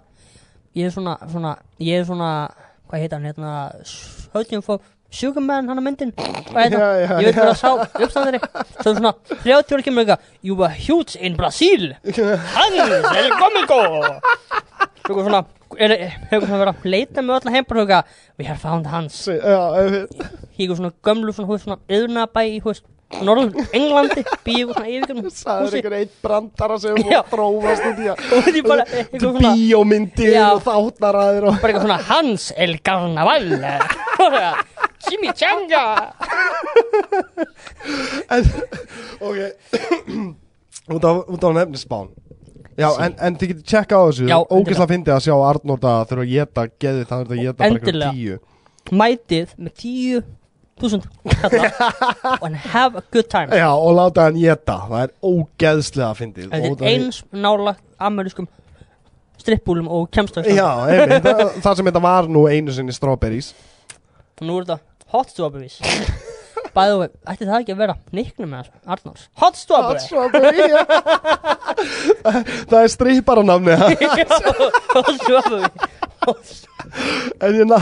[0.76, 2.32] Ég er svona, svona Ég er svona
[2.90, 3.54] Hvað heit hann hérna
[4.36, 6.12] Hötjum fór Sugarman hann að myndin.
[6.16, 6.82] Hvað heit hann?
[6.82, 8.40] Já, já, Ég veit hvað að sá uppstandari.
[8.78, 9.12] Svo svona
[9.44, 11.90] 30 ára kemur eitthvað You were huge in Brazil.
[12.56, 12.80] Hans
[13.12, 18.16] El Comico Svo eitthvað svona Hefur svona verið að leita með öll heim bara eitthvað
[18.40, 19.20] We have found Hans.
[19.28, 20.24] Já, einmitt.
[20.56, 22.84] Híkur svona gömlu svona hús Svona yðnabæ í hús
[23.20, 27.00] Norður Englandi Býðu svona yfirgjörnum Það er einhver einn brandara sem
[27.32, 33.50] þróast út í að bíómyndir og þáttaraðir og bara eitthvað svona Hans el Carnaval.
[35.02, 35.84] Chimichanga
[38.30, 38.50] en,
[39.20, 39.40] ok.
[40.92, 41.06] Út
[41.46, 42.12] á, nefnisbán
[42.80, 44.28] Já, en, en þið getur tjekka á þessu.
[44.56, 47.76] Ógislega fyndið að sjá Arnór það þurfa að geta geði það er að geta bara
[47.76, 48.38] eitthvað tíu.
[49.02, 50.22] Mætið með tíu
[50.82, 51.06] þúsund
[51.42, 51.70] kalla
[52.48, 53.54] and have a good time.
[53.56, 56.50] Já, og láta hann geta Það er ógeðslega fyndið.
[56.52, 58.50] Þetta Og er eins nálagt amerískum
[59.42, 63.54] strippbúlum og kemstöð Já, einmitt, það, það sem þetta var nú einu sinni strawberries.
[64.42, 64.80] Nú er þetta
[65.16, 65.80] hot strawberries.
[66.72, 69.24] Bæðu vei, ætti það ekki að vera nicknum með þessu, Arnórs?
[69.42, 70.82] Hot Hot strawberry strawberry já.
[72.72, 73.76] Það er strýparanafni
[74.96, 75.68] Hot strawberry.
[77.42, 77.82] En hérna,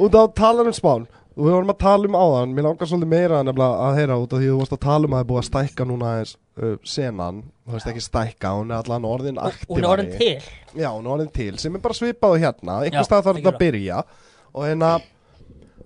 [0.00, 1.04] út á talar um spán
[1.36, 4.40] og við vorum að tala um áðan, mér langar svolítið meira að heyra út af
[4.42, 6.74] því þú varst að tala um að það er búið að stækka núna aðeins uh,
[6.94, 9.70] senan, þú veist ekki stækka, hún er allan orðin aktívari.
[9.70, 12.76] Hún er orðin til Já, hún er orðin til, sem er bara svipað á hérna,
[12.84, 14.00] einhver stað þarf þetta að byrja
[14.50, 14.90] og hérna,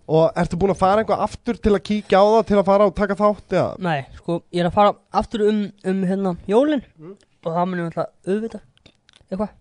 [0.08, 2.88] og ertu búin að fara eitthvað aftur til að kíkja á það til að fara
[2.88, 3.68] og taka þátt, eða?
[3.84, 7.14] Nei, sko, ég er að fara aftur um, um hérna, jólin Mm.
[7.44, 9.52] og það munum alltaf eitthvað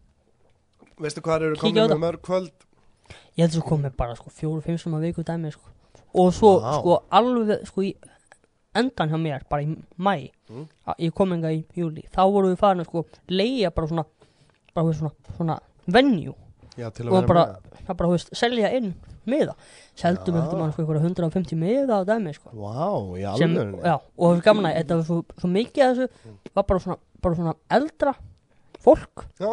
[1.04, 1.88] Veistu hvað eru þetta.
[1.96, 2.52] með mörg kvöld?
[3.36, 5.72] Ég held svo komið bara sko fjóru, fimm sem að viku dæmi sko.
[6.14, 6.74] Og svo Vá.
[6.80, 7.94] sko alveg sko í
[8.76, 10.68] endan hjá mér bara í mæ Mm.
[10.86, 10.94] mm.
[11.00, 14.04] ég kom enga í júli þá vorum við farin að sko leia bara svona
[14.76, 15.56] bara við svona, svona
[15.88, 16.34] venue
[16.78, 17.80] Já, til að og vera bara, með.
[17.88, 18.94] það bara, þú veist, selja inn
[19.26, 19.54] miða
[19.96, 20.42] seldum Já.
[20.44, 23.82] eftir mann sko einhverja 150 miða á dæmi sko Vá, í sem, alveg.
[23.86, 26.80] já, og það var gaman að þetta var svo, svo mikið af þessu var bara
[26.86, 28.14] svona, bara svona eldra
[28.84, 29.52] fólk Já,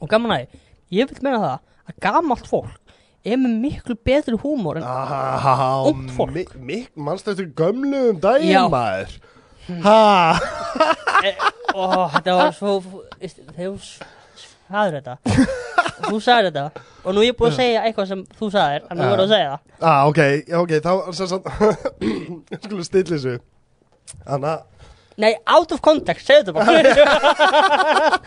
[0.00, 0.58] og gaman að
[0.90, 1.58] ég vil meina það
[1.88, 2.83] að gamalt fólk
[3.24, 6.32] er með miklu betri húmor en Ungt fólk.
[6.34, 9.14] mi- mi- Manstu eftir gömlu um daginn maður?
[9.84, 10.38] Ha?
[11.24, 11.30] E,
[11.74, 12.72] og þetta var svo
[13.20, 13.78] þegar
[14.68, 15.14] það er þetta.
[16.04, 16.82] Þú sagði þetta.
[17.04, 19.04] Og nú er ég búin að segja eitthvað sem þú sagðir en Já.
[19.08, 19.60] verður að segja það.
[19.80, 20.20] Ah, ok,
[20.50, 21.44] já, ok, þá sagt
[22.64, 23.34] Skulum stilla þessu.
[24.26, 24.54] Anna.
[25.16, 28.20] Nei, out of context, segðu þetta bara.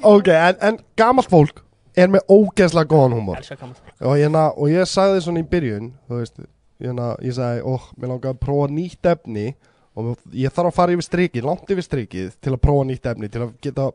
[0.14, 1.60] Ok, en, en gamalt fólk
[1.94, 3.62] er með ógeðslega góðan fólk
[4.00, 6.40] og, hérna, og ég sagði svona í byrjun veist,
[6.82, 9.52] hérna, ég sagði Óh, mér langar að prófa nýtt efni
[9.94, 13.30] Og ég þarf að fara yfir strikið, langt yfir strikið Til að prófa nýtt efni,
[13.30, 13.90] til að geta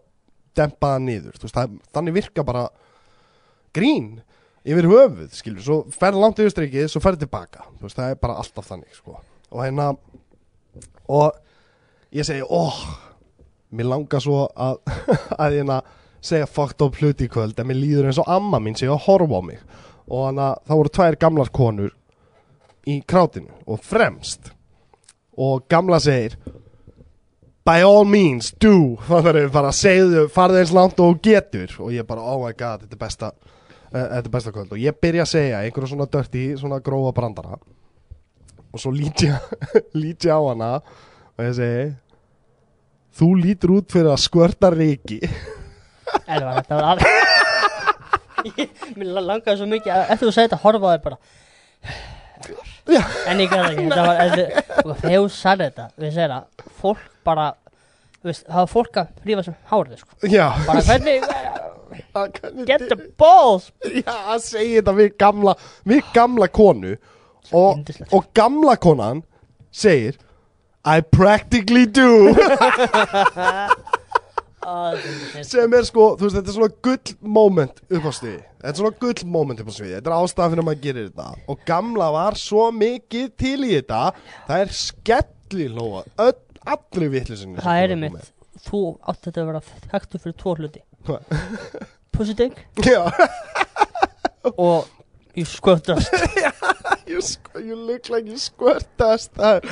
[0.58, 2.64] Dempa það niður, veist, það, þannig virka bara
[3.76, 4.08] Grín
[4.70, 8.40] Yfir höfuð, skilur, svo ferð langt yfir strikið Svo ferð tilbaka, veist, það er bara
[8.40, 9.20] alltaf þannig sko.
[9.52, 9.92] Og hérna
[11.10, 11.36] Og
[12.16, 12.80] ég segi, óh
[13.76, 14.80] Mér langar svo að
[15.44, 15.82] Að hérna
[16.22, 19.04] segja fucked up hluti í kvöld En mér líður eins og amma mín sé að
[19.08, 19.60] horfa á mig.
[20.10, 21.94] Og þannig að það voru tvær gamlar konur
[22.90, 24.52] Í krátinu Og fremst.
[25.40, 26.38] Og gamla segir
[27.70, 28.98] by all means, do.
[29.10, 31.76] Þannig að bara segðu, farðu eins langt og getur.
[31.84, 34.74] Og ég bara, oh my god, þetta er besta uh, þetta er besta kvöld.
[34.74, 37.60] Og ég byrja að segja einhverju svona dörti, svona grófa brandara.
[38.70, 39.54] Og svo lít ég
[40.02, 41.86] lít ég á hana og ég segi
[43.20, 45.22] þú lítur út fyrir að skvörta reiki
[46.30, 47.08] Elva, þetta var alveg
[49.00, 51.18] Mér langaði svo mikið að eftir þú segir þetta horfa á þér bara.
[53.30, 53.88] En ég gæði ekki.
[54.86, 56.44] Og þegar þú sagði þetta Við segir að
[56.80, 57.48] fólk bara
[58.24, 60.12] veist, Það var fólk að rífa sem hárið sko.
[60.70, 61.20] Bara hvernig
[62.70, 63.72] Get the balls!
[63.84, 65.56] Já, að segja þetta við gamla
[65.90, 66.96] við gamla konu
[67.56, 69.24] og, og gamla konan
[69.74, 70.20] segir
[70.86, 72.32] I practically do
[75.48, 78.42] sem er sko, þú veist, þetta er svona gull moment upp á sviði.
[78.60, 79.94] Þetta er svona gull moment upp á sviði.
[79.98, 81.30] Þetta er ástæðan fyrir að maður gerir þetta.
[81.54, 84.02] Og gamla var svo mikið til í þetta.
[84.50, 86.04] Það er skelli hlóa
[86.70, 88.34] allri vittlisinni Það er einmitt.
[88.66, 89.62] Þú átti þetta að vera
[89.94, 90.82] þekktu fyrir tvo hluti.
[92.84, 93.02] Já,
[94.58, 94.88] og
[95.36, 96.12] you squirtast
[97.08, 99.64] you, squ- you look like you squirtast það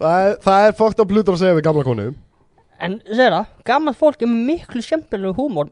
[0.00, 0.36] það er,
[0.68, 2.06] er fókt á plutur að segja við gamla konu
[2.84, 5.70] En segir það, gammalt fólk er miklu skemmtilegu húmor.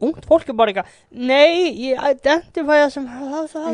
[0.00, 0.88] Ungt fólk er bara eitthvað
[1.28, 3.06] Nei, ég identify það sem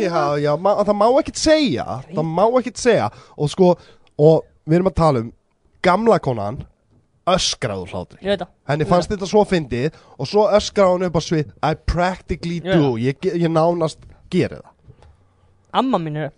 [0.05, 3.09] já, já, ma það má ekkert segja það má ekkert segja.
[3.35, 3.73] Og sko,
[4.23, 5.33] og við erum að tala um
[5.83, 6.61] gamla konan
[7.33, 8.37] öskraðu hlátri.
[8.71, 12.95] Henni fannst þetta svo fyndið og svo öskraði hún upp á svið I practically do.
[13.03, 14.71] ég, ég nánast geri það.
[15.73, 16.33] Amma mín er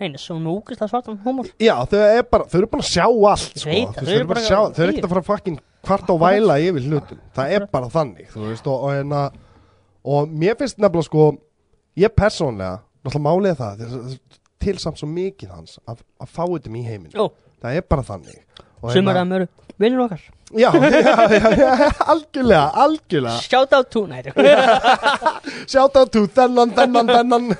[0.00, 1.46] Heinis, svo núkist að svartan húmor.
[1.62, 3.70] Já, þau, er bara, eru bara að sjá allt sko.
[3.70, 6.08] veit þau, eru eru bara að sjá, þau eru ekkert að fara að fucking hvart
[6.10, 7.18] á væla yfir hlutum.
[7.36, 9.20] Það er bara þannig veist, og, og, hérna,
[10.04, 11.22] og mér finnst nefnilega sko
[12.00, 13.74] ég persónlega, náttúrulega er það
[14.64, 18.38] til samt svo mikið hans að, að fá þetta í heiminn það er bara þannig.
[18.84, 19.48] Hérna- að mjög
[19.80, 20.22] vinnur okkar.
[20.54, 20.78] Já, já,
[21.34, 23.42] já, já, algjörlega algjörlega.
[23.42, 24.22] Shout out to, nei
[25.72, 27.50] Shout out to þennan, þennan, þennan.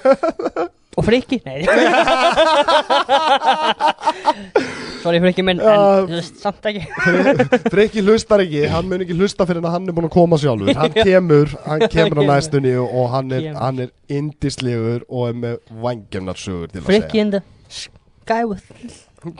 [0.94, 1.42] Og frikki,
[5.04, 6.84] nei Sorry frikki minn En veist, samt ekki.
[7.74, 10.72] Freki hlustar ekki, hann mun ekki hlusta fyrir að hann er búin að koma sjálfur.
[10.78, 15.58] Hann kemur, hann kemur á næstunni og hann er, hann er indislegur og er með
[15.84, 18.64] vangjumnarsögur til að Frikki in the sky with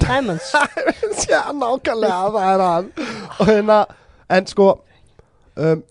[0.03, 0.51] diamonds.
[1.21, 2.91] Segja Já, nákvæmlega, það er hann.
[3.39, 3.81] Og hérna,
[4.33, 4.69] en sko
[5.57, 5.83] um,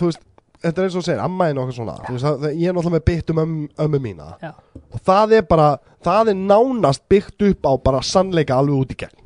[0.00, 0.22] Þú veist,
[0.62, 1.94] þetta er eins og segir, amma er nokkuð svona.
[2.06, 4.28] Þú veist, það, það- ég er náttúrulega með byggt um ömmu, ömmu mína.
[4.40, 4.52] Já.
[4.90, 5.70] Og það er bara,
[6.06, 9.19] það er nánast byggt upp á bara sannleika alveg út í gegn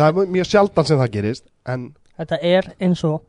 [0.00, 1.90] Það er mjög sjaldan sem það gerist En
[2.20, 3.20] Þetta er eins og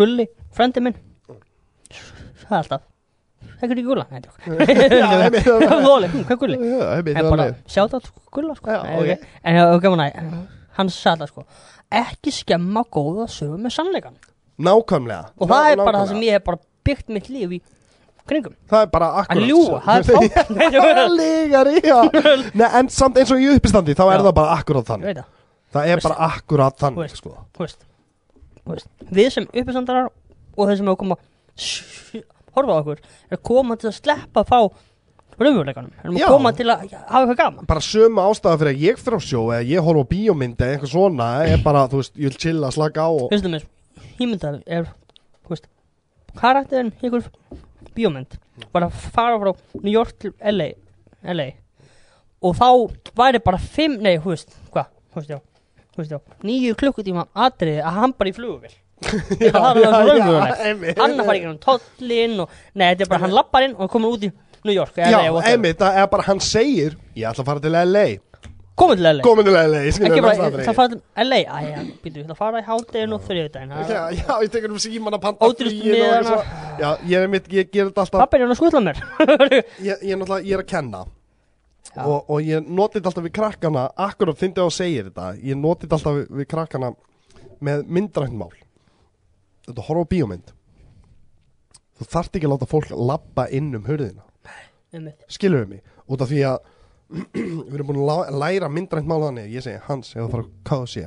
[0.00, 0.24] Gulli,
[0.56, 0.94] frendi minn.
[2.46, 2.84] Það er alltaf.
[3.60, 4.38] Það er ekki gulla Nei, það.
[4.40, 6.56] Er- hm, hvað er gulli?
[6.70, 8.70] Já, einmitt, En það bara, er- sjátt átt gulla sko.
[8.72, 9.10] Já, Nei, ok.
[9.26, 9.34] ok.
[9.44, 10.38] En það var gaman að
[10.78, 11.44] Hann sagði það sko.
[12.00, 14.16] Ekki skemma góða sögu með sannleikan
[14.60, 15.30] Nákvæmlega.
[15.40, 17.60] Og það er bara það sem ég hef bara byggt mitt líf í
[18.30, 18.54] kringum.
[18.70, 20.78] Það er bara Að akkurat ljúga, það er fátt Nei, ég
[22.80, 25.86] En samt eins og í uppistandi Þá er það bara akkurat Ég þannig það.
[25.86, 27.20] Er Veist- bara akkurat Þú þannig veist.
[27.22, 27.34] sko.
[27.56, 27.84] Þú veist,
[28.64, 28.88] þú veist,
[29.20, 32.24] við sem uppistandarar og þeir sem hefur koma að
[32.56, 34.58] horfa á okkur er koma til að sleppa að fá
[35.40, 36.26] raunveruleikanum, erum Já.
[36.26, 37.66] að koma til að hafa eitthvað gaman.
[37.70, 40.74] Bara sömu ástæða fyrir að ég fyrir á sjó Eða ég horf á bíómynd eða
[40.74, 43.28] eitthvað svona Er bara, þú veist, ég vil chilla, slaka á og...
[43.32, 43.64] Fyrstu með
[44.18, 44.90] hýmyndar er
[45.46, 45.70] þú veist,
[46.42, 47.24] karakterin ykkur
[47.96, 48.36] bíómynd
[48.74, 49.52] bara fara frá
[49.82, 50.70] New York til LA,
[51.34, 51.48] LA
[52.42, 52.68] og þá
[53.20, 55.40] væri bara fimm, nei, þú veist, hvað, þú veist, já
[55.90, 58.76] þú veist, já, nýju klukkutíma atriði að hann bara í flugvél
[59.40, 60.62] Já, það er svo raunverulegt.
[60.68, 60.98] einmitt.
[61.00, 63.88] hann að fara í gegnum tollin og, nei, þetta er bara, hann lappar inn og
[63.92, 64.32] komin út í
[64.68, 65.46] New York, Já, LA, whatever.
[65.54, 68.04] einmitt, það er bara, hann segir Ég ætla að fara til LA
[68.78, 72.38] komin til LA Komin til LA, ekki bara, það fara til LA æja, býtu, það
[72.38, 75.96] fara í háttegin og þriðudaginn Já, já, ég tekur um síman að panta flugið og
[75.96, 76.28] miðana.
[76.28, 76.60] svona.
[76.80, 79.02] Já, ég er mitt, ég ger þetta alltaf pappa er hann að skutla mér.
[79.90, 81.02] Ég, er náttúrulega, ég er að kenna.
[82.00, 85.58] Og, og ég noti þetta alltaf við krakkana Akkurat fyndi á að segja þetta Ég
[85.58, 86.90] noti þetta alltaf við, krakkana
[87.66, 88.52] Með myndrænt mál.
[89.66, 90.52] Þetta horfa á bíómynd.
[91.98, 93.88] Þú þarft ekki að láta fólk labba inn um
[94.90, 95.26] Einmitt.
[95.30, 95.82] Skilur við mig?
[96.10, 96.70] Út af því að
[97.10, 99.48] Við erum búin að læra myndrænt mál þannig.
[99.56, 101.06] Ég segi, Hans, ef þú fara að KFC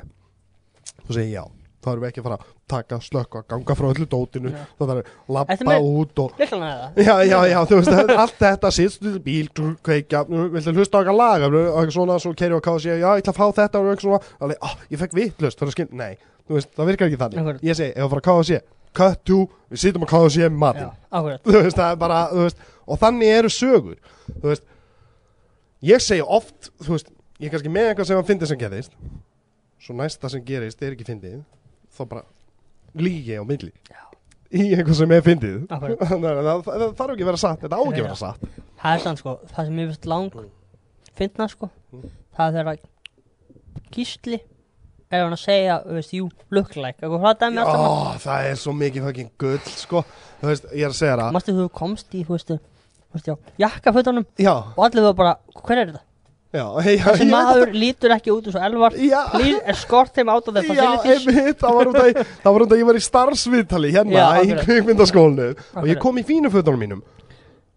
[1.03, 1.43] Þú segir já.
[1.83, 4.51] Þá erum við ekki að fara að taka, slökka, ganga frá öllu dótinu.
[4.53, 4.61] Já.
[4.79, 8.37] Það þarf að Ertu labba með- út og að Já, já, já, þú veist, allt
[8.39, 9.49] þetta sitst í bíl,
[10.31, 11.43] nú, viltu hlusta á eitthvað lag?
[11.49, 14.05] Og eitthvað svona, svo keiri á kási já, ég ætla að fá þetta og eitthvað
[14.07, 14.57] svona.
[14.63, 16.13] Ah, ég fekk vittlust, er nei
[16.47, 18.23] þú veist, það virkar ekki þannig, ég segi, ef að að
[18.93, 19.39] cut to,
[19.73, 22.99] við sittum á kási með matinn, Já, þú veist, það er bara þú veist, og
[23.01, 23.99] þannig eru sögur.
[24.29, 24.65] Þú veist,
[25.83, 28.95] ég segi oft þú veist, ég er kannski með eitthvað sem að fyndi sem gerðist.
[29.83, 31.41] Svo næsta sem gerist er ekki fyndið
[31.93, 32.23] þá bara
[32.95, 33.99] lígi ég á milli Já.
[34.53, 35.59] í eitthvað sem er fyndið.
[35.73, 38.47] Að það, það, það þarf ekki að vera satt þetta á ekki að vera satt.
[38.83, 40.41] Það er sann sko, það sem ég finnst lang
[41.13, 42.09] finna sko, Mm.
[42.33, 42.77] það er þegar
[43.93, 44.39] gísli
[45.13, 47.83] er hann að segja, þú veist, you look like eitthvað hvað dæmi alltaf.
[47.85, 50.01] Ó, það er svo mikið fucking gull sko.
[50.41, 52.57] Þú veist, ég er að segja það Mástu þú komst í, þú veist, þú
[53.61, 54.25] jakkafötunum?
[54.77, 56.03] Og allir var bara, hver er þetta?
[56.53, 58.97] já, já Þessi maður lítur ekki út eins og elvar.
[60.17, 61.25] Him out of the Já, facilities.
[61.27, 65.49] einmitt, það var ég, það að ég var í starfsviðtali hérna Já, í kvikmyndaskólinu
[65.81, 67.01] og ég kom í fínu fötunum mínum.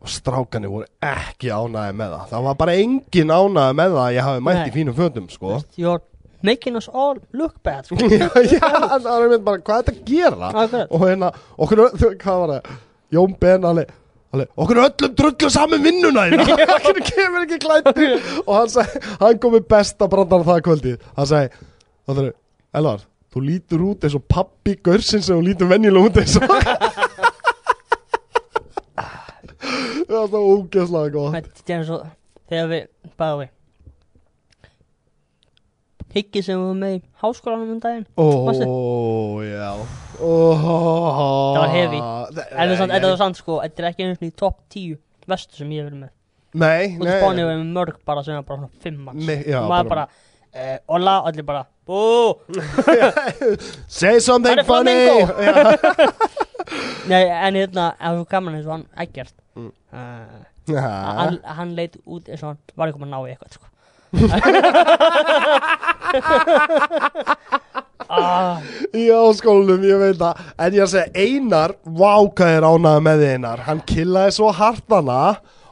[0.05, 2.27] Og strákanir voru ekki ánæði með það.
[2.35, 4.69] Það var bara engin ánæði með það að ég hafi mætt Nei.
[4.69, 5.61] í fínum fötum sko.
[5.81, 6.03] You're
[6.45, 7.97] making us all look bad sko.
[8.53, 10.87] já, það var einmitt bara, hvað er þetta að gera?
[10.91, 11.87] Og hérna, okkur,
[12.21, 12.75] hvað var það?
[13.17, 13.91] Jón Ben, alveg alveg,
[14.35, 16.27] okkur öllum drullu saman vinnuna
[16.77, 18.17] okkur kemur ekki klættur
[18.47, 22.33] og hann segi, hann kom með besta brandar það kvöldið, hann segi
[22.77, 23.01] Elvar,
[23.33, 26.45] þú lítur út eins og pappi görsin sem þú lítur venjulega út eins og.
[30.07, 31.33] Það er það ógeðslega gott.
[31.35, 32.03] Þetta er eins og
[32.47, 33.15] þegar við, við
[36.17, 38.67] Higgi sem við vorum með í háskólanum um daginn Manstu?
[38.67, 38.71] Ó,
[39.45, 39.71] já
[40.17, 41.69] Ó, Það var.
[42.33, 44.97] Það- En það var samt sko, þetta er ekki einu svona í topp 10
[45.29, 46.13] vestu sem ég hef verið með
[46.57, 49.29] Nei, nei af spáni við mörg bara sem er bara svona 5 manns
[49.61, 50.09] Og maður bara-
[50.55, 52.01] eh, Ola, allir bara Bú
[54.01, 54.97] Say something Það funny.
[57.13, 59.73] Nei, en hérna, ef þú gaman eins og hann Eggert Mm.
[60.69, 60.83] Já.
[61.57, 63.67] hann, leit út eins og hann var ekki að ná í eitthvað sko.
[68.09, 68.63] Ah,
[68.95, 70.43] Já, skólum, ég veit það.
[70.59, 73.65] En ég að segja, Einar Vá, hvað er ánægða með Einar.
[73.69, 75.21] Hann killaði svo hartana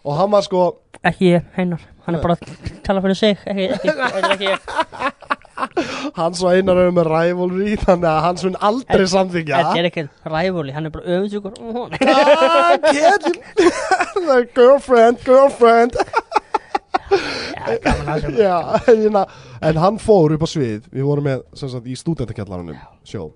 [0.05, 0.69] Og hann var sko
[1.05, 3.41] ekki ég, Heinar hann er bara að tala fyrir sig.
[3.49, 4.61] Ekki, ekki, er ekki ég.
[6.17, 10.05] Hann svo Einar er með rivalry Þannig að hann svon aldrei samþykja þetta er ekki
[10.33, 11.53] ræfúli, hann er bara öfundsjúkur.
[12.05, 13.23] Ah, kid
[14.57, 15.99] Girlfriend, girlfriend.
[17.15, 18.35] Já, gaman að þessu.
[18.41, 19.25] Já, en, hérna,
[19.71, 20.91] en hann fór upp á svið.
[20.93, 23.31] Við vorum með, sem sagt, í stúdentakjallarunum Sjó.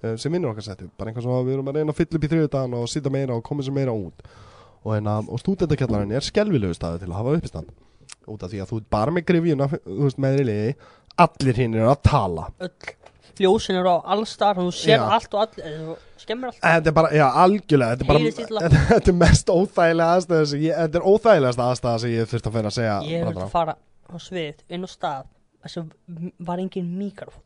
[0.00, 2.24] Eh, sem vinnur okkar setti bara einhvern svona við erum að reyna að fylla upp
[2.24, 4.26] í þriðudagan og sitja meira og koma sér meira út.
[4.84, 7.72] Og, hérna, og stúdentakjallarinn er skelvilegu staði til að hafa uppistand.
[8.32, 10.76] Út af því að þú ert bara með grifjuna þú veist með liði.
[11.24, 12.48] Allir hinn eru að tala.
[12.64, 12.94] Öll
[13.40, 15.04] ljósin eru á allstar þú sér Já.
[15.16, 16.60] allt og all þú skemmir allt.
[16.62, 21.00] Þetta er bara, já, algjörlega Þetta er, bara, þetta, er mest óþægilega aðstæða sem Þetta
[21.00, 24.62] er óþægilegasta aðstæða sem ég þurft að fyrir að segja ég vil fara á svið
[24.70, 25.24] inn á stað
[25.64, 25.90] að
[26.48, 27.42] var engin mikrofón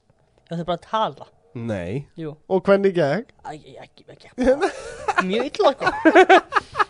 [0.48, 1.26] ég ætti bara að tala
[1.58, 2.34] Nei, Jú.
[2.48, 3.30] og hvernig gekk?
[3.42, 5.24] Æ, ég- ekki, ekki, ekki.
[5.26, 5.92] mjög illa sko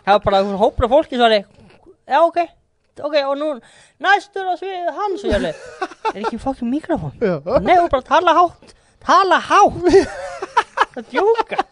[0.03, 1.45] það var bara einhvern hópur af fólki svo er
[2.09, 2.39] já ok
[3.07, 3.47] ok og nú
[4.03, 5.55] næstur á svið hans og ég alveg,
[6.13, 9.89] er ekki fokkin mikrofón Já, nei og bara tala hátt tala hátt
[10.93, 11.63] það djúka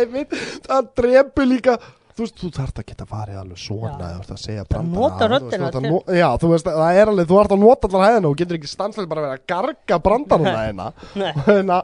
[0.00, 0.32] einmitt,
[0.66, 1.76] það drepur líka
[2.16, 4.96] Þú veist, þú þarft að geta farið alveg svona þú ert að segja Bara brandara
[4.96, 7.88] nota veist, röddina til- no- Já, þú veist, það er alveg, þú ert að nota
[7.90, 10.86] allar hæðina og getur ekki stanslegt bara að vera að garga brandaruna hérna.
[11.48, 11.78] Hérna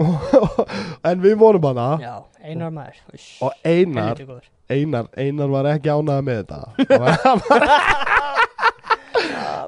[1.10, 1.88] En við vorum hana.
[2.00, 2.96] Já einar maður
[3.44, 4.20] Og Einar.
[4.70, 6.60] Einar, Einar var ekki ánægða með þetta.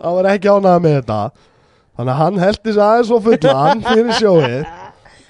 [0.03, 1.19] Hann var- ekki ánægða með þetta.
[1.97, 4.63] Þannig að hann heldi sig aðeins svo fullan fyrir sjóið.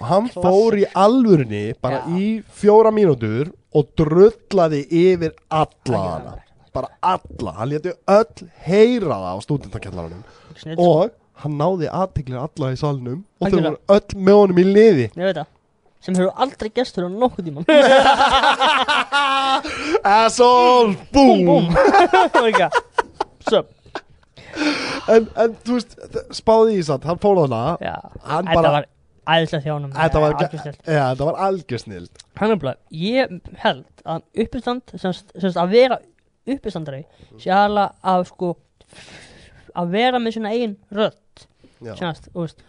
[0.02, 2.06] Og hann fór í alvörunni bara Já.
[2.19, 2.28] í
[2.62, 6.34] fjóra mínútur Og drullaði yfir alla hana.
[6.72, 10.22] Bara alla, hann léti öll heyra það á stúdentakjallarunum.
[10.56, 10.86] Snill, sko.
[11.04, 11.10] Og
[11.44, 15.06] hann náði aðtiklir alla í salnum Og þau voru öll með honum í liði.
[15.16, 15.50] Ég veit það.
[16.02, 17.64] Sem hefur aldrei gestur á nokkuð tíman
[20.02, 21.44] Asshole, boom.
[21.46, 21.68] Búm
[22.42, 22.68] Líka.
[23.46, 23.60] Svo,
[25.10, 25.94] en, en þú veist,
[26.36, 27.94] spáði í satt, hann fór hana já.
[28.28, 28.84] Hann bara-
[29.26, 34.24] æðislega þjónum Þetta var, algjörstilt ja, var algjör snild hann er bara, ég held að
[34.44, 35.98] uppistand, semst, semst að vera
[36.48, 37.04] uppistandari
[37.46, 38.54] alveg að sko
[39.78, 41.46] að vera með sína eigin rödd.
[41.82, 42.60] Já, semst, þú veist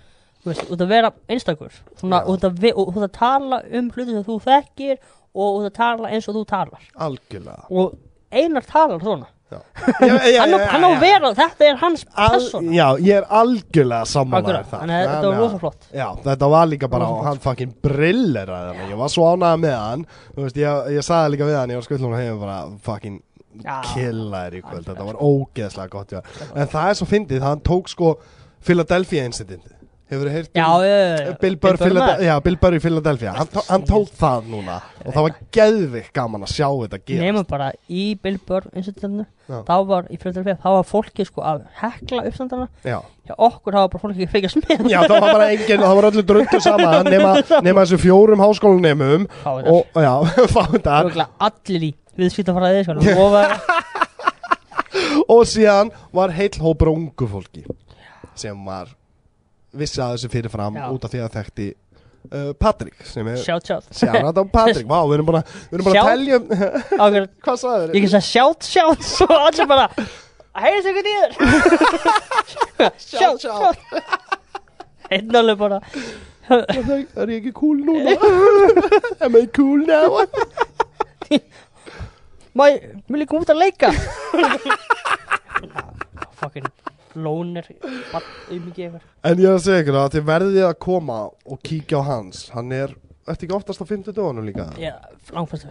[0.43, 1.75] þú veist, út að vera einstakur.
[1.99, 4.97] Svona, að og út að tala um hluti sem þú þekkir
[5.34, 6.89] og út að tala eins og þú talar.
[7.07, 7.67] Algjörlega.
[7.71, 7.95] Og
[8.34, 10.89] einar talar svona hann, á, já, hann á já.
[10.89, 12.73] að vera, þetta er hans Al, persóna.
[12.75, 15.89] Já, ég er algjörlega að þetta var rosa flott.
[15.89, 18.89] Já, þetta var líka bara, hann fucking brilleraði hann.
[18.93, 20.07] Ég var svo ánægða með hann.
[20.34, 22.57] Þú veist, ég, ég sagði líka við hann, ég var skullum og hefur bara
[22.89, 23.21] fucking
[23.93, 24.89] killaðir í kvöld.
[24.89, 26.49] Þetta var ógeðslega gott, já.
[26.53, 28.15] En það er svo fyndið, hann tók sko
[28.63, 29.82] Philadelphia incident
[30.14, 31.35] hefur þið heyrt Já, um já, já, já.
[31.44, 31.80] Bill Burr,
[32.23, 32.34] já,
[32.77, 33.35] í Philadelphia.
[33.38, 34.80] Hann, hann tók það núna.
[35.03, 38.69] Og það var geðvikt gaman að sjá þetta gera Nefnum bara í Bill Burr
[39.44, 39.57] Já.
[39.68, 42.69] þá var í Philadelphia þá var fólki sko að hekla uppstandana.
[42.88, 43.02] Já.
[43.27, 46.07] hjá okkur hafa bara fólki að fylgjast með já, það var bara engin, það var
[46.10, 47.34] öllu dröndu saman nema,
[47.65, 49.27] nema þessu fjórum þetta.
[49.68, 50.14] og, já,
[51.49, 53.57] allir í viðskiptafræði sko og var
[55.35, 57.65] og síðan var heill hópur af ungu fólki
[58.40, 58.91] sem var
[59.78, 60.86] vissi að þessu fyrirfram Já.
[60.95, 65.00] út af því að þekkti uh, Patrik sem er sjátt sjátt Sjárat á Patrik, vá,
[65.08, 66.45] við erum bara, við erum bara að Sjá- telja um,
[67.00, 69.88] Ákveður, hvað sagði ég ekki að sjátt sjátt og allir bara
[70.54, 71.32] að sig ekki nýður
[73.02, 74.32] sjátt sjátt
[75.14, 75.78] einn alveg bara.
[76.50, 78.16] Er ég ekki cool núna?
[79.24, 80.24] Am I cool now?
[82.54, 83.90] má ég, ég koma út að leika
[87.15, 92.03] lónir En ég er að segja ykkur að þið verðið að koma og kíkja á
[92.10, 92.44] hans.
[92.53, 92.94] Hann er,
[93.27, 94.68] ertu ekki oftast á 50 dögunum líka?
[94.81, 94.95] Já,
[95.35, 95.69] langflest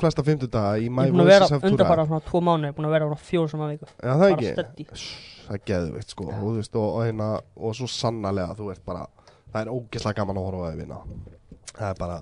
[0.00, 2.72] flesta 50 daga í Ég er búin að vera undanfara Tour svona tvo mánu, ég
[2.74, 5.06] er búin að vera svona fjóru saman viku Já, það bara ekki.
[5.48, 6.32] Það er geðvikt sko.
[6.32, 9.06] Þú veist, og, og, hérna, og svo sannarlega þú ert bara
[9.48, 11.00] Það er ógeðslega gaman að horfa á þau vinna
[11.72, 12.18] Það er bara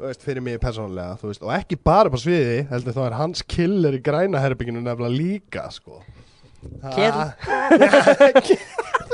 [0.00, 3.44] veist, fyrir mig persónulega, þú veist, og ekki bara på sviði, heldur þá er hans
[3.44, 6.00] killer í græna herbygginu nefnilega líka, sko.
[6.80, 6.98] Það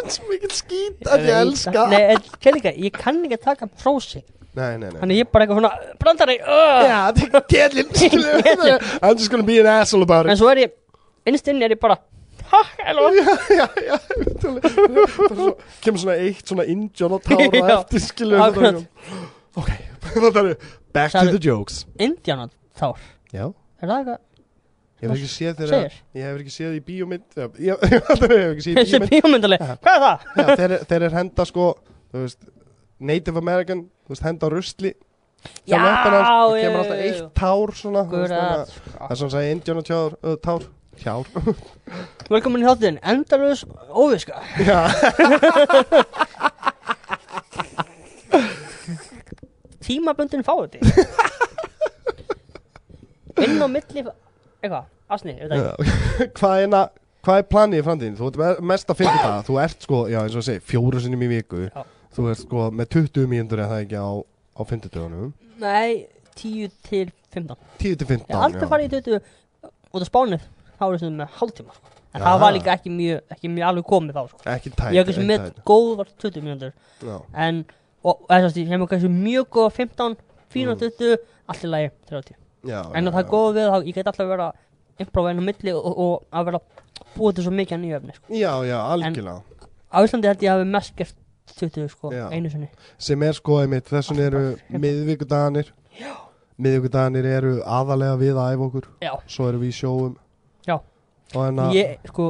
[0.07, 1.83] er svo mikið skít að ég elska.
[1.93, 4.21] Nei, en til líka, ég kann ekki að taka prósi
[4.57, 5.01] Nei, nei, nei.
[5.03, 6.37] Þannig ég er bara eitthvað svona brandari!
[6.41, 7.71] Já, þetta er
[8.01, 8.35] skilur
[9.03, 10.39] I'm just gonna be an asshole about En it.
[10.41, 10.71] svo er ég,
[11.29, 11.97] innst inni er ég bara
[12.47, 13.97] Ha, hello Já, já, já,
[15.83, 17.43] kemur svona eitt svona indjón og tára
[17.81, 18.39] eftir, skilur.
[19.59, 19.71] Ok,
[20.15, 20.49] þetta er
[20.95, 21.83] back to the jokes.
[21.99, 22.47] Indiana
[22.79, 22.95] þár
[23.35, 23.51] Já.
[23.83, 24.21] Er það eitthvað?
[24.97, 25.79] Ég hef ekki séð þeirra.
[26.17, 29.59] Ég hef ekki séð í bíómynd Ég ég- hef ekki séð í bíómynd hvað
[29.93, 30.17] er það?
[30.41, 31.67] Já, þeir, þeir er henda sko
[32.15, 32.41] Þú veist
[33.11, 34.93] Native American Þú veist henda á rusli.
[35.67, 39.11] Hjá Já, löppina hans, og já, kemur alltaf eitt tár svona þú veist, að- Það
[39.13, 40.63] er svona að Indiana tjár uh, Tár.
[40.97, 41.27] Tjár.
[42.33, 44.41] Velkomin í þáttinn, endalus óviska.
[44.65, 44.81] Já.
[49.87, 50.81] Tímabundin fáið
[53.45, 54.03] Inn á milli
[54.67, 54.87] Eitthvað,
[55.17, 56.31] asni, er þetta ekki.
[56.41, 56.85] Hvað er na
[57.27, 58.17] Hvað er planið í framtíðin?
[58.21, 60.63] Þú ert me- mest að finna það Þú ert sko, já eins og að segja,
[60.71, 61.81] fjóru sinnum í viku Já.
[62.15, 64.11] Þú ert sko með 20 mínútur eða það ekki á,
[64.55, 66.07] á 50 dögunum Nei,
[66.39, 68.71] 10 til 15 10 til 15 Ég hef aldrei já.
[68.71, 69.19] farið í 20
[69.97, 71.93] út af spánið þá er þessum með hálftíma sko.
[72.17, 74.41] en það var líka ekki mjög, ekki mjög alveg komið þá sko.
[74.55, 75.63] Ekki tætt ég hef kannski ekki tætt.
[75.69, 76.73] góð var 20 mínútur
[77.47, 77.63] en
[78.07, 80.17] og þess að ég hef kannski mjög góð 15,
[80.57, 80.81] 4 Mm.
[80.87, 81.17] 20
[81.51, 82.37] allt í lagi 30
[82.67, 83.31] Já, en já, það er já.
[83.35, 84.49] góð við þá ég get alltaf vera
[85.05, 86.61] improva inn á milli og, og að vera
[87.17, 88.27] búið til svo mikið að nýja efni sko.
[88.33, 89.41] Já, já, algjörlega
[89.87, 91.17] á Íslandi held ég að hafi mest gert
[91.57, 92.25] 20 sko, Já.
[92.35, 92.67] einu sinni
[92.99, 94.41] sem er sko einmitt, þessun eru
[94.83, 95.69] miðvikudaganir
[96.59, 100.17] miðvikudaganir eru aðalega við að æfa okkur já, svo eru við í sjóum
[100.67, 100.77] Já.
[101.37, 102.27] og en að ég sko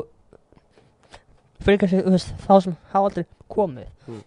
[1.64, 4.20] fyrir kannski, þú veist, þá sem hafa aldrei komið Mm.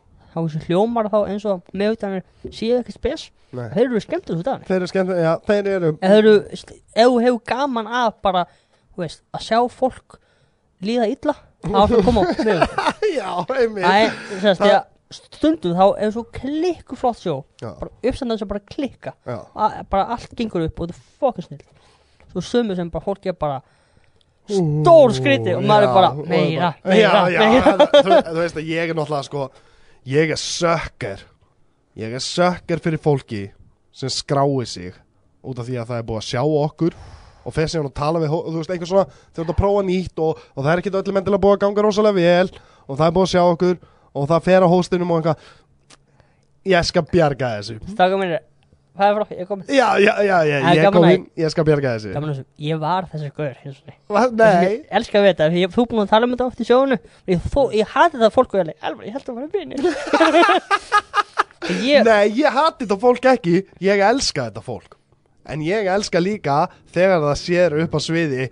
[0.45, 2.23] Þá hljómar þá eins og meðutanir
[2.55, 3.27] séu ekki spes.
[3.55, 7.07] Nei, þeir eru skemmtilega þetta þeir eru skemmt já, þeir eru ef þeir eru, ef
[7.09, 8.43] þú hefur gaman að bara,
[8.93, 10.19] þú veist, að sjá fólk
[10.85, 12.27] líða illa þá er það að koma á
[13.19, 13.89] já, einmitt.
[13.89, 14.77] Æ,
[15.09, 17.39] stundum þá er svo klikku flott sjó.
[17.61, 19.15] Já, bara uppstandað sem bara klikka.
[19.25, 21.65] Bara allt gengur upp og þetta er fokkin snill.
[22.29, 23.59] Svo sömu sem bara fólk er bara
[24.49, 27.73] stór skriti og maður er bara meira, meira, meira.
[27.93, 29.43] þú, þú veist að ég er náttúrulega sko
[30.07, 31.23] ég er sökker
[31.99, 33.45] ég er sökker fyrir fólki
[33.91, 34.93] sem skrái sig
[35.43, 36.97] út af því að það er búið að sjá okkur
[37.45, 40.21] og fer sig hann tala við þú veist, einhver svona, þeir eru að prófa nýtt
[40.23, 42.51] og, og það er ekki öllum endilega búið að ganga rosalega vel
[42.85, 43.80] og það er búið að sjá okkur
[44.13, 45.49] og það fer á hóstinum og eitthvað.
[46.69, 47.77] Ég skal bjarga þessu.
[47.93, 48.39] Staka mér,
[48.99, 51.23] hvað er frá, ég kom já, já, já, já er ég gaman kom að- inn,
[51.43, 52.11] ég skal bjarga þessu.
[52.17, 53.97] Gaman þessu, ég var þessi gaur eins og nei.
[54.17, 56.59] Va- nei, Ég elska að vita, því ég, þú búin að tala um þetta oft
[56.59, 56.95] í sjónu
[57.34, 59.47] ég, þó, ég hati það að fólk og ég er alveg, ég held að var
[59.55, 59.76] vinni
[61.89, 63.55] ég, Nei, ég hati þetta fólk ekki.
[63.84, 64.91] Ég elska þetta fólk.
[65.49, 66.57] En ég elska líka
[66.93, 68.45] þegar það sér upp á sviði.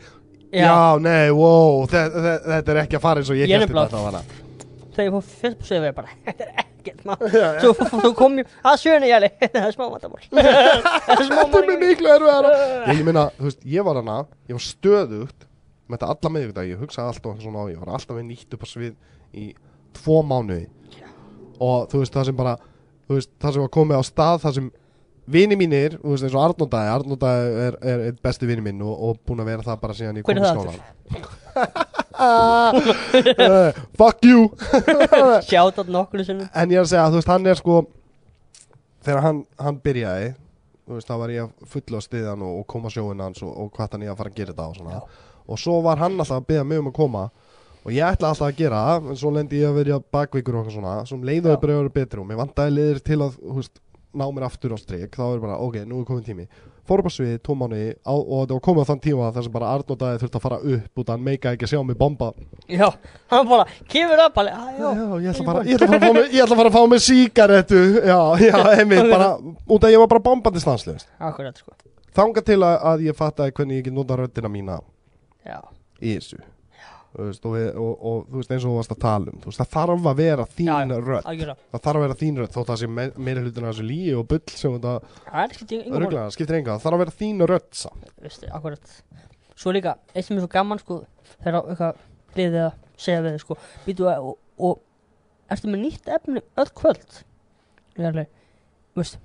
[0.58, 3.62] Já, nei, wow þetta, þetta, þetta er ekki að fara eins og ég Ég er
[3.66, 4.22] nefnilega- þetta að vara
[4.98, 6.52] þegar ég fór fyrst på sögu ég bara, þetta er
[6.88, 11.36] ekkert maður svo, svo kom ég, að sjönu jæli það er smá vandamál Þetta er
[11.42, 12.54] vandamál miklu erfiðara.
[12.88, 15.46] Ég, ég meina, þú veist, ég var hana Ég var stöðugt
[15.88, 18.66] með þetta alla miðvikudag Ég hugsaði alltaf svona á Ég var alltaf með nýtt upp
[18.66, 18.98] á svið
[19.38, 19.46] í
[19.98, 20.68] tvo mánuði.
[21.64, 22.58] Og þú veist, það sem bara
[23.08, 24.68] Þú veist, það sem var komið á stað Það sem
[25.28, 28.94] vini mínir, þú veist, eins og Arnóndæði Arnóndæði er, er, er besti vini minn og,
[28.96, 30.40] og búin að vera það bara síðan í Hver
[32.18, 34.50] skólan uh, fuck you.
[35.50, 36.50] Sjátt átt nokkru sinnum.
[36.54, 37.80] En ég er að segja, þú veist, hann er sko
[39.08, 40.36] þegar hann, hann byrjaði
[40.88, 43.52] þú veist, þá var ég að fulla á stiðan og, og koma sjóin hans og,
[43.52, 45.02] og hvað hann ég að fara að gera þetta og svona.
[45.48, 47.26] Og svo var hann alltaf að byrja mig um að koma
[47.88, 50.64] og ég ætla alltaf að gera það en svo lendi ég að vera bakvíkur og
[50.64, 51.56] eitthvað svona svo um leiðu Já.
[51.56, 53.84] að að vera betri og mér vandaði liðir til að, þú veist,
[54.18, 55.12] ná mér aftur á strik.
[55.16, 56.48] Þá er bara, ok, nú er komin tími
[56.88, 59.54] fór upp á sviði, tóm mánu og þetta var komið á þann tíma þar sem
[59.54, 62.30] bara Arnótaði þurfti að fara upp út að hann meika ekki að sjá mig bomba.
[62.72, 62.88] Já,
[63.34, 66.32] hann bara kemur upp alveg, "Ah, já, Já, ég ætla bara, ég ætla bara, að,
[66.34, 69.30] ég ætla bara að fá mig síkaretu Já, já, einmitt bara
[69.68, 71.72] Út að ég var bara bombandi stanslust Akkurat sko.
[72.18, 74.80] Þanga til að, að ég fattaði hvernig ég get nota röddina mína
[75.46, 75.60] Já,
[76.02, 76.40] í þessu
[77.26, 79.50] veist, og, við, og, og þú veist eins og þú varst að tala um þú
[79.52, 81.28] veist, það þarf að vera þín rödd.
[81.28, 84.16] það þarf að vera þín rödd þótt það sé me meira hlutin af þessu líi
[84.18, 85.56] og bull sem Það
[85.98, 88.92] örglega, skiptir enga það þarf að vera þín rödd samt.
[89.58, 91.00] Svo líka, eitt sem er svo gaman sko
[91.38, 92.04] Þegar eitthvað
[92.38, 94.84] liðið að segja við sko að, og, og
[95.48, 97.22] Ertu með nýtt efni öll kvöld?
[97.98, 98.30] Alveg,
[98.98, 99.18] veist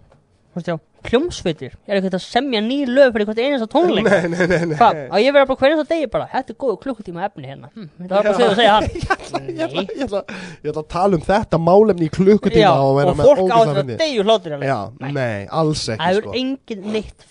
[0.54, 0.76] Veist já,
[1.08, 1.72] hljómsveitir.
[1.88, 4.06] Er ekkert að semja ný lög fyrir hvert einasta tónleik?
[4.06, 4.76] Nei, nei, nei, nei.
[4.78, 6.26] Hvað, á ég vera bara hverjum það degi bara?
[6.32, 7.70] Þetta er góð klukkutíma efni hérna.
[7.74, 8.46] Hm, Það var bara Já.
[8.46, 10.22] að segja hann Ég ætla, ég, ætla,
[10.62, 13.76] ég ætla að tala um þetta málefni í klukkutíma Já, og og fólk á þetta
[13.80, 13.98] fyndið.
[14.04, 15.12] degju hlóttir Já, Nei.
[15.16, 16.36] nei, alls Það ekki hefur sko.
[16.42, 17.26] engin neitt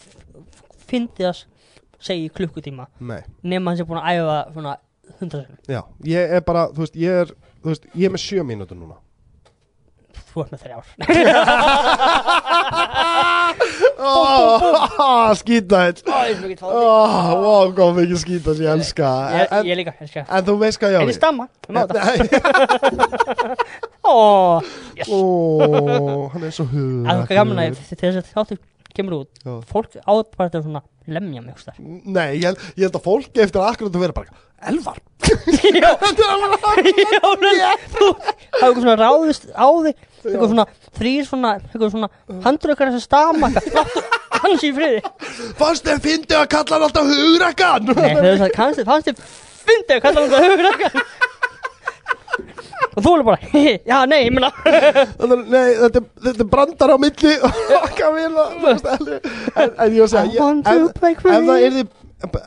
[0.92, 1.44] fyndið að
[2.02, 2.88] segja í klukkutíma.
[3.44, 4.76] Nema hann sé búin að æfa svona
[5.22, 8.22] hundra sinni já, ég er bara, þú veist, ég er Þú veist, ég er með
[8.24, 8.96] sjö mínútur núna
[10.32, 10.86] Þú ert með þrjár.
[14.02, 15.30] Oh,
[17.42, 19.08] Wow, mikið skýta sem ég elska.
[19.68, 21.80] Ég líka, ég skal en þú veist hvað ég á En ég stamma, ég má
[21.90, 22.02] þetta.
[24.12, 24.14] Ó,
[26.34, 28.58] hann er svo hug Það er gaman að þegar þessi þáttur
[28.92, 29.32] kemur út.
[29.46, 29.52] Já.
[29.70, 30.82] Fólk áður bara þetta svona
[31.12, 32.60] lemja mig þar Nei, ég held,
[32.92, 34.32] að fólki eftir akkurat að vera bara
[34.72, 34.98] Elvar.
[35.82, 35.90] Já, já,
[37.96, 38.16] þú Það er
[38.62, 39.96] eitthvað svona ráðist á þig
[40.26, 40.66] Eitthvað svona
[41.00, 42.10] þrýr svona Eitthvað svona
[42.46, 43.96] handrökkar þess að stama eitthvað.
[44.42, 45.02] Hans í friði
[45.60, 49.26] Fannst þið fyndi að kalla hann alltaf hugrakkan Nei, þau sagði, kannski, fannst þið
[49.66, 50.90] fyndið að kalla hann það hugur ekki
[52.92, 53.50] Og þú er bara,
[53.88, 57.36] já, nei, ég er- Nei, þetta, er- þetta er brandar á milli
[57.82, 60.48] okkar vila en, en ég var að segja
[61.00, 61.70] break Ef það free.
[61.70, 61.86] yrði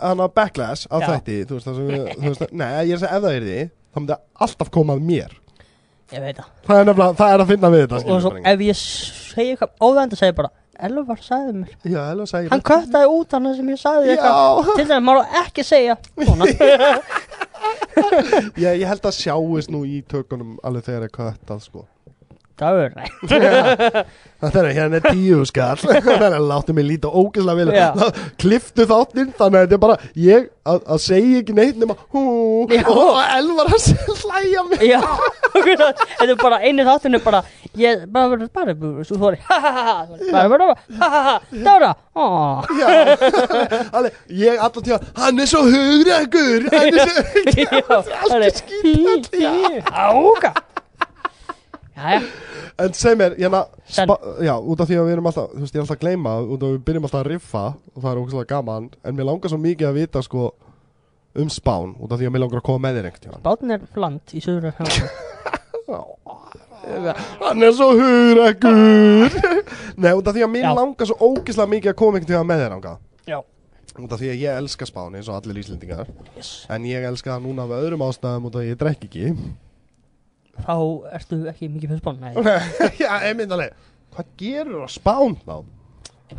[0.02, 1.06] hann á backlash á Já.
[1.14, 1.86] þætti þú veist, það sem,
[2.20, 5.06] þú veist, Nei, ég er að segja ef það yrði þá myndi alltaf koma að
[5.08, 5.32] mér
[6.14, 6.50] Ég veit það.
[6.68, 9.88] Það er nefnilega, það er að finna við þetta Og svo ef ég segi eitthvað
[9.88, 10.50] óvænt að segja bara
[10.84, 11.74] Elvar sagði mér.
[11.86, 14.70] Já, Elva sagði Hann köttaði út hann sem ég sagði eitthvað.
[14.70, 16.48] Til þess að maður ekki segja Svona.
[18.60, 21.84] Ég, ég held að sjáist nú í tökunum alveg þegar er köttað sko
[22.54, 23.08] Nei.
[24.44, 25.80] Það er hérna er tíu skall.
[26.04, 29.96] Það er að láta mig líta ógeðslega vel Klipptu þáttinn Þannig að þetta er bara
[30.20, 32.22] Ég að, að segja ekki neitt nema hú.
[32.70, 32.84] Já.
[32.92, 33.88] Og, Elvar að
[34.22, 34.84] hlæja mig.
[34.86, 35.00] Já,
[35.54, 37.40] þetta er bara einu þáttinu bara
[37.74, 38.74] Ég, bara, bara, bara,
[39.08, 39.96] þú er Ha ha ha ha
[40.30, 41.34] Bara, bara, bara, ha ha ha.
[41.66, 41.90] Dára,
[44.30, 46.86] Ég alltaf tíma Hann er svo hugrekkur Hann
[48.46, 49.50] er svo er já.
[49.90, 50.54] Ága
[51.94, 53.64] En seg mér hérna,
[54.42, 56.32] Já, út af því að við erum alltaf Þú veist, ég er alltaf að gleyma
[56.42, 57.64] Út af að við byrjum alltaf að riffa
[57.94, 60.48] Og það er ógeðslega gaman En mér langar svo mikið að vita sko
[61.38, 63.44] Um spán Út af því að mér langar að koma með þér tímann.
[63.46, 64.74] Bátn er land í söður
[67.44, 69.38] Hann er svo hugrekkur
[70.02, 70.72] Nei, út af því að mér Já.
[70.76, 72.94] langar svo ógislega mikið að koma tíma með þér ánga
[73.30, 73.38] Já,
[73.94, 76.08] Út af því að ég elska spáni eins og allir íslendingar.
[76.34, 76.48] Yes.
[76.72, 79.24] En ég elska það núna með öðrum ástæðum út af því að ég drekk ekki
[80.62, 80.74] Þá
[81.18, 82.16] ertu ekki mikið fyrir spán
[83.02, 83.74] Já, einmitt alveg.
[84.14, 85.56] Hvað gerur á spán þá?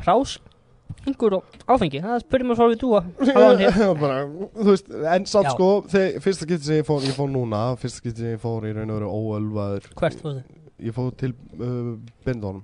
[0.05, 0.37] rás,
[1.07, 2.01] yngur og áfengi.
[2.03, 3.01] Það spyrir mér svo við dúa.
[5.15, 5.53] En samt Já.
[5.53, 8.65] sko þegar, Fyrsta skipti sem ég fór, ég fór núna Fyrsta skipti sem ég fór
[8.67, 9.91] í raun og veru óölvaður.
[9.99, 10.55] Hvert þú þið?
[10.85, 11.93] Ég fór til uh,
[12.25, 12.63] Bindónum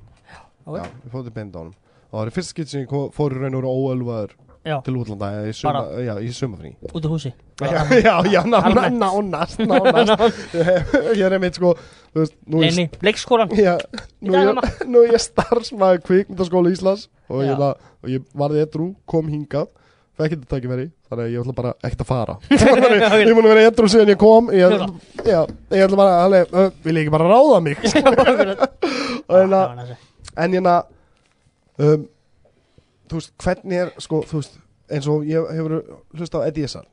[0.65, 0.77] Ok.
[0.77, 1.75] Já, ég fór til Bindónum
[2.11, 5.31] það var fyrsta skipti sem ég fór í raun og veru óölvaður Já, til útlanda
[5.49, 6.75] í, suma, já, í sumafrí.
[6.93, 7.31] út af húsi.
[7.61, 9.57] Já, já, nánast
[11.17, 11.73] ég er einmitt sko
[12.13, 13.49] veist, Leini, leikskólan.
[13.49, 17.65] Nú, Í er, ég starfsmæður kvikmyndaskóla Íslands og ég,
[18.13, 19.71] ég varði edru, kom hingað
[20.21, 22.37] fekk þetta tækifæri, þannig að ég ætla bara ekkert að fara.
[22.51, 24.75] Ég er múin að vera edru síðan ég kom ég,
[25.25, 25.39] já,
[25.73, 27.81] ég ætla bara, alveg, uh, vil ég ekki bara ráða mig?
[29.25, 29.61] Og hérna
[30.37, 30.75] en hérna
[31.81, 32.05] um,
[33.11, 34.57] þú veist, hvernig er sko, þú veist,
[34.91, 35.77] eins og ég hefur
[36.17, 36.87] hlust á Eddie Essar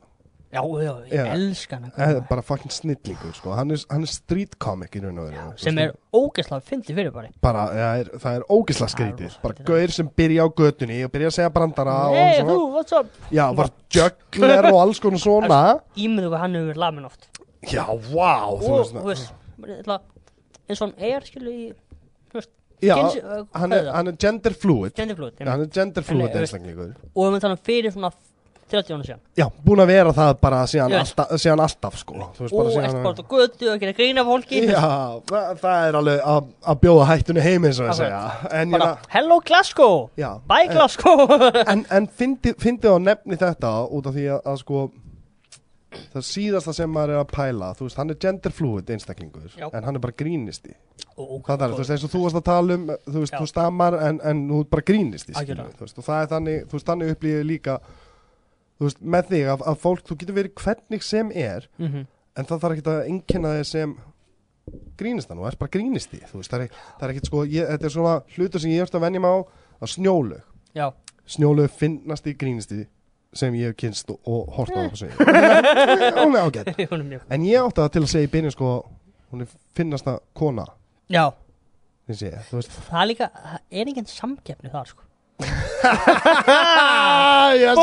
[0.48, 1.24] Já, já, ég Já.
[1.34, 3.50] elska hann Eh, bara fucking snillingur sko.
[3.52, 7.10] hann, er, hann er street comic í raun og veru sem er ógeðslega fyndi fyrir
[7.12, 7.28] bara.
[7.44, 9.34] Bara, ja, er, það er Það er skrítið.
[9.42, 12.72] bara gaur sem byrja á götunni og byrja að segja brandara Hey, og þú, svona,
[12.78, 13.06] what's up?
[13.30, 15.60] já, var juggler og alls konar svona.
[16.00, 17.28] Ímyndu hvað hann hefur lamin oft
[17.68, 17.84] já,
[18.14, 20.00] wow þú Og, veist, þú veist, bara ætla-
[20.70, 21.72] eins og hann er, skilu, í
[22.84, 24.94] já, uh, hann er, hann er gender fluid.
[24.96, 26.94] Genderflót Já, hann er gender fluid einstaklingur.
[27.14, 28.10] Og við þannig fyrir svona
[28.68, 29.20] 30 ára síðan.
[29.38, 31.06] Já, búin að vera það bara síðan, Ég veit.
[31.08, 32.16] alltaf, síðan alltaf sko.
[32.36, 34.60] Þú veist, Og síðan út á götu og gera grína fólki.
[34.68, 34.82] Já,
[35.30, 38.02] það, það er alveg að, að bjóða hættunni heim eins og Akkurat.
[38.02, 38.52] segja.
[38.60, 41.24] En, Bara, ég, hello Glasgow, já, bye Glasgow.
[41.64, 44.84] en, en fyndi, fyndi á nefni þetta út af því að, að sko
[46.12, 49.68] það síðasta sem maður er að pæla þú veist, hann er gender fluid einstaklingur Já.
[49.72, 50.74] en hann er bara grínisti
[51.16, 53.38] Og- það er, þú veist, eins og þú varst að tala um þú veist, Já.
[53.40, 56.60] þú stammar en, en þú er bara grínisti skilur þú veist, og það er þannig,
[56.68, 57.78] þú veist, þannig upplýðið líka
[58.78, 62.06] þú veist, með þig að, að fólk, þú getur verið hvernig sem er Mhm.
[62.36, 63.96] en það þarf ekki að einkenna þig sem
[65.00, 67.84] grínistan, þú ert bara grínisti þú veist, það er, það er ekkit sko, ég, þetta
[67.88, 69.38] er svona hlutur sem ég erst að venja mig á
[69.80, 70.42] að snjólaug
[70.76, 70.92] Já,
[71.26, 72.86] snjólaug finnast í grínisti
[73.36, 76.68] sem ég hef kynst og, hort á það på sig hún er ágætt
[77.34, 78.70] en ég átti það til að segja í byrjun sko
[79.28, 80.64] hún er finnasta kona.
[81.12, 81.26] Já,
[82.08, 85.02] ég, það er líka, það er enginn samkeppni þar sko?
[87.58, 87.78] Ég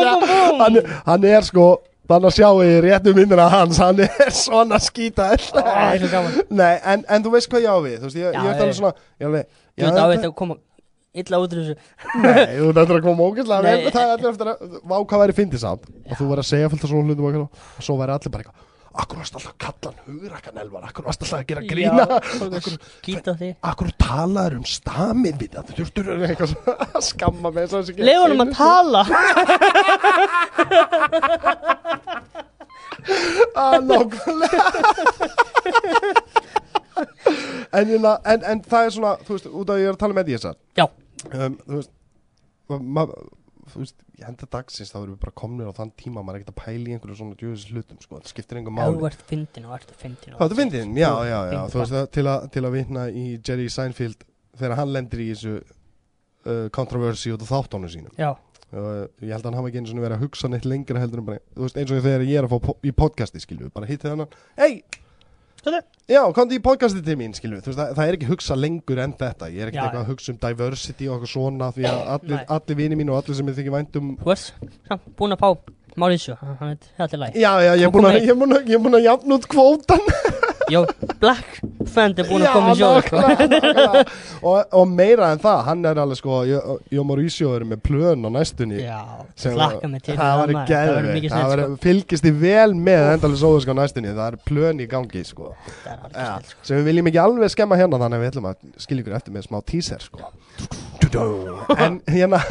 [0.59, 1.67] hann, hann er sko
[2.09, 6.21] þannig að sjá í réttu myndina hans hann er svona skítall Það er svo
[6.53, 8.77] Nei, en, en þú veist hvað ég á við veist, ég, Já, ég er ég-
[8.77, 8.91] svona
[9.21, 9.43] Ég alveg
[9.75, 10.57] Ég veit að veit að koma
[11.21, 11.75] illa út úr þessu.
[12.25, 13.71] Nei, þú ættir að koma ógæslega Nei.
[13.85, 15.89] vel Það er allir eftir að Vá hvað væri fyndið samt?
[16.05, 18.63] Og þú verður að segja fullt af svona hlutum og svo væri allir bara eitthvað
[18.95, 20.83] Akkur varst alltaf að kalla hann hugrakkan elvar?
[20.87, 22.05] Akkur varst alltaf að gera grína?
[22.59, 25.11] Akkur, akkur talaður um það
[25.67, 26.53] Þú þurftur eitthvað
[26.95, 29.01] að skamma með að Lefunum að tala.
[33.65, 34.63] Að nákvæmlega.
[37.75, 40.03] En, en, en, en það er svona þú veist, út af að ég er að
[40.05, 40.85] tala með því þessar Já.
[41.31, 41.93] Um, þú veist
[42.69, 43.05] ma,
[43.71, 46.43] þú veist, ég henda dagsins þá erum við bara komnir á þann tíma maður er
[46.43, 49.09] ekkert að pæla í einhverju svona djöðis hlutum sko, það skiptir engum Ef þú máli
[49.09, 50.95] ert fyndin og ert fyndin Hvað, þú fyndin?
[50.99, 54.93] Já, já, já, þú veist til að, til að vitna í Jerry Seinfeld þegar hann
[54.95, 58.13] lendir í þessu uh, kontroversi út af þáttónu sínum.
[58.19, 58.31] Já,
[58.71, 61.23] uh, ég held að hann hafa ekki eins og verið að hugsa neitt lengra heldur
[61.23, 63.71] en bara, þú veist, eins og þegar ég er að fá po í podcasti, skilju,
[63.75, 64.71] bara hittið hann hei,
[65.65, 68.57] Þetta já, komdu í podcasti til mín, skilju, þú veist, það, það er ekki hugsa
[68.59, 71.69] lengur en þetta, ég er ekki Já, eitthvað að hugsa um diversity og eitthvað svona
[71.73, 72.45] því að allir, Nei.
[72.57, 75.49] allir vini mín og allir sem ég þykir vænt um þú ert búin að fá
[75.95, 79.39] Mauricio, hann er allir læg Já, já, ég er búin að, kom að, að jafna
[79.39, 80.05] út kvótan
[80.71, 80.81] Jó,
[81.21, 83.17] Black Friend er búin að Já, koma í sjóðu sko.
[84.49, 88.29] og, og meira en það, hann er alveg sko og Mauricio erum með plön á
[88.33, 88.97] næstunni Já,
[89.37, 90.71] sem til það var maður.
[90.71, 91.77] Það það var sko.
[91.85, 95.53] fylgist í vel með endalega sóðusk á næstunni það er plön í gangi sko
[95.85, 96.59] Það er ja, sko.
[96.71, 99.37] sem við viljum ekki alveg skemma hérna þannig að við ætlum að skilja ykkur eftir
[99.37, 100.33] með smá teaser sko
[101.77, 102.41] en hérna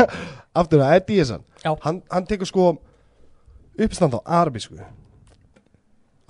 [0.55, 1.73] aftur að Eddie Isan Já.
[1.85, 2.70] hann, hann tekur sko
[3.74, 4.78] uppstand á arabísku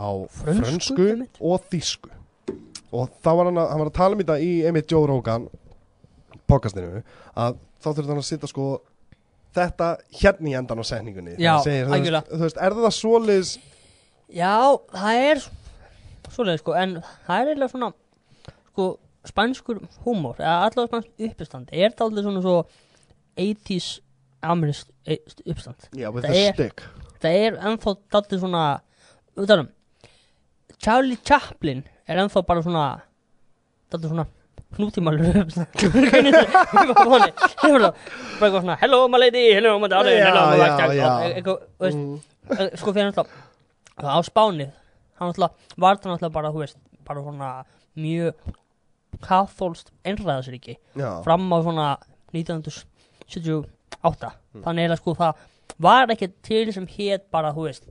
[0.01, 1.09] á Frönsku,
[1.41, 2.11] og þýsku.
[2.95, 5.49] Og þá var hann að, hann var að tala um þetta í einmitt Joe Rogan
[6.51, 7.03] podcastinu
[7.35, 8.67] að þá þurfti hann að sitta sko
[9.55, 9.89] þetta
[10.21, 11.37] hérna í endan á setningunni.
[11.39, 13.53] Já, segir, þú, veist, þú veist, er það svoleiðis
[14.35, 14.55] Já,
[14.95, 15.43] það er
[16.33, 16.95] Svoleið sko, en
[17.27, 17.91] það er eiginlega svona
[18.73, 18.87] Sko,
[19.29, 22.57] spænskur húmor Eða allavega spænsk uppstand Er það alveg svona svo
[23.45, 23.91] 80s
[24.45, 25.21] amerísk e-
[25.53, 26.83] uppstand já, with er- stick.
[27.23, 28.65] Það er ennþá daldið svona
[29.37, 29.71] Við talum
[30.83, 32.85] Charlie Chaplin er ennþá bara svona
[34.11, 34.27] svona
[37.11, 37.31] honi
[37.61, 37.95] Það var það
[38.41, 41.05] Bara eitthvað svona Hello my lady, hello my darling hello my darling
[41.95, 42.19] Mm.
[42.79, 44.71] Sko fyrir náttúrulega á Spánið.
[45.19, 47.51] Hann náttúrulega var það náttúrulega bara þú veist bara svona
[47.95, 48.35] mjög
[49.23, 51.87] kathólst einræðasríki já, fram á svona
[52.35, 54.33] 1978
[54.65, 55.45] þannig að sko það
[55.87, 57.87] var ekki til sem hétt bara þú veist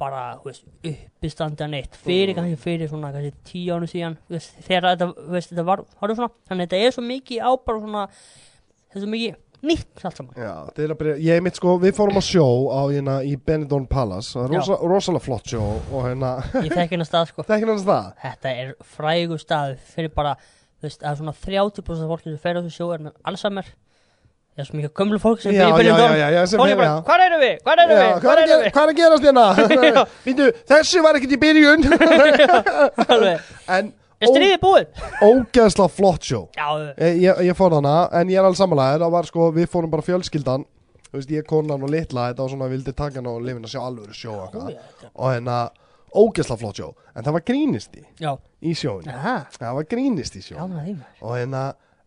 [0.00, 2.00] bara veist uppistandi að neitt.
[2.00, 6.32] Fyrir kannski fyrir svona kannski tíu ánu síðan veist, þegar þetta, veist, þetta var, svona,
[6.48, 10.20] þannig að þetta er svo mikið á bara svona þetta er svo mikið nýtt allt
[10.20, 10.38] saman.
[10.40, 10.52] Já,
[10.84, 14.32] er að byrja ég mitt sko, við fórum á sjó á hérna í Benidorm Palace.
[14.32, 16.32] Það er rosa, rosalega flott sjó og hérna,
[16.64, 17.44] ég þekki hennar stað sko.
[17.48, 17.66] Það
[18.24, 20.34] Þetta er frægu stað fyrir bara,
[20.80, 23.68] það er svona 30% af fólki sem fer á þessu sjó er með Alzheimer
[24.60, 26.92] Það er svo mikið gömlu fólk sem er fer, bara, já.
[27.06, 27.54] hvað erum við?
[27.64, 28.10] Hvað erum við?
[28.24, 29.46] hvað er, að er gerast hérna?
[30.74, 31.82] Þessu var ekkert í byrjun.
[33.80, 34.88] En Er stríðið búið?
[35.30, 36.66] ógeðslega flott sjó Já,
[37.00, 40.66] ég, fór hana, en ég er alveg samanlega Það var sko, við fórum bara fjölskyldan.
[41.08, 43.72] Þú veist, ég konan og litla þetta var svona, vildi taka hann og lifin að
[43.72, 45.56] sjá alveg sjó og hérna,
[46.12, 48.30] ógeðsla flott sjó en það var grínisti Já,
[48.62, 51.16] í sjóinu aha, það var grínisti í sjó gaman að því maður.
[51.24, 51.64] Og hérna,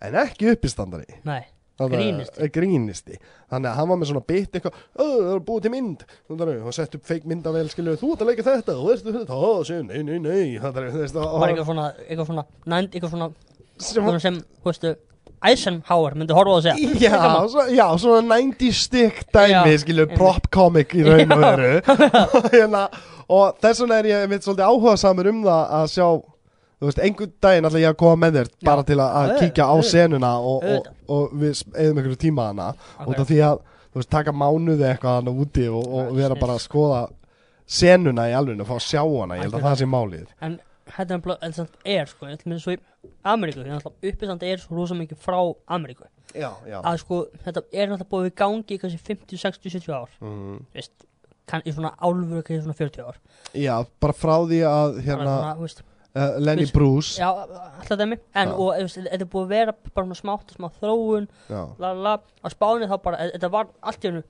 [0.07, 1.19] en ekki uppistandari.
[1.27, 1.41] Nei,
[1.79, 2.37] Grínisti.
[2.43, 3.15] eh, grínisti
[3.51, 6.03] þannig að hann var með svona bit eitthvað "Ö, það er búið til mynd.
[6.29, 8.89] Að og sett upp feik mynd af vel skilju þú ert að leika þetta og
[8.91, 9.33] veistu þetta.
[9.33, 10.59] Ó, séu, nei, nei, nei.
[10.59, 13.31] Að, þú og- bara eitthvað svona, eitthvað svona, nænd, eitthvað svona,
[13.77, 14.95] sem- sem, þú veistu,
[15.43, 16.93] Eisenhower myndi horfa að segja.
[17.03, 21.81] Já, svo, já, svona 90 stick dæmi, skilju, prop comic í raun og veru.
[22.53, 22.87] Hérna,
[23.27, 26.07] og þess vegna er ég mitt svolítið áhuga samur um það að sjá
[26.83, 29.43] þú veist, einhvern daginn ætla ég að koma með þér bara til að, að auðvitað,
[29.45, 29.91] kíkja á auðvitað.
[29.93, 33.23] senuna og, og, og við eðum einhverju tíma hana út Akkurat.
[33.23, 36.43] af því að, þú veist, taka mánuði eitthvað hana úti og, og Já, vera snill.
[36.43, 37.01] bara að skoða
[37.79, 39.69] senuna í alveg og fá að sjá hana, ég held að Akkurat.
[39.71, 40.59] það sé málið En
[40.91, 42.81] þetta er bara, þetta samt er, sko, þetta með svo í
[43.23, 45.39] Ameríku, því að uppistand er svo rosa mikið frá
[45.71, 46.07] Ameríku.
[46.33, 49.95] Já, já Að sko, þetta er náttúrulega búið í gangi í kannski 50, 60, 70
[49.95, 50.59] ár, mm.
[50.75, 51.07] veist,
[51.49, 53.19] kann, í svona álfur, kannski svona 40 ár.
[53.55, 55.83] Já, bara frá því að Bara hérna, svona, þú veist,
[56.15, 57.17] uh, Lenny Bruce.
[57.21, 58.53] Já, alltaf dæmi, en, Já.
[58.53, 62.03] og, þetta er búið að vera bara svona smátt og smá þróun, Já, la la
[62.07, 62.13] la,
[62.43, 64.23] á spáni þá bara, þetta var allt í hennu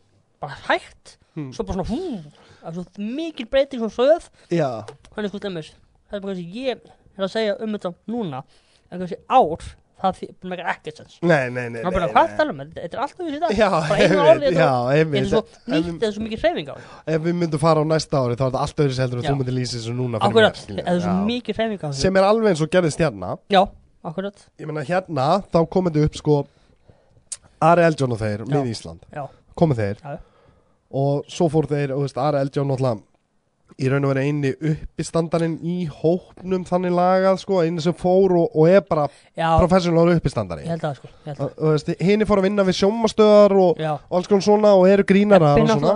[0.43, 1.47] bara hægt, Hmm.
[1.49, 2.31] svo bara svona, hú,
[2.61, 4.67] það er svo mikil breyting svona söð, já,
[5.15, 5.71] hvernig sko stemmis,
[6.11, 6.83] það er bara kannski ég
[7.17, 8.43] er að segja um þetta núna,
[8.91, 9.63] en kannski ár,
[10.03, 11.17] það meikar ekkert sens.
[11.23, 13.53] nei, nei, nei Það er bara, hvað tala um, þetta þetta er alltaf þessi dag,
[13.57, 16.23] Já, bara einu einmitt, orði, já, þetta einmitt er svo nýtt, við- þetta er svo
[16.27, 16.87] mikið hreyfing á því.
[17.15, 19.29] Ef við myndum fara á næsta ári þá er þetta allt öðru seldur Já.
[19.29, 20.81] þú myndir lýsa þessu núna Akkurat, skilju.
[20.83, 22.01] þetta er svo mikið hreyfing á því.
[22.03, 23.61] Sem er alveg eins og gerðist hérna Já,
[24.03, 26.37] akkurat, Ég meina hérna, þá komið þið upp sko
[27.63, 29.07] Ari Eldjón og þeir, mið Ísland
[29.55, 30.19] Komið þeir.
[30.93, 33.01] Og svo fór þeir, og þú veist, Ari Eldjón náttúrulega
[33.81, 38.53] Í raun og verið eini uppistandarinn í hópnum þannig lagað sko Einu sem fór og,
[38.53, 41.09] og er bara ég uppistandari sko,
[41.97, 42.45] Hini fór að.
[42.49, 45.95] vinna við sjómastöðar og, og alls konar svona og eru grínarar og svona.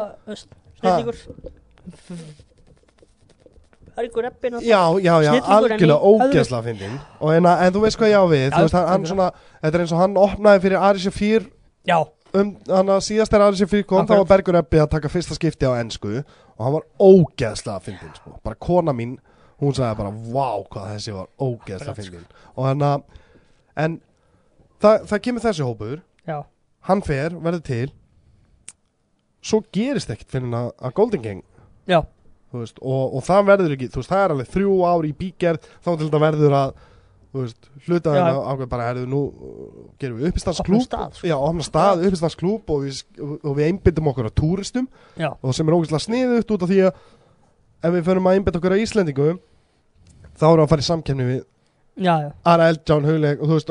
[3.97, 8.13] er ykkur eppin Já, já, já, algjörlega ógeðsla fyndin og en, en þú veist hvað
[8.13, 9.29] ég á við Já, veist, hann, svona,
[9.61, 11.47] þetta er eins og hann opnaði fyrir Ari Shafir
[11.87, 11.97] Já,
[12.37, 15.37] um, hann að síðast er Ari Shafir kom, þá var Bergur Ebbi að taka fyrsta
[15.37, 16.21] skipti á ensku
[16.57, 18.39] og hann var ógeðsla fyndin sko.
[18.43, 19.17] bara kona mín,
[19.61, 21.93] hún sagði bara vá hvað þessi var Akkurat, sko.
[21.93, 22.25] fyndin
[22.55, 23.03] og hann að
[23.77, 24.01] en
[24.81, 26.01] það, það kemur þessi hópur.
[26.27, 26.43] Já,
[26.89, 27.91] hann fer, verður til.
[29.47, 31.43] Svo gerist ekkert fyrir hann að- að Golden Gang.
[32.53, 35.65] Veist, og, og það verður ekki þú veist, það er alveg þrjú ár í bígerð.
[35.83, 36.73] Þá til þetta verður að
[37.43, 38.17] veist, hluta Já.
[38.17, 39.67] þeirna ákveð bara herðu nú uh,
[40.01, 41.29] gerum við Opnum uppistandsklúb stað, sko.
[41.47, 43.01] opna stað, uppistandsklúb og við,
[43.43, 47.03] við einbyttum okkur á túristum já, og sem er ógeðslega sniðugt út af því að
[47.87, 49.39] ef við förum að einbytta okkur á Íslendingum
[50.37, 51.39] þá erum við að fara í samkefni við
[51.97, 53.09] já, já, Ara Eldján,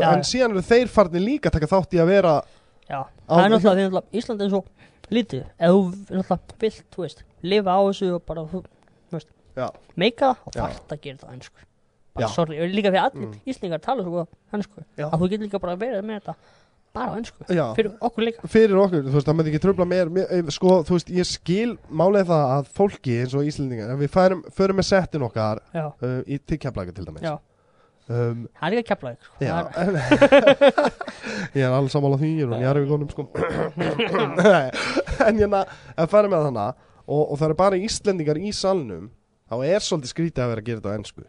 [0.02, 2.34] Já, en síðan eru þeir farnir líka að taka þátt í að vera
[3.86, 4.64] er Ísland er svo
[5.10, 5.80] lítið Ef þú
[6.10, 8.46] náttúrulega vilt, lifa á þessu og bara,
[9.96, 10.66] meika og Já.
[10.66, 11.75] þarft að gera það einsku Já.
[12.16, 13.40] Bara sorry, líka fyrir allir Mm.
[13.52, 14.26] Íslingar tala svo góða
[14.56, 15.08] einsku Já.
[15.10, 16.36] Að þú getur líka bara verið með þetta
[16.96, 17.20] bara
[17.52, 18.48] já, Fyrir okkur líka.
[18.48, 21.28] Fyrir okkur, þú veist, það myndi ekki tröfla mér, mér eh, sko, þú veist, ég
[21.28, 26.22] skil málið það að fólki eins og Íslendingar við færum, förum með settin okkar uh,
[26.24, 27.26] í tikkjaflæka til dæmis.
[28.06, 29.32] Um, það er líka keflaðið sko.
[31.58, 33.26] ég er alls sammála því, ég er í Arvíkonum sko.
[35.26, 35.64] En hérna
[35.98, 39.08] ef færum með þannig og, og það eru bara Íslendingar í salnum
[39.46, 41.26] þá er svolítið skrítið að vera að gera þetta á ennsku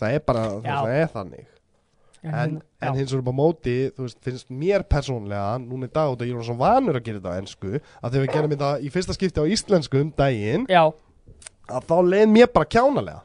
[0.00, 1.48] það er bara, veist, það er þannig.
[2.22, 5.90] En, en já, hins vegar upp á móti þú veist, finnst mér persónlega núna í
[5.90, 8.30] dag út að ég er svo vanur að gera þetta á ennsku að þegar við
[8.36, 10.84] gerum þetta í fyrsta skipti á íslensku um daginn já,
[11.66, 13.24] að þá leið mér bara kjánalega.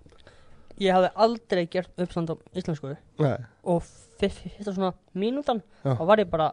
[0.81, 2.95] Ég hafði aldrei gert uppstand á íslensku.
[3.21, 3.37] Nei.
[3.69, 3.85] og
[4.17, 5.61] fyrsta svona mínútan
[5.93, 6.49] og var ég bara,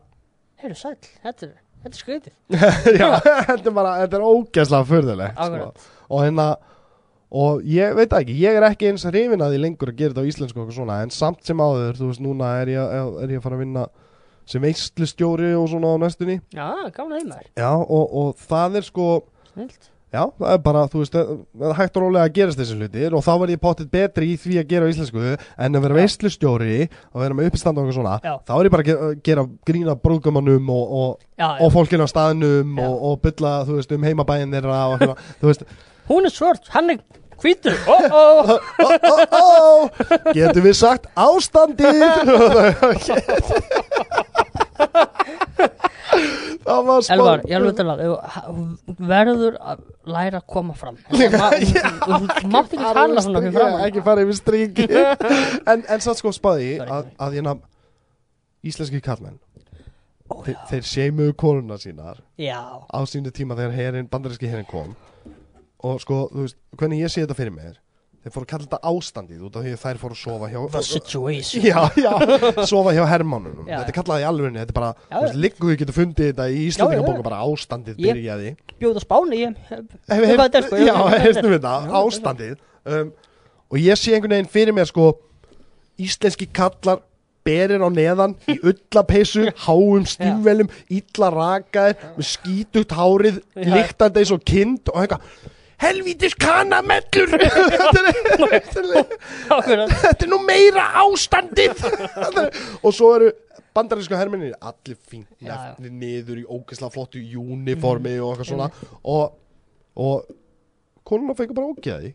[0.60, 2.36] heyrðu sæll, þetta er, þetta er skrítið.
[3.00, 3.08] Já,
[3.48, 5.90] þetta er bara, þetta er ógeðslega furðulegt sko.
[6.12, 6.48] Og hérna
[7.34, 10.30] og ég veit ekki, ég er ekki eins að því lengur að gera þetta á
[10.30, 13.46] íslensku og svona en samt sem áður, þú veist, núna er ég, er ég að
[13.46, 13.86] fara að vinna
[14.46, 16.38] sem veistlustjóri og svona á næstunni.
[16.52, 19.08] Já, að því maður, Já, og, og það er sko
[19.54, 22.76] snilt Já, það er bara, þú veist, það er hægt og rólega að gerast þessi
[22.78, 25.86] hlutir og þá verð ég potið betri í því að gera á íslensku en að
[25.88, 28.34] vera veistlustjóri og vera með uppistand og eitthvað svona Já.
[28.46, 32.06] þá er ég bara að gera, gera grína brúðgumannum og, og, Já, já, og fólkinu
[32.06, 32.86] á staðnum Já.
[32.86, 35.66] og, og bylla, þú veist, um heimabæin þeirra og eitthvað, þú veist,
[36.12, 37.02] hún er svört, hann er
[37.42, 37.76] hvítur.
[37.88, 37.96] Ó,
[38.84, 39.90] ó,
[40.34, 42.02] getum við sagt ástandið?
[46.64, 50.96] Það var spá Elvar, ég alveg að þú verður að læra að koma fram.
[51.10, 53.42] Þú mátt ekki tala svona
[53.84, 54.82] ekki fara yfir strík
[55.70, 57.56] en, en satt sko Sorry, að, að hérna
[58.64, 59.40] íslenski kallmenn
[60.24, 64.94] Ó, þeir, þeir seimuðu konuna sínar Já, á sínu tíma þegar herin, bandaríski herin kom
[65.84, 67.74] og sko, þú veist, hvernig ég sé þetta fyrir mér
[68.24, 70.60] þeir fóru að kalla þetta ástandið út af því að þær fóru að sofa hjá
[70.72, 71.64] the situation.
[71.68, 72.12] Já, já,
[72.70, 73.82] sofa hjá hermánunum Já.
[73.82, 76.30] þetta er kallað í alvegni, þetta er bara Já, þú veist, liggu við getum fundið
[76.30, 77.26] þetta í Íslandingabóka já.
[77.28, 78.54] bara ástandið Ég- byrjaði.
[78.80, 81.58] Bjóð á Spáni, ég Hef- veit hvað þetta er, sko, ég- já, ég- heistum við
[81.58, 82.56] þetta, Já, ástandið.
[82.94, 83.12] Um,
[83.68, 85.10] og ég sé einhvern veginn fyrir mér sko
[86.00, 87.02] íslenski kallar
[87.44, 93.68] berir á neðan í ullapeysu háum stímvelum, illa rakaðir með skítugt hárið Já.
[93.76, 95.52] líktandi eins og kind og eitthvað
[95.84, 97.34] helvítis kanamellur.
[99.54, 101.84] Þetta, er, nú meira ástandið.
[102.82, 103.30] Og svo eru
[103.74, 108.68] bandarísku herminni allir nefnir niður í ógeðslega flottu uniformi og eitthvað svona.
[109.02, 109.24] Og,
[109.98, 110.28] og
[111.06, 112.14] konuna fengur bara ógeði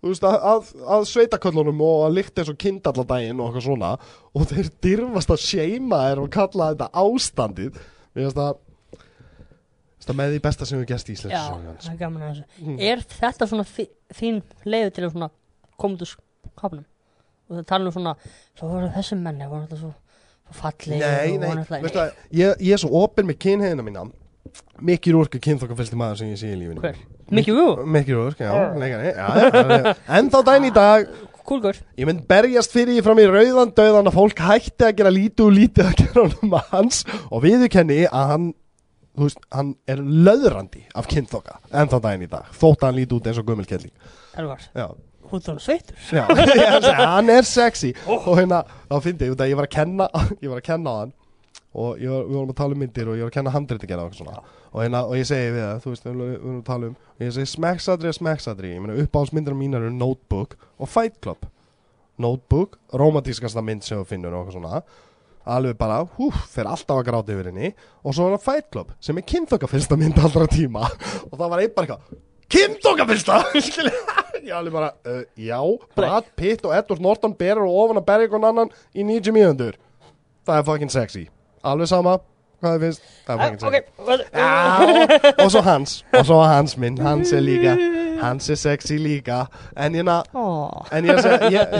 [0.00, 3.66] veist að, að, að sveitaköllunum og að líkta eins og kind allan daginn og eitthvað
[3.66, 3.92] svona.
[4.32, 7.80] Og þeir dyrfast að seima þér og kalla þetta ástandið.
[8.14, 8.60] Mér finnst það
[10.10, 12.42] það með því besta sem við gerst í Íslands það
[12.90, 13.66] er þetta svona
[14.20, 15.28] þín leiðu til að
[15.80, 16.86] koma út úr skapnum
[17.50, 18.14] og það tala um svona
[18.58, 19.92] svo voru þessi menni, voru alltaf svo,
[20.46, 24.06] svo fallið Nei, nei, veistu að ég, ég er svo opinn með kynhegina mína.
[24.82, 27.00] Mikið Rúrk er kynþokkafylsti maður sem ég sé í lífinu Hver?
[27.30, 27.66] Mikki Vú?
[27.86, 31.10] Mikið Rúrk, já, leikari já, já, En þá dæn í dag.
[31.46, 31.78] Kúlgur?
[31.98, 35.46] Ég mynd berjast fyrir því fram í rauðan döðan að fólk hætti að gera lítið
[35.46, 38.48] og lítið að gera honum að hans og viðurkenni að hann
[39.16, 42.98] þú veist, hann er löðrandi af kynþokka en þá daginn í dag, þótt að hann
[43.00, 43.94] líti út eins og gummul kelling.
[44.38, 44.66] Elvar,
[45.30, 47.94] hún er sveitur já, ég segi, hann er sexy.
[48.06, 50.08] Og hérna, þá fyndi ég að ég var að kenna
[50.42, 51.12] ég var að kenna hann.
[51.70, 53.92] Og var, við vorum að tala um myndir og ég var að kenna handrið að
[53.92, 56.66] gera og svona og, hérna, og ég segi við það, þú veist, við vorum að
[56.66, 58.72] tala um og ég segi smekksadri er smekksadri.
[58.74, 61.46] Ég meina uppáhaldsmyndir mínar eru Notebook og Fight Club.
[62.20, 64.82] Notebook, romantískasta mynd sem þú finnur og eitthvað svona
[65.44, 67.72] alveg bara, hú, fer alltaf að gráta yfir henni.
[68.04, 70.88] Og svo er það Fight Club sem er kynþokkafylsta mynd allra tíma.
[71.30, 73.36] Og það var einn bara eitthvað kynþokkafylsta
[74.46, 75.60] ég alveg bara, uh, já
[75.94, 79.78] Brad Pitt og Edward Norton berir og ofan að berja einhvern annan í 90 mínútur.
[80.48, 81.24] Það er fucking sexy.
[81.62, 82.16] Alveg sama,
[82.60, 83.08] hvað þið finnst.
[83.28, 84.28] Það er fucking sexy.
[84.34, 87.76] Já, og svo hans og svo hans minn, hans er líka
[88.20, 89.44] hans er sexy líka.
[89.76, 90.20] En ég, na,
[90.92, 91.72] en ég, er ég,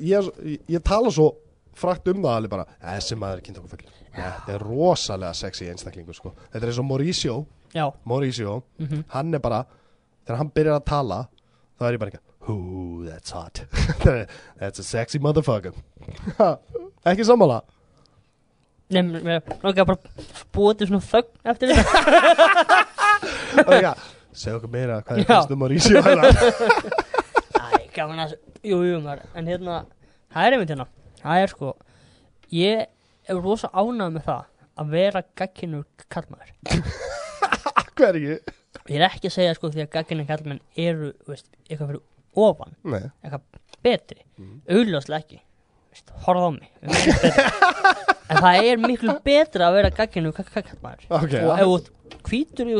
[0.00, 1.32] ég, ég tala svo
[1.78, 6.34] frakt um það alveg bara, þessi maður er kynntokkufull þetta er rosalega sexy einstaklingur sko.
[6.52, 7.38] þetta er eins og Mauricio.
[7.72, 7.86] Já.
[8.04, 9.06] Mauricio, mhm.
[9.14, 9.64] hann er bara
[10.26, 11.20] þegar hann byrjar að tala
[11.78, 13.62] þá er ég bara ekki Ooh, that's hot.
[14.58, 15.72] That's a sexy motherfucker.
[17.06, 17.60] Ekki sammála?
[18.90, 22.80] Nei, mér langar bara búa til svona þögn eftir þetta.
[23.52, 23.92] Okay,
[24.34, 25.28] Segðu okkur meira hvað er Já.
[25.28, 26.02] fyrst um Mauricio?
[26.02, 26.32] Hérna.
[27.52, 28.34] Æ, gaman að
[28.66, 29.22] Jú, jú, maður.
[29.38, 29.78] En hérna,
[30.32, 30.86] það er einmitt hérna
[31.22, 31.72] Það er sko
[32.52, 32.86] Ég
[33.30, 34.42] er rosa ánægð með það
[34.82, 36.52] Að vera gagkinur kallmaður
[37.98, 38.36] Hverju?
[38.88, 42.02] Ég er ekki að segja sko því að gagkinur kallmenn eru veist, eitthvað fyrir
[42.46, 43.42] ofan Nei Eitthvað
[43.84, 44.60] betri Mhm.
[44.74, 45.40] Augljóslega ekki
[45.92, 46.70] Veist, Horfðu á mig.
[48.32, 52.70] En það er miklu betra að vera gagkinur kallmaður Ok, Og ef þú hvítur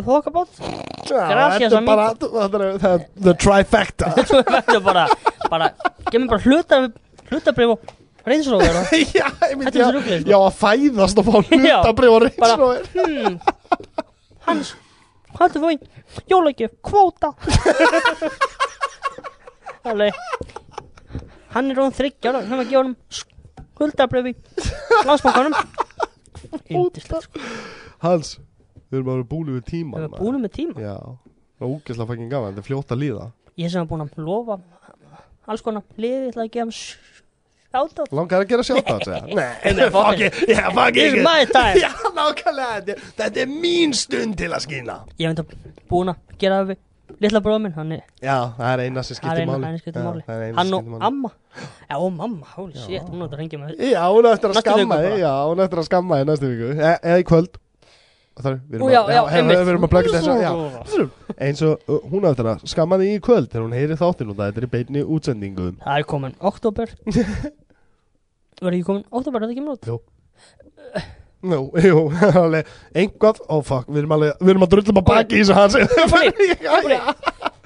[1.13, 5.05] Já, Gracias, þetta er bara þetta er, það er the trifecta Svo verður bara
[5.53, 5.69] Bara,
[6.31, 6.79] bara hluta
[7.29, 7.93] Hlutabrif og
[8.29, 8.77] reynsróður
[9.19, 10.31] Já, ég myndi Þetta er svo að ruglið, sko.
[10.33, 13.35] Já, að fæðast og fá hlutabrif og bara- reynsróður hmm,
[14.47, 14.69] Hans,
[15.33, 15.81] hvað ertu fóin?
[16.29, 17.29] Jólagjöf, kvóta.
[19.89, 20.13] Alveg.
[21.55, 24.33] Hann er róðan þryggjára Hann var að gefa honum skuldabrifi
[25.09, 25.55] Landsbankanum.
[26.77, 27.39] Yndislegt sko.
[28.03, 28.29] Hans,
[28.91, 30.97] við erum bara búin við tíma Við erum búin með tíma Já,
[31.57, 33.25] það er ógeðslega fucking gaman, þetta er fljótt að líða.
[33.63, 34.57] Ég sem var búin að lofa
[35.51, 36.77] Alls konar liði Ég ætla að gefa hann
[37.73, 39.21] Sjátt Langar að gera sjátt á þetta?
[39.33, 41.19] Nei, Nei, fuck it, já, fuck it.
[41.25, 41.81] my time.
[41.87, 45.47] Já, nákvæmlega, þetta, er mín stund til að skýna Ég hef enda
[45.91, 46.83] búin að gera það við
[47.23, 49.67] Litla bróða minn, hann er Já, það er eina sem Það er skiptir eina, máli.
[49.69, 50.23] hann skiptir máli.
[50.27, 51.09] það er eina Hann sem og skiptir máli.
[51.09, 51.31] amma.
[51.93, 54.99] Já, og mamma, holy shit, hún átt að hengja með Já, hún eftir að skamma
[55.03, 55.19] þig.
[55.21, 56.71] Já, hún eftir að skamma þig næstu viku.
[56.73, 57.59] E Eða í kvöld.
[58.33, 60.53] Það er, við erum að, plugga þess að Já,
[61.45, 64.39] eins og uh, hún eftir að skamma þig í kvöld Þegar hún heyri þáttinn og
[64.39, 65.67] það þetta er í beinni útsendingu.
[65.85, 66.95] Það er komin oktober
[68.63, 69.97] Verður ekki komin oktober, þetta kemur út Jú.
[71.43, 72.03] Nú, jú,
[72.45, 75.43] alveg Einhvað, ó oh, fuck, við erum alveg Við erum að drullum að baki í
[75.43, 75.75] þessu hans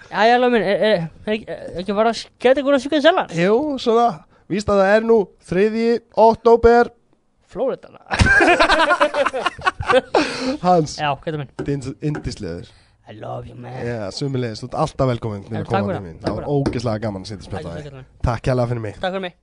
[0.06, 0.36] Já, já.
[0.38, 4.06] alveg minn, er, ekki- ekki bara að skemmt ykkur að sjúka sellar Jú, svona
[4.48, 5.18] Víst að það er nú
[5.50, 5.90] þriðji
[6.24, 6.92] oktober
[7.50, 7.88] Flórida
[10.64, 11.52] Hans, Já, hvað er minn?
[12.10, 12.72] indisleður
[13.06, 13.76] I love you, man.
[13.86, 17.02] Já, sumulegis, þú ert alltaf velkomin til Já, að takk fyrir það, Það var ógeðslega
[17.04, 17.70] gaman að sitja og Takk þig.
[17.70, 18.64] það.
[18.66, 18.96] Fyrir mig.
[18.98, 19.34] Takk fyrir mig